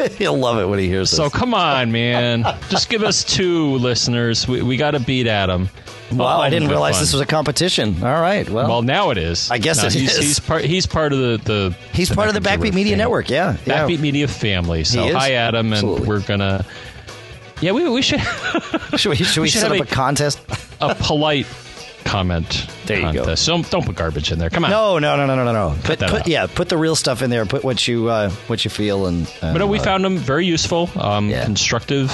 He'll 0.17 0.37
love 0.37 0.59
it 0.59 0.65
when 0.65 0.79
he 0.79 0.87
hears 0.87 1.09
So 1.09 1.23
this. 1.23 1.31
So 1.33 1.37
come 1.39 1.53
on, 1.53 1.91
man, 1.91 2.43
just 2.69 2.89
give 2.89 3.03
us 3.03 3.23
two 3.23 3.75
listeners. 3.75 4.47
We, 4.47 4.61
we 4.61 4.77
got 4.77 4.91
to 4.91 4.99
beat 4.99 5.27
Adam. 5.27 5.69
Wow, 6.11 6.39
Oh, 6.39 6.41
I 6.41 6.49
didn't 6.49 6.67
realize 6.67 6.95
fun. 6.95 7.03
this 7.03 7.13
was 7.13 7.21
a 7.21 7.25
competition. 7.25 8.03
All 8.03 8.21
right, 8.21 8.49
well, 8.49 8.67
Well, 8.67 8.81
now 8.81 9.11
it 9.11 9.17
is. 9.17 9.49
I 9.49 9.57
guess 9.59 9.77
No, 9.81 9.87
it 9.87 9.93
he's, 9.93 10.17
is. 10.17 10.23
He's 10.23 10.39
part. 10.39 10.63
He's 10.65 10.85
part 10.85 11.13
of 11.13 11.19
the 11.19 11.37
the. 11.43 11.75
he's 11.93 12.09
part 12.09 12.27
of 12.27 12.33
the 12.33 12.41
Backbeat 12.41 12.73
Media 12.73 12.91
family. 12.91 12.95
Network. 12.97 13.29
Yeah, 13.29 13.55
yeah. 13.65 13.85
Backbeat 13.87 13.99
Media 13.99 14.27
family. 14.27 14.83
So 14.83 15.09
hi, 15.13 15.33
Adam, 15.33 15.67
and 15.67 15.73
Absolutely. 15.75 16.07
we're 16.07 16.19
gonna. 16.21 16.65
Yeah, 17.61 17.73
we 17.73 17.87
we 17.87 18.01
should 18.01 18.19
Should 18.97 19.09
we, 19.11 19.15
should 19.15 19.37
we, 19.37 19.41
We 19.43 19.47
should 19.49 19.61
set 19.61 19.71
up 19.71 19.77
a 19.77 19.83
a- 19.83 19.85
contest? 19.85 20.39
a 20.81 20.95
polite 20.95 21.45
comment. 22.05 22.67
There 22.85 22.97
you 22.99 23.13
go. 23.13 23.19
contest. 23.23 23.47
Don't 23.47 23.85
put 23.85 23.95
garbage 23.95 24.31
in 24.31 24.39
there. 24.39 24.49
Come 24.49 24.65
on. 24.65 24.71
No, 24.71 24.99
no, 24.99 25.15
no, 25.15 25.25
no, 25.25 25.43
no, 25.43 25.51
no. 25.53 25.75
Put, 25.83 25.99
that 25.99 26.09
put 26.09 26.27
yeah, 26.27 26.47
put 26.47 26.69
the 26.69 26.77
real 26.77 26.95
stuff 26.95 27.21
in 27.21 27.29
there. 27.29 27.45
Put 27.45 27.63
what 27.63 27.87
you 27.87 28.09
uh, 28.09 28.29
what 28.47 28.63
you 28.65 28.69
feel 28.71 29.05
and. 29.07 29.19
and 29.41 29.53
But 29.53 29.59
no, 29.59 29.67
we 29.67 29.79
uh, 29.79 29.83
found 29.83 30.03
them 30.05 30.17
very 30.17 30.45
useful. 30.45 30.89
Um, 30.95 31.29
Yeah. 31.29 31.45
Constructive 31.45 32.09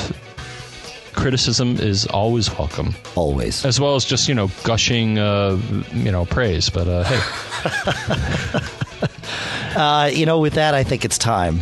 criticism 1.13 1.77
is 1.79 2.05
always 2.05 2.55
welcome, 2.59 2.93
always. 3.15 3.65
as 3.65 3.79
well 3.79 3.95
as 3.95 4.05
just 4.05 4.27
you 4.27 4.35
know 4.35 4.49
gushing, 4.63 5.17
uh, 5.17 5.59
you 5.93 6.11
know, 6.11 6.25
praise. 6.25 6.69
But 6.69 6.87
uh, 6.87 7.03
hey, 7.03 8.59
Uh, 9.75 10.09
you 10.11 10.25
know, 10.25 10.39
with 10.39 10.53
that, 10.55 10.73
I 10.73 10.83
think 10.83 11.05
it's 11.05 11.19
time. 11.19 11.61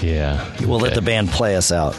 yeah, 0.00 0.48
We'll 0.64 0.78
let 0.78 0.94
the 0.94 1.02
band 1.02 1.30
play 1.30 1.56
us 1.56 1.72
out. 1.72 1.96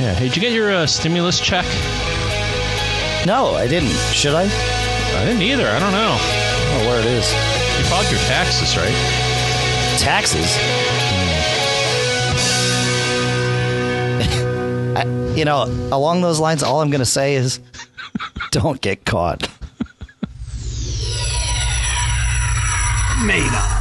Yeah. 0.00 0.14
Hey, 0.14 0.28
did 0.28 0.36
you 0.36 0.42
get 0.42 0.52
your 0.52 0.70
uh, 0.70 0.86
stimulus 0.86 1.40
check? 1.40 1.64
No, 3.26 3.54
I 3.54 3.66
didn't. 3.66 3.90
Should 4.12 4.34
I? 4.34 4.44
I 4.44 5.24
didn't 5.24 5.42
either. 5.42 5.66
I 5.66 5.80
don't 5.80 5.90
know. 5.90 6.16
Oh, 6.16 6.86
where 6.86 7.00
it 7.00 7.06
is? 7.06 7.28
You 7.78 7.84
filed 7.86 8.08
your 8.08 8.20
taxes, 8.20 8.76
right? 8.76 8.94
Taxes. 9.98 10.56
I, 14.96 15.34
you 15.34 15.44
know, 15.44 15.64
along 15.92 16.20
those 16.20 16.38
lines, 16.38 16.62
all 16.62 16.80
I'm 16.80 16.90
going 16.90 17.00
to 17.00 17.04
say 17.04 17.34
is, 17.34 17.58
don't 18.52 18.80
get 18.80 19.04
caught. 19.04 19.48
Made 23.24 23.50
up. 23.52 23.77